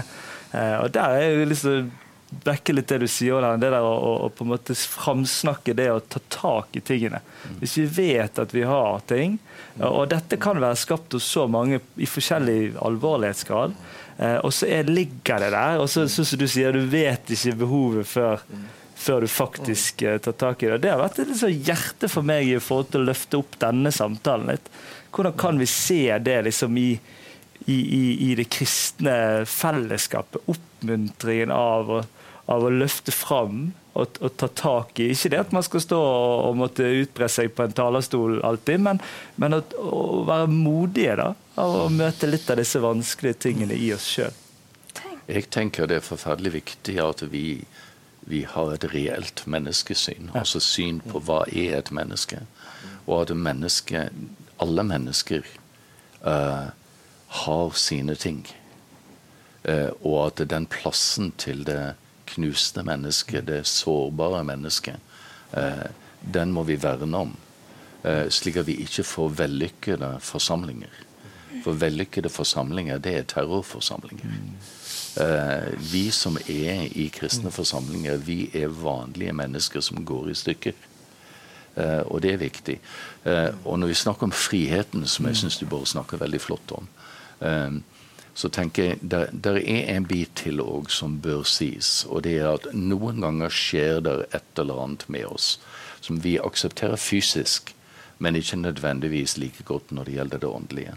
Eh, 0.56 0.76
og 0.80 0.92
der 0.96 1.18
er 1.20 1.34
jo 1.34 1.48
liksom 1.52 1.90
vekke 2.30 2.74
litt 2.74 2.90
det 2.92 3.00
du 3.04 3.08
sier, 3.08 3.44
det 3.60 3.70
der 3.72 3.86
å, 3.86 4.28
på 4.36 4.44
en 4.44 4.52
måte 4.52 4.76
framsnakke 4.76 5.76
det 5.78 5.88
å 5.92 6.00
ta 6.04 6.20
tak 6.32 6.76
i 6.76 6.84
tingene. 6.84 7.22
Hvis 7.62 7.78
vi 7.80 7.86
vet 7.98 8.40
at 8.42 8.56
vi 8.56 8.66
har 8.68 9.04
ting, 9.08 9.38
og 9.80 10.10
dette 10.12 10.40
kan 10.42 10.60
være 10.60 10.80
skapt 10.80 11.16
hos 11.16 11.28
så 11.28 11.46
mange 11.52 11.80
i 11.96 12.10
forskjellig 12.10 12.76
alvorlighetsgrad, 12.84 13.78
eh, 14.18 14.40
og 14.42 14.52
så 14.56 14.68
er, 14.80 14.92
ligger 14.92 15.46
det 15.46 15.54
der, 15.56 15.80
og 15.80 15.88
så 15.92 16.08
som 16.12 16.28
du 16.40 16.48
sier, 16.52 16.76
du 16.76 16.90
vet 16.92 17.32
ikke 17.32 17.56
behovet 17.64 18.10
før, 18.10 18.44
før 18.98 19.24
du 19.24 19.32
faktisk 19.32 20.04
eh, 20.04 20.20
tar 20.24 20.36
tak 20.36 20.66
i 20.66 20.74
det. 20.74 20.82
Det 20.84 20.92
har 20.92 21.04
vært 21.06 21.22
et 21.24 21.36
sånn 21.40 21.56
hjerte 21.56 22.12
for 22.12 22.28
meg 22.28 22.50
i 22.50 22.60
forhold 22.60 22.92
til 22.92 23.06
å 23.06 23.12
løfte 23.12 23.40
opp 23.40 23.60
denne 23.64 23.94
samtalen 23.96 24.52
litt. 24.52 24.68
Hvordan 25.16 25.38
kan 25.40 25.62
vi 25.62 25.70
se 25.72 26.02
det 26.22 26.42
liksom 26.50 26.76
i 26.82 26.92
i, 27.68 27.74
i, 27.74 28.32
i, 28.32 28.36
det 28.36 28.46
kristne 28.54 29.46
fellesskapet. 29.46 30.40
Oppmuntringen 30.48 31.52
av 31.52 31.90
å, 31.92 31.98
av 32.48 32.64
å 32.64 32.72
løfte 32.72 33.12
fram 33.12 33.72
og, 33.98 34.20
og, 34.22 34.30
ta 34.40 34.48
tak 34.48 35.00
i. 35.04 35.10
Ikke 35.12 35.32
det 35.34 35.40
at 35.42 35.54
man 35.56 35.66
skal 35.66 35.84
stå 35.84 35.98
og, 36.00 36.34
og 36.48 36.60
måtte 36.62 36.88
utbre 37.02 37.28
seg 37.32 37.52
på 37.58 37.66
en 37.66 37.76
talerstol 37.76 38.40
alltid, 38.48 38.84
men, 38.86 39.02
men 39.42 39.58
å, 39.58 39.62
å, 39.82 40.02
være 40.28 40.50
modige 40.54 41.18
da, 41.20 41.32
av 41.60 41.76
å 41.82 41.88
møte 41.92 42.30
litt 42.30 42.48
av 42.54 42.62
disse 42.62 42.82
vanskelige 42.84 43.42
tingene 43.48 43.76
i 43.76 43.92
oss 43.96 44.08
sjøl. 44.16 44.44
Jeg 45.28 45.50
tenker 45.52 45.90
det 45.90 46.00
er 46.00 46.08
forferdelig 46.08 46.54
viktig 46.56 46.96
at 47.04 47.26
vi, 47.34 47.60
vi 48.32 48.46
har 48.48 48.72
et 48.72 48.88
reelt 48.94 49.44
menneskesyn. 49.50 50.32
Ja. 50.32 50.46
Altså 50.46 50.64
syn 50.64 51.02
på 51.04 51.20
hva 51.28 51.42
er 51.52 51.82
et 51.82 51.92
menneske. 51.92 52.46
Og 53.08 53.26
at 53.26 53.36
menneske, 53.36 54.08
alle 54.64 54.88
mennesker 54.88 55.44
uh, 56.24 56.72
har 57.44 57.76
sine 57.76 58.16
ting. 58.16 58.46
Uh, 59.68 59.92
og 60.00 60.30
at 60.30 60.46
den 60.48 60.70
plassen 60.72 61.34
til 61.36 61.68
det 61.68 61.98
knuste 62.28 62.84
mennesket, 62.84 63.48
det 63.48 63.66
sårbare 63.68 64.44
mennesket, 64.48 65.00
eh, 65.58 65.88
den 66.22 66.54
må 66.54 66.64
vi 66.68 66.80
verne 66.82 67.18
om. 67.28 67.36
Eh, 68.04 68.28
slik 68.30 68.58
at 68.58 68.68
vi 68.68 68.80
ikke 68.84 69.04
får 69.04 69.38
vellykkede 69.42 70.18
forsamlinger. 70.22 71.04
For 71.64 71.74
vellykkede 71.74 72.30
forsamlinger, 72.30 72.98
det 72.98 73.16
er 73.16 73.24
terrorforsamlinger. 73.24 74.36
Eh, 75.18 75.72
vi 75.92 76.12
som 76.12 76.38
er 76.38 76.88
i 76.94 77.10
kristne 77.14 77.52
forsamlinger, 77.52 78.18
vi 78.18 78.50
er 78.54 78.68
vanlige 78.68 79.34
mennesker 79.34 79.82
som 79.82 80.06
går 80.06 80.30
i 80.30 80.38
stykker. 80.38 80.78
Uh, 81.78 82.02
og 82.10 82.24
det 82.26 82.32
er 82.34 82.40
viktig. 82.42 82.80
Uh, 83.26 83.54
og 83.66 83.80
når 83.80 83.92
vi 83.92 83.98
snakker 84.00 84.26
om 84.26 84.34
friheten, 84.34 85.04
som 85.06 85.28
jeg 85.30 85.38
syns 85.38 85.60
du 85.60 85.68
bare 85.70 85.86
snakker 85.86 86.18
veldig 86.18 86.40
flott 86.42 86.72
om, 86.74 86.88
uh, 87.46 87.78
så 88.38 88.50
tenker 88.54 88.84
jeg 88.84 88.98
der, 89.02 89.32
der 89.34 89.58
er 89.58 89.88
en 89.96 90.06
bit 90.06 90.36
til 90.38 90.62
òg 90.62 90.92
som 90.94 91.16
bør 91.26 91.42
sies. 91.50 92.04
Og 92.06 92.22
det 92.28 92.36
er 92.38 92.52
at 92.52 92.68
noen 92.74 93.24
ganger 93.24 93.50
skjer 93.50 94.04
det 94.06 94.18
et 94.38 94.62
eller 94.62 94.84
annet 94.84 95.08
med 95.10 95.26
oss 95.26 95.56
som 96.06 96.20
vi 96.22 96.36
aksepterer 96.38 97.02
fysisk, 97.02 97.74
men 98.22 98.38
ikke 98.38 98.60
nødvendigvis 98.62 99.40
like 99.42 99.66
godt 99.66 99.90
når 99.92 100.06
det 100.06 100.14
gjelder 100.14 100.44
det 100.44 100.52
åndelige. 100.52 100.94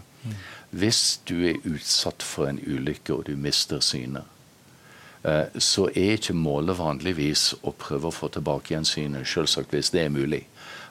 Hvis 0.69 1.01
du 1.25 1.41
er 1.49 1.65
utsatt 1.65 2.23
for 2.23 2.47
en 2.47 2.61
ulykke 2.61 3.17
og 3.17 3.25
du 3.25 3.33
mister 3.35 3.81
synet, 3.81 4.29
eh, 5.25 5.49
så 5.57 5.87
er 5.89 6.19
ikke 6.19 6.37
målet 6.37 6.77
vanligvis 6.77 7.55
å 7.65 7.73
prøve 7.73 8.07
å 8.11 8.15
få 8.15 8.29
tilbake 8.37 8.75
igjen 8.75 8.87
synet, 8.87 9.27
selvsagt 9.27 9.73
hvis 9.73 9.89
det 9.89 10.05
er 10.05 10.13
mulig. 10.13 10.45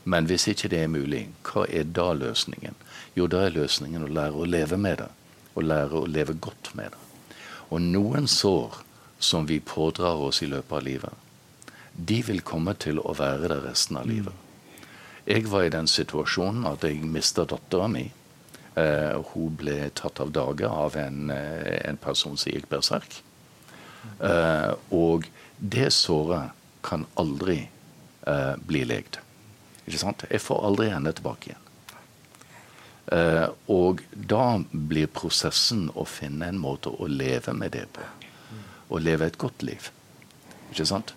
Men 0.05 0.27
hvis 0.27 0.49
ikke 0.51 0.69
det 0.75 0.83
er 0.83 0.91
mulig, 0.91 1.29
hva 1.47 1.65
er 1.71 1.87
da 1.87 2.11
løsningen? 2.19 2.75
Jo, 3.15 3.31
da 3.31 3.47
er 3.47 3.57
løsningen 3.57 4.05
å 4.05 4.13
lære 4.19 4.35
å 4.35 4.51
leve 4.51 4.77
med 4.77 4.99
det 5.05 5.11
og 5.55 5.67
lære 5.67 6.03
å 6.03 6.09
leve 6.09 6.37
godt 6.39 6.73
med 6.79 6.93
det. 6.95 7.01
Og 7.71 7.83
noen 7.83 8.27
sår 8.31 8.81
som 9.21 9.47
vi 9.47 9.61
pådrar 9.61 10.23
oss 10.27 10.43
i 10.43 10.49
løpet 10.51 10.77
av 10.77 10.87
livet, 10.87 11.27
de 11.95 12.21
vil 12.27 12.41
komme 12.47 12.75
til 12.81 13.01
å 13.03 13.15
være 13.19 13.51
der 13.51 13.65
resten 13.67 13.99
av 14.01 14.09
livet. 14.09 14.35
Jeg 15.29 15.47
var 15.53 15.67
i 15.67 15.73
den 15.73 15.89
situasjonen 15.91 16.65
at 16.71 16.85
jeg 16.87 17.05
mista 17.05 17.45
dattera 17.45 17.89
mi. 17.91 18.07
Eh, 18.79 19.19
hun 19.33 19.57
ble 19.59 19.91
tatt 19.95 20.23
av 20.23 20.33
dage 20.33 20.67
av 20.67 20.97
en, 20.97 21.31
eh, 21.31 21.81
en 21.89 21.99
person 22.01 22.37
som 22.37 22.53
gikk 22.53 22.71
berserk. 22.71 23.21
Eh, 24.21 24.73
og 24.91 25.29
det 25.59 25.91
såret 25.93 26.57
kan 26.83 27.05
aldri 27.21 27.69
eh, 28.27 28.55
bli 28.57 28.85
legd. 28.89 29.21
Ikke 29.87 30.01
sant? 30.01 30.25
Jeg 30.31 30.43
får 30.45 30.65
aldri 30.65 30.89
henne 30.93 31.13
tilbake 31.13 31.51
igjen. 31.51 31.60
Uh, 33.11 33.51
og 33.67 34.05
da 34.15 34.61
blir 34.71 35.11
prosessen 35.11 35.89
å 35.99 36.05
finne 36.07 36.47
en 36.47 36.61
måte 36.63 36.93
å 36.95 37.09
leve 37.11 37.55
med 37.59 37.75
det 37.75 37.89
på. 37.95 38.07
Å 38.91 39.01
leve 39.03 39.27
et 39.27 39.39
godt 39.39 39.65
liv. 39.67 39.91
Ikke 40.71 40.87
sant? 40.87 41.15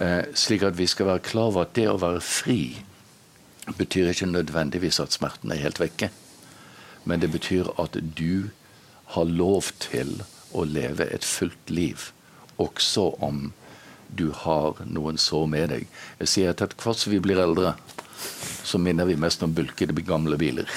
Uh, 0.00 0.24
slik 0.32 0.64
at 0.64 0.78
vi 0.78 0.88
skal 0.88 1.10
være 1.10 1.24
klar 1.26 1.50
over 1.50 1.66
at 1.66 1.74
det 1.76 1.88
å 1.92 1.98
være 2.00 2.22
fri 2.24 2.60
betyr 3.76 4.12
ikke 4.12 4.30
nødvendigvis 4.30 5.00
at 5.02 5.12
smerten 5.12 5.52
er 5.52 5.60
helt 5.60 5.80
vekke. 5.82 6.10
Men 7.04 7.20
det 7.20 7.30
betyr 7.34 7.68
at 7.80 7.98
du 8.18 8.48
har 9.14 9.28
lov 9.28 9.70
til 9.82 10.22
å 10.56 10.64
leve 10.64 11.06
et 11.12 11.24
fullt 11.24 11.70
liv, 11.70 12.10
også 12.56 13.10
om 13.22 13.50
du 14.08 14.30
har 14.32 14.80
noen 14.86 15.18
sår 15.18 15.46
med 15.50 15.70
deg. 15.74 15.86
Jeg 16.22 16.32
sier 16.32 16.52
at 16.54 16.62
etter 16.62 16.78
hvert 16.80 17.00
som 17.00 17.12
vi 17.12 17.20
blir 17.22 17.40
eldre, 17.42 17.74
så 18.66 18.78
minner 18.82 19.06
vi 19.06 19.18
mest 19.18 19.42
om 19.44 19.54
bulkede 19.54 19.94
gamle 20.06 20.38
biler. 20.40 20.70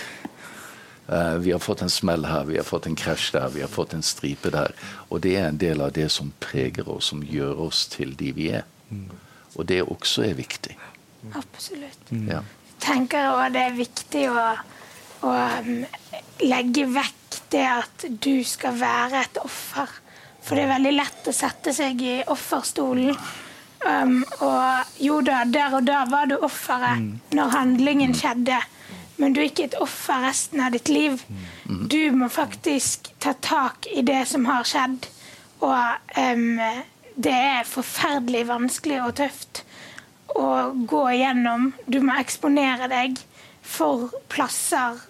Uh, 1.09 1.37
vi 1.41 1.51
har 1.51 1.59
fått 1.59 1.81
en 1.81 1.89
smell 1.89 2.25
her, 2.29 2.43
vi 2.45 2.57
har 2.57 2.67
fått 2.67 2.85
en 2.85 2.95
krasj 2.95 3.31
der, 3.33 3.49
vi 3.49 3.61
har 3.61 3.71
fått 3.71 3.95
en 3.97 4.05
stripe 4.05 4.51
der. 4.53 4.75
Og 5.09 5.23
det 5.25 5.35
er 5.39 5.47
en 5.49 5.57
del 5.57 5.81
av 5.81 5.93
det 5.95 6.09
som 6.13 6.31
preger 6.39 6.89
oss, 6.89 7.09
som 7.09 7.23
gjør 7.25 7.65
oss 7.65 7.87
til 7.89 8.13
de 8.19 8.31
vi 8.37 8.51
er. 8.59 8.67
Mm. 8.89 9.09
Og 9.55 9.65
det 9.65 9.81
også 9.81 10.27
er 10.29 10.37
viktig. 10.37 10.77
Absolutt. 11.33 12.11
Mm. 12.11 12.27
Ja. 12.29 12.43
Jeg 12.69 12.77
tenker 12.85 13.31
òg 13.33 13.49
det 13.55 13.65
er 13.65 13.75
viktig 13.75 14.27
å, 14.31 14.45
å 15.25 15.33
um, 15.65 15.81
legge 16.45 16.85
vekk 16.93 17.41
det 17.49 17.65
at 17.65 18.05
du 18.21 18.45
skal 18.45 18.77
være 18.77 19.25
et 19.25 19.41
offer. 19.41 19.89
For 20.45 20.55
det 20.55 20.67
er 20.67 20.75
veldig 20.77 20.95
lett 20.95 21.27
å 21.27 21.35
sette 21.35 21.73
seg 21.75 22.01
i 22.05 22.19
offerstolen 22.29 23.17
Um, 23.79 24.25
og 24.43 24.99
jo 24.99 25.21
da, 25.23 25.45
der 25.47 25.77
og 25.77 25.85
da 25.87 26.01
var 26.09 26.27
du 26.27 26.35
offeret 26.43 27.31
når 27.35 27.53
handlingen 27.53 28.11
skjedde. 28.17 28.57
Men 29.19 29.35
du 29.35 29.41
er 29.41 29.49
ikke 29.49 29.67
et 29.69 29.79
offer 29.83 30.23
resten 30.23 30.61
av 30.63 30.71
ditt 30.75 30.89
liv. 30.91 31.19
Du 31.67 32.11
må 32.15 32.29
faktisk 32.31 33.11
ta 33.19 33.33
tak 33.43 33.89
i 33.91 34.03
det 34.07 34.23
som 34.31 34.47
har 34.47 34.67
skjedd. 34.67 35.09
Og 35.59 36.15
um, 36.15 36.61
det 37.19 37.35
er 37.35 37.67
forferdelig 37.67 38.45
vanskelig 38.47 39.01
og 39.03 39.17
tøft 39.19 39.63
å 40.39 40.71
gå 40.87 41.03
igjennom. 41.17 41.73
Du 41.85 41.99
må 42.05 42.15
eksponere 42.21 42.87
deg 42.91 43.19
for 43.69 44.07
plasser 44.31 45.01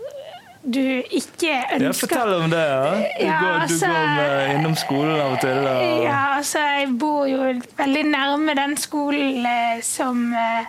du 0.64 0.82
ikke 1.16 1.53
ønsker. 1.72 1.86
Ja, 1.86 1.91
Fortell 1.95 2.34
om 2.36 2.49
det. 2.51 2.64
ja. 2.68 2.89
Du, 2.91 3.26
Ja, 3.26 3.39
går, 3.39 3.53
du 3.53 3.62
altså- 3.62 3.88
går 3.88 4.16
med, 4.16 4.55
innom 4.55 4.76
skolen 4.76 5.20
av 5.20 5.32
og 5.32 5.39
til. 5.39 5.57
Og... 5.57 6.03
Ja, 6.03 6.36
altså 6.38 6.60
jeg 6.60 6.97
bor 6.99 7.26
jo 7.28 7.62
veldig 7.78 8.03
nærme 8.12 8.55
den 8.55 8.78
skolen 8.78 9.45
eh, 9.45 9.82
som 9.82 10.34
eh, 10.34 10.68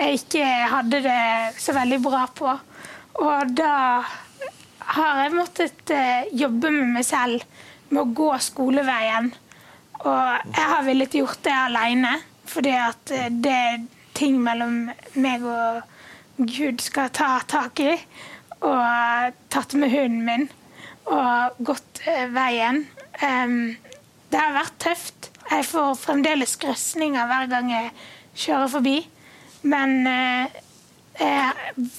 jeg 0.00 0.12
ikke 0.22 0.44
hadde 0.44 1.02
det 1.02 1.22
så 1.58 1.72
veldig 1.72 2.02
bra 2.02 2.26
på. 2.34 2.58
Og 3.18 3.52
da 3.58 3.74
har 4.94 5.22
jeg 5.24 5.34
måttet 5.34 5.92
eh, 5.92 6.28
jobbe 6.38 6.70
med 6.72 6.94
meg 6.94 7.06
selv 7.06 7.42
med 7.90 8.02
å 8.02 8.10
gå 8.16 8.30
skoleveien. 8.44 9.32
Og 9.98 10.52
jeg 10.54 10.66
har 10.72 10.84
villet 10.86 11.16
gjort 11.18 11.42
det 11.44 11.54
aleine, 11.54 12.14
fordi 12.48 12.74
at 12.78 13.14
eh, 13.14 13.30
det 13.32 13.54
er 13.54 13.86
ting 14.18 14.38
mellom 14.42 14.88
meg 15.18 15.46
og 15.46 15.82
Gud 16.38 16.82
skal 16.82 17.10
ta 17.14 17.32
tak 17.50 17.82
i. 17.82 17.96
Og 18.58 19.34
tatt 19.50 19.74
med 19.78 19.92
hunden 19.94 20.24
min 20.26 20.48
og 21.08 21.58
gått 21.64 22.02
eh, 22.06 22.26
veien. 22.30 22.84
Det 23.18 24.38
har 24.38 24.54
vært 24.54 24.78
tøft. 24.82 25.30
Jeg 25.48 25.64
får 25.66 25.94
fremdeles 25.98 26.54
grøsninger 26.60 27.26
hver 27.26 27.48
gang 27.50 27.70
jeg 27.72 27.92
kjører 28.38 28.72
forbi. 28.76 28.96
Men 29.66 30.04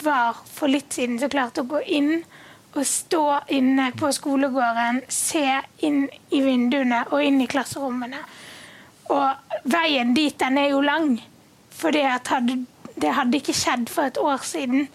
var 0.03 0.37
for 0.47 0.71
litt 0.71 0.93
siden 0.95 1.19
så 1.19 1.29
klart 1.31 1.59
å 1.59 1.67
gå 1.67 1.81
inn 1.85 2.21
og 2.77 2.85
stå 2.85 3.23
inne 3.55 3.89
på 3.97 4.11
skolegården, 4.13 5.01
se 5.09 5.43
inn 5.85 6.03
i 6.29 6.41
vinduene 6.45 7.01
og 7.09 7.23
inn 7.25 7.41
i 7.41 7.49
klasserommene. 7.49 8.21
Og 9.09 9.65
veien 9.65 10.13
dit, 10.13 10.35
den 10.37 10.59
er 10.61 10.69
jo 10.75 10.83
lang. 10.85 11.15
For 11.73 11.95
det 11.95 12.05
hadde 13.15 13.39
ikke 13.39 13.57
skjedd 13.57 13.89
for 13.89 14.11
et 14.11 14.21
år 14.21 14.45
siden. 14.45 14.85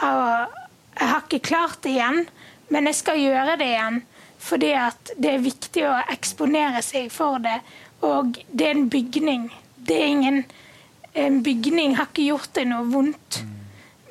Og 0.00 0.56
jeg 0.96 1.10
har 1.10 1.22
ikke 1.26 1.44
klart 1.50 1.82
det 1.84 1.96
igjen, 1.98 2.24
men 2.72 2.88
jeg 2.88 3.00
skal 3.02 3.20
gjøre 3.20 3.58
det 3.60 3.68
igjen. 3.74 4.00
Fordi 4.44 4.72
det 5.20 5.30
er 5.30 5.44
viktig 5.44 5.84
å 5.88 6.00
eksponere 6.12 6.82
seg 6.84 7.12
for 7.12 7.40
det. 7.44 7.58
Og 8.04 8.38
det 8.48 8.70
er 8.70 8.78
en 8.78 8.90
bygning. 8.92 9.50
Det 9.76 10.00
er 10.00 10.12
ingen 10.12 10.44
En 11.14 11.42
bygning 11.46 11.96
har 11.98 12.10
ikke 12.10 12.28
gjort 12.28 12.54
deg 12.58 12.70
noe 12.70 12.86
vondt. 12.90 13.42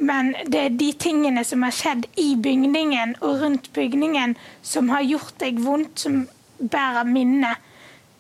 Men 0.04 0.34
det 0.52 0.60
er 0.60 0.78
de 0.80 0.90
tingene 1.00 1.44
som 1.48 1.64
har 1.64 1.76
skjedd 1.76 2.08
i 2.20 2.34
bygningen 2.40 3.16
og 3.22 3.44
rundt 3.44 3.70
bygningen, 3.76 4.36
som 4.62 4.90
har 4.92 5.06
gjort 5.06 5.38
deg 5.44 5.62
vondt, 5.64 6.06
som 6.06 6.24
bærer 6.60 7.08
minne. 7.08 7.54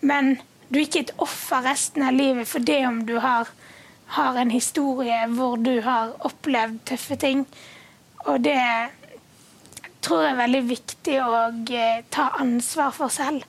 Men 0.03 0.35
du 0.69 0.79
er 0.79 0.87
ikke 0.87 1.05
et 1.07 1.15
offer 1.23 1.63
resten 1.65 2.05
av 2.05 2.15
livet 2.15 2.49
for 2.49 2.63
det 2.63 2.81
om 2.87 3.03
du 3.07 3.17
har, 3.23 3.49
har 4.17 4.39
en 4.39 4.51
historie 4.53 5.19
hvor 5.33 5.57
du 5.61 5.75
har 5.85 6.13
opplevd 6.27 6.83
tøffe 6.91 7.17
ting. 7.19 7.45
Og 8.27 8.43
det 8.43 8.59
tror 10.03 10.23
jeg 10.23 10.33
er 10.33 10.39
veldig 10.39 10.63
viktig 10.67 11.19
å 11.23 11.33
eh, 11.51 12.03
ta 12.11 12.29
ansvar 12.39 12.95
for 12.95 13.11
selv. 13.13 13.45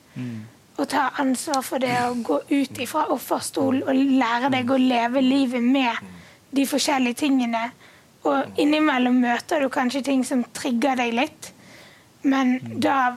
Og 0.75 0.87
ta 0.91 1.07
ansvar 1.21 1.63
for 1.63 1.79
det 1.79 1.93
å 2.03 2.15
gå 2.19 2.41
ut 2.49 2.79
fra 2.89 3.05
offerstol 3.15 3.81
og 3.85 3.95
lære 3.95 4.51
deg 4.51 4.71
å 4.71 4.79
leve 4.81 5.23
livet 5.23 5.63
med 5.63 6.15
de 6.55 6.65
forskjellige 6.67 7.21
tingene. 7.23 7.69
Og 8.25 8.59
innimellom 8.59 9.21
møter 9.21 9.63
du 9.63 9.69
kanskje 9.71 10.03
ting 10.09 10.25
som 10.27 10.43
trigger 10.55 10.97
deg 10.99 11.13
litt, 11.15 11.51
men 12.25 12.57
da 12.81 13.15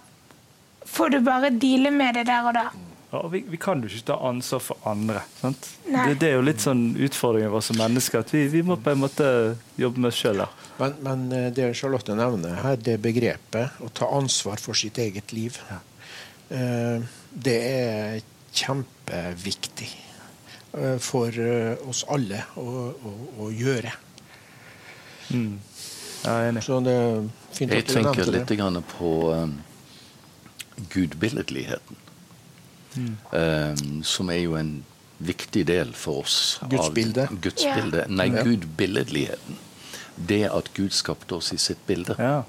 får 0.89 1.15
du 1.15 1.19
bare 1.25 1.51
deale 1.51 1.91
med 1.95 2.19
det 2.19 2.29
der 2.29 2.47
og 2.51 2.55
da. 2.57 2.69
Ja, 3.09 3.23
og 3.23 3.31
vi, 3.33 3.41
vi 3.49 3.57
kan 3.57 3.81
jo 3.81 3.89
ikke 3.89 4.11
ta 4.11 4.19
ansvar 4.29 4.61
for 4.61 4.89
andre. 4.89 5.23
sant? 5.41 5.71
Det, 5.87 6.19
det 6.21 6.29
er 6.29 6.35
jo 6.37 6.45
litt 6.45 6.61
sånn 6.61 6.91
utfordringen 6.93 7.53
vår 7.55 7.65
som 7.65 7.79
mennesker, 7.81 8.21
at 8.21 8.33
vi, 8.35 8.43
vi 8.53 8.61
må 8.67 8.77
på 8.77 8.93
en 8.93 9.01
måte 9.01 9.29
jobbe 9.81 10.05
med 10.05 10.11
oss 10.11 10.19
sjøl. 10.21 10.45
Men, 10.77 10.99
men 11.07 11.23
eh, 11.33 11.47
det 11.57 11.71
Charlotte 11.79 12.17
nevner 12.19 12.61
her, 12.61 12.77
det 12.77 12.99
begrepet 13.05 13.81
å 13.81 13.89
ta 13.97 14.11
ansvar 14.13 14.61
for 14.61 14.77
sitt 14.77 15.01
eget 15.01 15.33
liv, 15.33 15.57
eh, 16.53 17.01
det 17.31 17.57
er 17.69 18.21
kjempeviktig 18.57 19.89
eh, 20.75 20.99
for 21.03 21.35
eh, 21.43 21.75
oss 21.89 22.05
alle 22.11 22.43
å, 22.59 22.67
å, 22.93 23.15
å 23.45 23.49
gjøre. 23.55 23.93
Mm. 25.29 25.59
Jeg 26.25 26.35
er 26.35 26.51
enig. 26.51 26.65
Så 26.67 26.81
det 26.85 26.95
er 26.97 27.25
fint 27.55 27.73
Jeg 27.73 27.85
at 27.85 27.89
du 27.91 27.97
tenker 28.01 28.33
litt 28.33 28.51
det. 28.51 28.59
grann 28.59 28.83
på 28.97 29.15
um, 29.33 29.57
gudbilledligheten. 30.95 32.05
Um, 32.99 34.01
som 34.03 34.31
er 34.33 34.41
jo 34.43 34.57
en 34.59 34.81
viktig 35.23 35.63
del 35.69 35.93
for 35.95 36.25
oss. 36.25 36.59
Gudsbildet. 36.71 37.31
Guds 37.43 37.63
yeah. 37.63 38.09
Nei, 38.11 38.29
gudbilledligheten. 38.35 39.59
Det 40.29 40.45
at 40.51 40.73
Gud 40.75 40.95
skapte 40.97 41.39
oss 41.39 41.53
i 41.55 41.61
sitt 41.63 41.85
bilde. 41.87 42.17
Ja. 42.19 42.43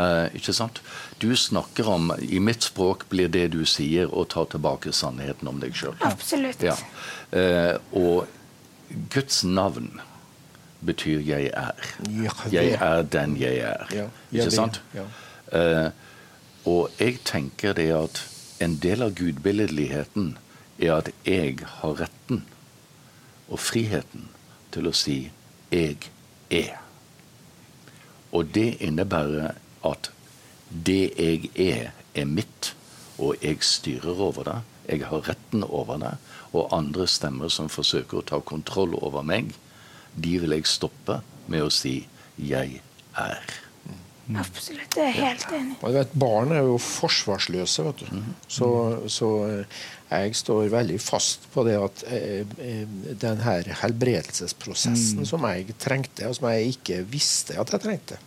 Eh, 0.00 0.26
ikke 0.38 0.54
sant? 0.56 0.80
Du 1.20 1.30
snakker 1.36 1.88
om 1.88 2.12
I 2.22 2.40
mitt 2.40 2.64
språk 2.64 3.06
blir 3.12 3.28
det 3.32 3.50
du 3.54 3.62
sier, 3.68 4.08
å 4.08 4.24
ta 4.24 4.46
tilbake 4.48 4.92
sannheten 4.96 5.50
om 5.50 5.60
deg 5.60 5.76
sjøl. 5.76 5.96
Absolutt. 6.06 6.62
Ja. 6.64 6.76
Eh, 7.36 7.76
og 7.92 8.26
Guds 9.12 9.42
navn 9.44 10.00
betyr 10.80 11.20
'jeg 11.20 11.50
er'. 11.52 11.74
Jeg 12.50 12.72
er 12.80 13.02
den 13.02 13.36
jeg 13.36 13.58
er. 13.58 14.08
Ikke 14.32 14.50
sant? 14.50 14.80
Eh, 15.52 15.90
og 16.64 16.90
jeg 16.98 17.20
tenker 17.24 17.72
det 17.72 17.90
at 17.92 18.26
en 18.60 18.76
del 18.76 19.02
av 19.02 19.14
gudbilledligheten 19.14 20.38
er 20.78 20.94
at 20.94 21.10
jeg 21.26 21.58
har 21.66 22.00
retten 22.00 22.44
og 23.48 23.58
friheten 23.58 24.28
til 24.72 24.86
å 24.86 24.92
si 24.92 25.30
'jeg 25.70 26.10
er'. 26.50 26.78
Og 28.32 28.54
det 28.54 28.76
innebærer 28.80 29.54
at 29.86 30.10
det 30.70 31.12
jeg 31.18 31.50
er, 31.54 31.90
er 32.14 32.28
mitt, 32.28 32.74
og 33.18 33.40
jeg 33.42 33.62
styrer 33.66 34.20
over 34.20 34.46
det. 34.46 34.58
Jeg 34.90 35.06
har 35.10 35.26
retten 35.28 35.64
over 35.66 35.98
det. 36.02 36.14
Og 36.52 36.70
andre 36.74 37.06
stemmer 37.10 37.50
som 37.52 37.70
forsøker 37.70 38.20
å 38.20 38.26
ta 38.26 38.40
kontroll 38.42 38.96
over 38.98 39.26
meg, 39.26 39.52
de 40.14 40.38
vil 40.42 40.56
jeg 40.56 40.66
stoppe 40.66 41.20
med 41.50 41.62
å 41.66 41.70
si 41.70 42.06
'jeg 42.36 42.80
er'. 43.14 43.58
Absolutt. 44.38 44.94
Det 44.94 45.02
er 45.02 45.16
helt 45.16 45.46
enig. 45.50 45.74
Ja. 45.74 45.86
Og 45.86 45.92
du 45.92 45.98
vet, 45.98 46.12
Barn 46.22 46.52
er 46.54 46.62
jo 46.62 46.76
forsvarsløse, 46.78 47.84
vet 47.88 48.04
du. 48.04 48.22
Så, 48.46 48.68
så 49.10 49.30
eh, 49.48 49.80
jeg 50.10 50.36
står 50.38 50.70
veldig 50.70 51.00
fast 51.02 51.48
på 51.54 51.64
det 51.66 51.76
at 51.80 52.04
eh, 52.06 52.46
eh, 52.58 52.86
den 53.20 53.42
her 53.44 53.66
helbredelsesprosessen 53.82 55.26
som 55.26 55.46
jeg 55.50 55.74
trengte, 55.82 56.28
og 56.28 56.38
som 56.38 56.50
jeg 56.52 56.76
ikke 56.76 57.02
visste 57.10 57.58
at 57.60 57.74
jeg 57.74 57.84
trengte, 57.86 58.20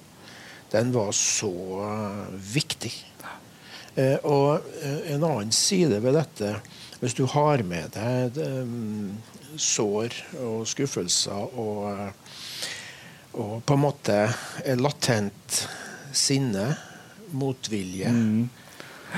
den 0.73 0.93
var 0.93 1.11
så 1.15 1.53
eh, 1.85 2.37
viktig. 2.53 2.93
Eh, 3.95 4.17
og 4.25 4.65
eh, 4.81 5.13
en 5.13 5.25
annen 5.27 5.53
side 5.53 5.99
ved 6.01 6.17
dette 6.17 6.55
Hvis 6.97 7.13
du 7.13 7.27
har 7.29 7.61
med 7.67 7.91
deg 7.93 8.37
sår 9.59 10.15
og 10.41 10.63
skuffelser 10.65 11.59
og 11.59 12.13
og 13.33 13.63
på 13.65 13.73
en 13.73 13.81
måte 13.81 14.15
latent 14.77 15.55
sinne, 16.13 16.67
motvilje, 17.33 18.11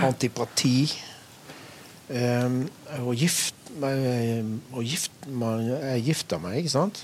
antipati 0.08 0.86
um, 2.08 2.62
og 3.02 3.12
gift, 3.20 3.60
og 3.76 4.80
gift 4.88 5.28
man, 5.28 5.68
Jeg 5.68 6.06
gifta 6.08 6.40
meg, 6.40 6.62
ikke 6.62 6.74
sant? 6.78 7.04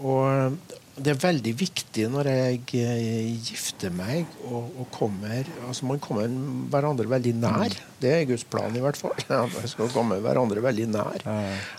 Og 0.00 0.56
det 0.94 1.10
er 1.10 1.18
veldig 1.18 1.52
viktig 1.58 2.04
når 2.12 2.28
jeg 2.30 2.58
eh, 2.78 3.30
gifter 3.42 3.90
meg 3.94 4.28
og, 4.46 4.68
og 4.78 4.90
kommer 4.94 5.48
altså 5.66 5.88
Man 5.88 6.02
kommer 6.02 6.28
hverandre 6.70 7.08
veldig 7.10 7.32
nær. 7.40 7.74
Det 7.98 8.12
er 8.12 8.28
Guds 8.28 8.44
plan, 8.46 8.74
i 8.76 8.82
hvert 8.84 8.98
fall. 9.00 9.16
Jeg 9.28 9.72
skal 9.72 9.90
komme 9.94 10.20
hverandre 10.22 10.62
veldig 10.62 10.86
nær. 10.92 11.24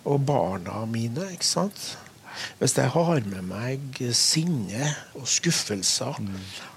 Og 0.10 0.20
barna 0.28 0.84
mine, 0.90 1.30
ikke 1.36 1.48
sant. 1.48 1.94
Hvis 2.60 2.76
jeg 2.76 2.92
har 2.92 3.22
med 3.32 3.46
meg 3.48 4.00
sinne 4.18 4.90
og 5.16 5.24
skuffelser 5.32 6.18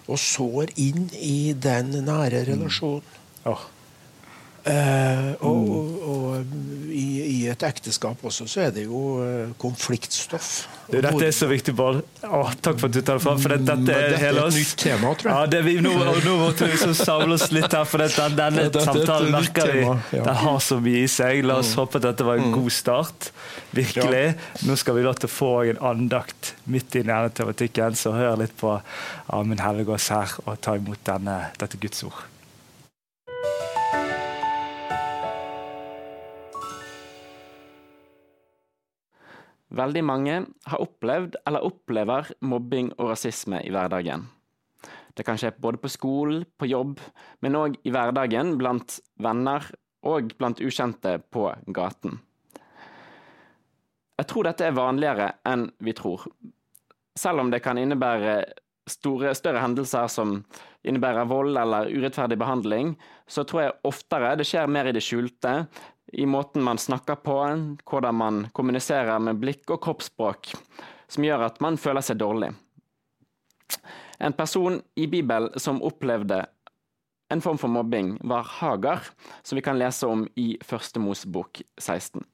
og 0.06 0.20
sår 0.22 0.70
inn 0.78 1.08
i 1.18 1.50
den 1.58 1.90
nære 2.06 2.44
relasjonen, 2.46 3.16
Åh, 3.48 3.64
Eh, 4.68 5.28
og, 5.46 5.68
og, 5.70 6.08
og 6.10 6.90
i, 6.92 7.04
i, 7.22 7.36
et 7.48 7.62
ekteskap 7.64 8.20
også 8.26 8.44
så 8.50 8.66
er 8.66 8.72
det 8.74 8.84
jo 8.84 9.02
eh, 9.22 9.52
konfliktstoff. 9.60 10.66
Du, 10.88 10.98
dette 11.04 11.20
er 11.24 11.32
så 11.36 11.48
viktig, 11.48 11.72
Bård. 11.76 12.00
Takk 12.20 12.80
for 12.80 12.88
at 12.88 12.96
du 12.96 13.00
tar 13.00 13.18
det 13.18 13.24
fram. 13.24 13.40
For 13.40 13.54
dette, 13.54 13.76
dette 13.86 13.96
er 13.96 14.14
dette 14.14 14.28
er 14.28 14.40
et 14.42 14.56
nytt 14.58 14.74
tema, 14.80 15.12
tror 15.20 15.30
jeg. 15.30 15.36
Ja, 15.36 15.50
det, 15.52 15.62
vi, 15.66 15.74
nå, 15.84 15.94
nå 15.94 16.36
måtte 16.40 16.66
vi 16.66 16.72
liksom 16.74 16.94
samle 16.98 17.38
oss 17.38 17.48
litt 17.54 17.68
her, 17.68 17.88
for 17.88 18.04
dette, 18.04 18.28
denne 18.36 18.68
Dette 18.68 18.84
samtalen 18.84 19.32
merker 19.36 19.72
vi 19.72 19.82
ja. 19.84 19.98
den 20.14 20.40
har 20.42 20.62
så 20.64 20.80
mye 20.84 21.04
i 21.04 21.10
seg. 21.12 21.44
La 21.48 21.60
oss 21.62 21.74
håpe 21.78 22.00
at 22.00 22.08
dette 22.10 22.28
var 22.28 22.40
en 22.40 22.56
god 22.56 22.72
start. 22.74 23.30
Virkelig. 23.76 24.24
Nå 24.68 24.78
skal 24.80 24.98
vi 24.98 25.04
la 25.06 25.14
til 25.16 25.30
å 25.30 25.32
få 25.32 25.52
en 25.72 25.84
andakt 25.92 26.54
midt 26.68 26.96
i 26.96 27.04
denne 27.04 27.32
tematikken, 27.32 27.96
så 27.96 28.16
hør 28.16 28.40
litt 28.40 28.56
på 28.58 28.78
Amund 29.32 29.64
Hellegås 29.64 30.10
her 30.14 30.40
og 30.46 30.58
ta 30.64 30.76
imot 30.80 31.04
denne, 31.08 31.44
dette 31.60 31.80
Guds 31.80 32.04
ord. 32.08 32.26
Veldig 39.68 40.02
mange 40.06 40.36
har 40.70 40.80
opplevd 40.80 41.36
eller 41.46 41.66
opplever 41.66 42.30
mobbing 42.40 42.92
og 42.96 43.10
rasisme 43.12 43.60
i 43.64 43.72
hverdagen. 43.74 44.24
Det 45.12 45.26
kan 45.26 45.38
skje 45.40 45.50
både 45.58 45.80
på 45.82 45.90
skolen, 45.90 46.44
på 46.56 46.68
jobb, 46.70 47.00
men 47.42 47.58
òg 47.58 47.76
i 47.84 47.92
hverdagen 47.92 48.54
blant 48.60 49.00
venner 49.20 49.66
og 50.06 50.30
blant 50.38 50.62
ukjente 50.62 51.18
på 51.34 51.48
gaten. 51.74 52.20
Jeg 54.18 54.30
tror 54.30 54.48
dette 54.48 54.66
er 54.66 54.78
vanligere 54.78 55.32
enn 55.46 55.68
vi 55.84 55.94
tror. 55.94 56.24
Selv 57.18 57.42
om 57.42 57.50
det 57.50 57.60
kan 57.62 57.78
innebære 57.78 58.40
store, 58.88 59.34
større 59.36 59.60
hendelser 59.62 60.08
som 60.10 60.38
innebærer 60.86 61.28
vold 61.28 61.58
eller 61.60 61.90
urettferdig 61.92 62.38
behandling, 62.40 62.94
så 63.28 63.44
tror 63.44 63.62
jeg 63.62 63.76
oftere 63.90 64.36
det 64.38 64.46
skjer 64.48 64.70
mer 64.70 64.88
i 64.88 64.94
det 64.96 65.04
skjulte, 65.04 65.54
i 66.12 66.26
måten 66.26 66.62
man 66.64 66.78
snakker 66.78 67.14
på, 67.14 67.36
hvordan 67.84 68.14
man 68.14 68.46
kommuniserer 68.52 69.18
med 69.20 69.40
blikk 69.42 69.70
og 69.74 69.82
kroppsspråk, 69.84 70.54
som 71.08 71.24
gjør 71.24 71.48
at 71.48 71.60
man 71.64 71.76
føler 71.80 72.04
seg 72.04 72.20
dårlig. 72.20 72.52
En 74.18 74.34
person 74.34 74.80
i 74.98 75.06
Bibelen 75.06 75.52
som 75.60 75.82
opplevde 75.84 76.44
en 77.28 77.42
form 77.44 77.58
for 77.60 77.68
mobbing, 77.68 78.16
var 78.24 78.48
Hagar, 78.58 79.04
som 79.42 79.56
vi 79.56 79.62
kan 79.62 79.78
lese 79.78 80.08
om 80.08 80.24
i 80.40 80.56
Første 80.64 81.00
Mosebok 81.00 81.60
16. 81.76 82.24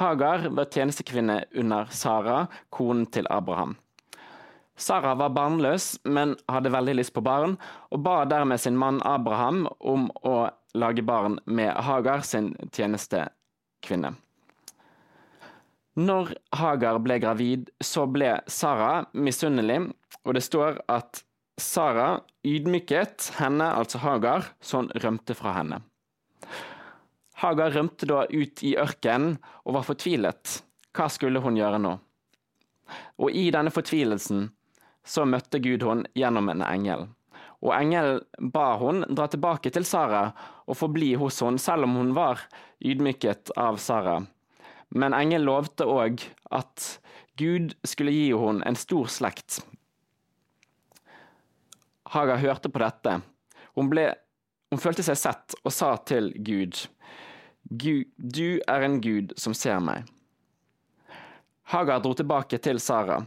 Hagar 0.00 0.48
var 0.50 0.70
tjenestekvinne 0.72 1.44
under 1.60 1.90
Sara, 1.92 2.46
konen 2.72 3.04
til 3.06 3.28
Abraham. 3.30 3.76
Sara 4.76 5.12
var 5.14 5.30
barnløs, 5.36 5.98
men 6.04 6.34
hadde 6.50 6.72
veldig 6.74 6.96
lyst 6.98 7.14
på 7.14 7.22
barn, 7.22 7.58
og 7.92 8.02
ba 8.02 8.24
dermed 8.26 8.58
sin 8.58 8.78
mann 8.80 8.98
Abraham 9.06 9.68
om 9.78 10.08
å 10.26 10.48
lage 10.74 11.02
barn 11.02 11.38
med 11.44 11.72
Hagar, 11.86 12.20
sin 12.20 12.52
tjenestekvinne. 12.72 14.14
Når 15.94 16.32
Hagar 16.58 16.98
ble 16.98 17.20
gravid, 17.22 17.70
så 17.78 18.06
ble 18.10 18.40
Sara 18.50 19.04
misunnelig, 19.14 19.92
og 20.24 20.34
det 20.34 20.42
står 20.42 20.80
at 20.90 21.22
Sara 21.60 22.18
ydmyket 22.42 23.30
henne, 23.38 23.68
altså 23.70 24.00
Hagar, 24.02 24.48
så 24.60 24.82
hun 24.82 24.90
rømte 25.04 25.36
fra 25.38 25.54
henne. 25.60 25.78
Hagar 27.44 27.70
rømte 27.76 28.08
da 28.10 28.24
ut 28.30 28.62
i 28.66 28.74
ørkenen 28.78 29.38
og 29.62 29.76
var 29.78 29.86
fortvilet. 29.86 30.58
Hva 30.94 31.06
skulle 31.10 31.42
hun 31.42 31.58
gjøre 31.58 31.78
nå? 31.82 31.94
Og 33.22 33.30
i 33.30 33.46
denne 33.54 33.70
fortvilelsen 33.74 34.48
så 35.06 35.26
møtte 35.28 35.60
Gud 35.62 35.82
hun 35.86 36.04
gjennom 36.16 36.50
en 36.50 36.64
engel. 36.66 37.06
Og 37.64 37.72
engelen 37.72 38.20
ba 38.52 38.74
hun 38.80 39.06
dra 39.08 39.26
tilbake 39.32 39.72
til 39.72 39.86
Sara 39.88 40.26
og 40.68 40.76
forbli 40.76 41.14
hos 41.20 41.40
henne, 41.40 41.60
selv 41.60 41.88
om 41.88 41.96
hun 41.96 42.12
var 42.16 42.44
ydmyket 42.84 43.54
av 43.56 43.80
Sara. 43.80 44.18
Men 44.94 45.16
engelen 45.16 45.48
lovte 45.48 45.88
òg 45.88 46.22
at 46.54 46.88
Gud 47.40 47.72
skulle 47.88 48.12
gi 48.14 48.28
henne 48.36 48.66
en 48.68 48.76
stor 48.78 49.08
slekt. 49.10 49.62
Hagar 52.14 52.38
hørte 52.38 52.70
på 52.70 52.82
dette. 52.82 53.16
Hun, 53.74 53.88
ble, 53.90 54.10
hun 54.70 54.82
følte 54.82 55.02
seg 55.02 55.18
sett 55.18 55.56
og 55.64 55.72
sa 55.74 55.96
til 56.06 56.30
Gud, 56.36 56.84
Gud, 57.64 58.04
du 58.18 58.60
er 58.68 58.84
en 58.84 59.00
Gud 59.00 59.32
som 59.40 59.56
ser 59.56 59.80
meg. 59.80 60.04
Hagar 61.72 62.02
dro 62.04 62.12
tilbake 62.12 62.60
til 62.60 62.76
Sara. 62.78 63.22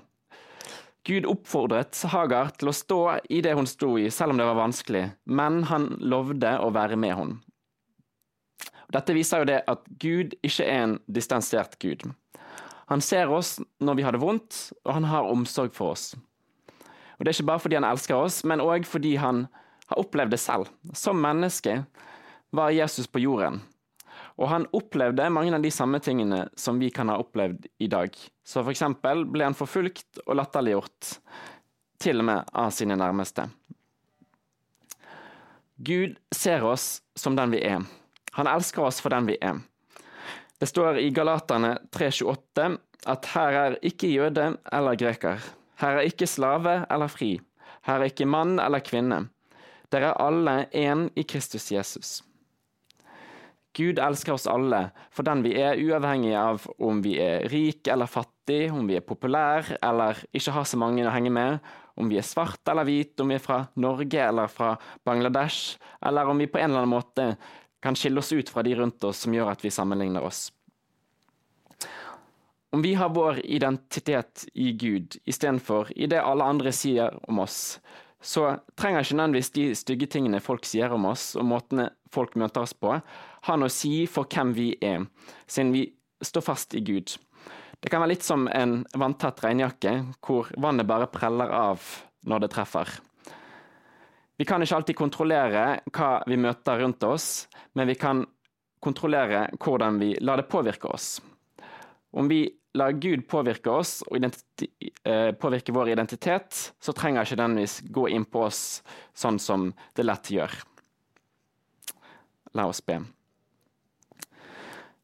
Gud 1.07 1.27
oppfordret 1.29 1.95
Hagar 2.11 2.49
til 2.59 2.67
å 2.67 2.75
stå 2.75 3.01
i 3.31 3.39
det 3.43 3.53
hun 3.55 3.67
sto 3.69 3.93
i, 3.95 4.09
selv 4.11 4.33
om 4.33 4.41
det 4.41 4.47
var 4.49 4.57
vanskelig, 4.59 5.05
men 5.23 5.61
han 5.69 5.93
lovde 6.03 6.57
å 6.59 6.67
være 6.75 6.97
med 6.99 7.15
henne. 7.15 7.37
Dette 8.91 9.15
viser 9.15 9.41
jo 9.41 9.47
det 9.47 9.61
at 9.67 9.87
Gud 9.99 10.35
ikke 10.47 10.65
er 10.67 10.83
en 10.83 10.97
distansert 11.11 11.75
Gud. 11.79 12.05
Han 12.87 13.03
ser 13.03 13.31
oss 13.31 13.57
når 13.83 13.99
vi 13.99 14.05
har 14.07 14.15
det 14.15 14.21
vondt, 14.23 14.59
og 14.83 14.93
han 14.95 15.07
har 15.07 15.27
omsorg 15.27 15.73
for 15.75 15.95
oss. 15.95 16.13
Og 17.17 17.25
Det 17.25 17.31
er 17.31 17.35
ikke 17.35 17.49
bare 17.49 17.63
fordi 17.63 17.79
han 17.79 17.87
elsker 17.87 18.15
oss, 18.15 18.43
men 18.47 18.63
òg 18.63 18.87
fordi 18.87 19.15
han 19.19 19.45
har 19.87 19.99
opplevd 19.99 20.35
det 20.35 20.39
selv. 20.39 20.71
Som 20.93 21.19
menneske 21.23 21.81
var 22.55 22.75
Jesus 22.75 23.07
på 23.07 23.23
jorden, 23.23 23.61
og 24.37 24.49
han 24.51 24.67
opplevde 24.77 25.29
mange 25.33 25.55
av 25.57 25.63
de 25.63 25.71
samme 25.73 25.99
tingene 26.03 26.43
som 26.55 26.77
vi 26.79 26.91
kan 26.93 27.09
ha 27.09 27.17
opplevd 27.21 27.65
i 27.81 27.89
dag. 27.89 28.13
Så 28.45 28.61
for 28.61 28.71
eksempel 28.73 29.25
ble 29.25 29.47
han 29.47 29.57
forfulgt 29.57 30.21
og 30.27 30.37
latterliggjort, 30.37 31.13
til 31.97 32.21
og 32.21 32.27
med 32.29 32.51
av 32.53 32.69
sine 32.75 32.97
nærmeste. 32.99 33.47
Gud 35.77 36.17
ser 36.33 36.65
oss 36.65 37.01
som 37.17 37.35
den 37.37 37.53
vi 37.53 37.63
er. 37.65 37.81
Han 38.37 38.49
elsker 38.49 38.85
oss 38.85 39.01
for 39.01 39.13
den 39.13 39.29
vi 39.29 39.37
er. 39.41 39.57
Det 40.57 40.69
står 40.69 40.97
i 41.01 41.09
Galaterne 41.13 41.75
3,28 41.93 42.77
at 43.09 43.29
her 43.33 43.57
er 43.57 43.79
ikke 43.85 44.09
jøde 44.09 44.51
eller 44.73 44.97
greker. 44.97 45.41
Her 45.81 45.99
er 45.99 46.09
ikke 46.09 46.29
slave 46.29 46.79
eller 46.89 47.09
fri. 47.13 47.35
Her 47.85 48.01
er 48.01 48.09
ikke 48.09 48.29
mann 48.29 48.57
eller 48.61 48.81
kvinne. 48.85 49.27
Dere 49.93 50.11
er 50.11 50.21
alle 50.21 50.55
én 50.73 51.07
i 51.15 51.23
Kristus 51.23 51.69
Jesus. 51.71 52.21
Gud 53.77 53.99
elsker 54.01 54.33
oss 54.33 54.47
alle 54.49 54.87
for 55.13 55.27
den 55.27 55.43
vi 55.45 55.53
er, 55.61 55.77
uavhengig 55.77 56.33
av 56.37 56.65
om 56.81 57.03
vi 57.05 57.17
er 57.21 57.45
rik 57.51 57.87
eller 57.93 58.09
fattig, 58.09 58.71
om 58.73 58.89
vi 58.89 58.97
er 58.97 59.05
populær 59.05 59.69
eller 59.77 60.23
ikke 60.33 60.55
har 60.55 60.65
så 60.65 60.79
mange 60.81 61.05
å 61.05 61.13
henge 61.13 61.33
med, 61.33 61.59
om 61.97 62.09
vi 62.09 62.17
er 62.17 62.25
svart 62.25 62.69
eller 62.69 62.87
hvit, 62.87 63.13
om 63.21 63.29
vi 63.29 63.37
er 63.37 63.43
fra 63.43 63.63
Norge 63.77 64.21
eller 64.23 64.49
fra 64.49 64.73
Bangladesh, 65.05 65.77
eller 66.01 66.29
om 66.29 66.41
vi 66.41 66.49
på 66.49 66.61
en 66.61 66.71
eller 66.71 66.85
annen 66.85 66.95
måte 66.95 67.31
kan 67.83 67.97
skille 67.97 68.21
oss 68.21 68.33
ut 68.33 68.49
fra 68.49 68.63
de 68.65 68.73
rundt 68.77 69.03
oss 69.05 69.25
som 69.25 69.33
gjør 69.33 69.53
at 69.53 69.65
vi 69.65 69.73
sammenligner 69.73 70.25
oss. 70.25 70.47
Om 72.73 72.81
vi 72.83 72.95
har 72.99 73.13
vår 73.15 73.39
identitet 73.45 74.47
i 74.53 74.73
Gud 74.73 75.15
istedenfor 75.25 75.93
i 75.95 76.09
det 76.09 76.19
alle 76.21 76.45
andre 76.45 76.73
sier 76.75 77.15
om 77.29 77.39
oss, 77.45 77.77
så 78.21 78.57
trenger 78.75 79.05
ikke 79.05 79.17
nødvendigvis 79.17 79.53
de 79.55 79.65
stygge 79.77 80.09
tingene 80.11 80.41
folk 80.43 80.65
sier 80.67 80.91
om 80.93 81.05
oss, 81.07 81.31
og 81.37 81.45
måtene 81.47 81.91
folk 82.13 82.35
møter 82.39 82.65
oss 82.65 82.73
på, 82.73 82.97
ha 83.47 83.55
noe 83.57 83.71
å 83.71 83.73
si 83.73 84.05
for 84.11 84.27
hvem 84.29 84.53
vi 84.55 84.71
er, 84.83 85.05
siden 85.47 85.73
vi 85.75 85.85
står 86.23 86.45
fast 86.45 86.75
i 86.75 86.83
Gud. 86.83 87.15
Det 87.79 87.91
kan 87.93 88.01
være 88.01 88.15
litt 88.15 88.25
som 88.25 88.47
en 88.49 88.81
vanntett 88.97 89.43
regnjakke, 89.43 89.93
hvor 90.25 90.49
vannet 90.57 90.87
bare 90.89 91.09
preller 91.13 91.51
av 91.53 91.83
når 92.27 92.43
det 92.43 92.53
treffer. 92.55 92.89
Vi 94.37 94.45
kan 94.45 94.61
ikke 94.61 94.77
alltid 94.77 94.97
kontrollere 94.97 95.65
hva 95.93 96.09
vi 96.29 96.37
møter 96.41 96.81
rundt 96.81 97.05
oss, 97.05 97.47
men 97.73 97.89
vi 97.89 97.95
kan 97.97 98.25
kontrollere 98.83 99.47
hvordan 99.57 99.97
vi 100.01 100.11
lar 100.21 100.41
det 100.41 100.49
påvirke 100.49 100.89
oss. 100.93 101.17
Om 102.13 102.29
vi 102.29 102.43
lar 102.77 102.93
Gud 103.01 103.25
påvirke 103.29 103.73
oss 103.73 104.03
og 104.05 104.27
påvirke 105.41 105.73
vår 105.73 105.93
identitet, 105.95 106.73
så 106.79 106.93
trenger 106.93 107.25
ikke 107.25 107.41
den 107.41 107.59
gå 107.93 108.07
inn 108.13 108.25
på 108.25 108.45
oss 108.45 108.63
sånn 109.17 109.41
som 109.41 109.71
det 109.97 110.05
lett 110.05 110.31
gjør. 110.33 110.53
La 112.53 112.67
oss 112.69 112.81
be. 112.85 113.01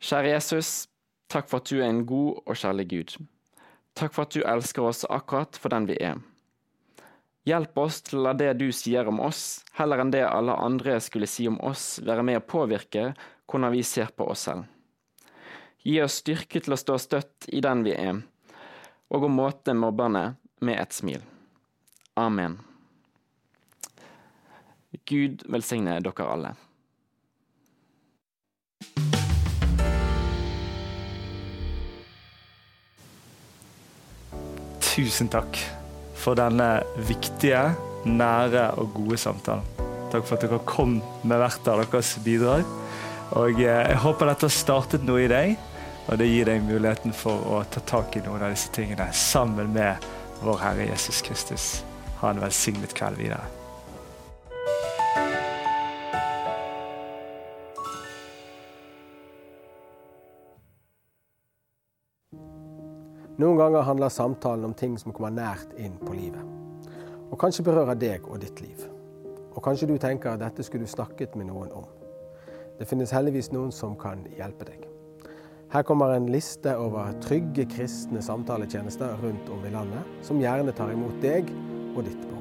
Kjære 0.04 0.34
Jesus, 0.34 0.90
takk 1.32 1.48
for 1.48 1.62
at 1.62 1.70
du 1.72 1.78
er 1.80 1.88
en 1.88 2.02
god 2.04 2.42
og 2.44 2.58
kjærlig 2.60 2.86
Gud. 2.92 3.14
Takk 3.96 4.12
for 4.12 4.26
at 4.26 4.36
du 4.36 4.42
elsker 4.44 4.84
oss 4.84 5.06
akkurat 5.08 5.56
for 5.56 5.72
den 5.72 5.88
vi 5.88 5.96
er. 6.04 6.18
Hjelp 7.48 7.80
oss 7.80 8.02
til 8.04 8.20
å 8.20 8.26
la 8.26 8.34
det 8.36 8.50
du 8.60 8.66
sier 8.76 9.08
om 9.08 9.22
oss, 9.24 9.64
heller 9.80 10.04
enn 10.04 10.12
det 10.12 10.26
alle 10.28 10.56
andre 10.60 10.98
skulle 11.04 11.28
si 11.28 11.48
om 11.48 11.56
oss, 11.64 12.02
være 12.04 12.24
med 12.24 12.42
å 12.42 12.44
påvirke 12.44 13.14
hvordan 13.48 13.72
vi 13.72 13.84
ser 13.88 14.12
på 14.16 14.28
oss 14.32 14.44
selv. 14.50 14.68
Gi 15.84 15.98
oss 16.04 16.20
styrke 16.20 16.60
til 16.64 16.76
å 16.76 16.80
stå 16.80 17.00
støtt 17.00 17.48
i 17.52 17.64
den 17.64 17.84
vi 17.88 17.96
er, 17.96 18.20
og 19.08 19.24
å 19.28 19.32
måte 19.32 19.76
mobberne 19.76 20.34
med 20.64 20.80
et 20.84 20.96
smil. 20.96 21.24
Amen. 22.20 22.60
Gud 25.08 25.48
velsigne 25.52 26.00
dere 26.04 26.28
alle. 26.28 26.56
Tusen 34.94 35.26
takk 35.34 35.58
for 36.22 36.38
denne 36.38 36.84
viktige, 37.08 37.72
nære 38.06 38.68
og 38.78 38.92
gode 38.94 39.18
samtalen. 39.18 39.66
Takk 40.14 40.28
for 40.28 40.38
at 40.38 40.44
dere 40.46 40.60
kom 40.70 41.00
med 41.26 41.42
hvert 41.42 41.70
av 41.72 41.82
deres 41.82 42.12
bidrag. 42.22 42.62
Og 43.34 43.58
eh, 43.58 43.90
jeg 43.90 44.04
håper 44.04 44.30
dette 44.30 44.46
har 44.46 44.54
startet 44.54 45.08
noe 45.08 45.24
i 45.24 45.32
deg, 45.32 45.56
og 46.06 46.22
det 46.22 46.30
gir 46.30 46.46
deg 46.46 46.62
muligheten 46.68 47.18
for 47.18 47.42
å 47.50 47.64
ta 47.74 47.82
tak 47.90 48.20
i 48.20 48.24
noen 48.28 48.46
av 48.46 48.54
disse 48.54 48.70
tingene 48.76 49.10
sammen 49.18 49.74
med 49.74 50.06
vår 50.46 50.62
Herre 50.62 50.88
Jesus 50.92 51.26
Kristus. 51.26 51.68
Ha 52.22 52.30
en 52.30 52.46
velsignet 52.46 52.94
kveld 52.94 53.18
videre. 53.18 53.63
Noen 63.42 63.58
ganger 63.58 63.82
handler 63.82 64.10
samtalen 64.14 64.66
om 64.66 64.74
ting 64.78 64.94
som 65.02 65.14
kommer 65.14 65.34
nært 65.34 65.72
inn 65.82 65.96
på 65.98 66.14
livet. 66.14 66.42
Og 67.32 67.40
kanskje 67.42 67.66
berører 67.66 67.98
deg 67.98 68.28
og 68.30 68.44
ditt 68.44 68.62
liv. 68.62 68.84
Og 69.56 69.62
kanskje 69.66 69.90
du 69.90 69.96
tenker 69.98 70.36
at 70.36 70.44
dette 70.44 70.66
skulle 70.66 70.86
du 70.86 70.92
snakket 70.92 71.34
med 71.40 71.50
noen 71.50 71.72
om. 71.74 71.88
Det 72.78 72.86
finnes 72.90 73.14
heldigvis 73.14 73.50
noen 73.54 73.72
som 73.74 73.96
kan 73.98 74.22
hjelpe 74.38 74.68
deg. 74.70 74.86
Her 75.74 75.82
kommer 75.82 76.14
en 76.14 76.30
liste 76.30 76.76
over 76.78 77.16
trygge 77.26 77.66
kristne 77.74 78.22
samtaletjenester 78.22 79.18
rundt 79.24 79.50
om 79.50 79.66
i 79.66 79.74
landet, 79.74 80.14
som 80.22 80.42
gjerne 80.42 80.76
tar 80.78 80.94
imot 80.94 81.18
deg 81.26 81.50
og 81.96 82.04
ditt 82.06 82.22
behov. 82.22 82.33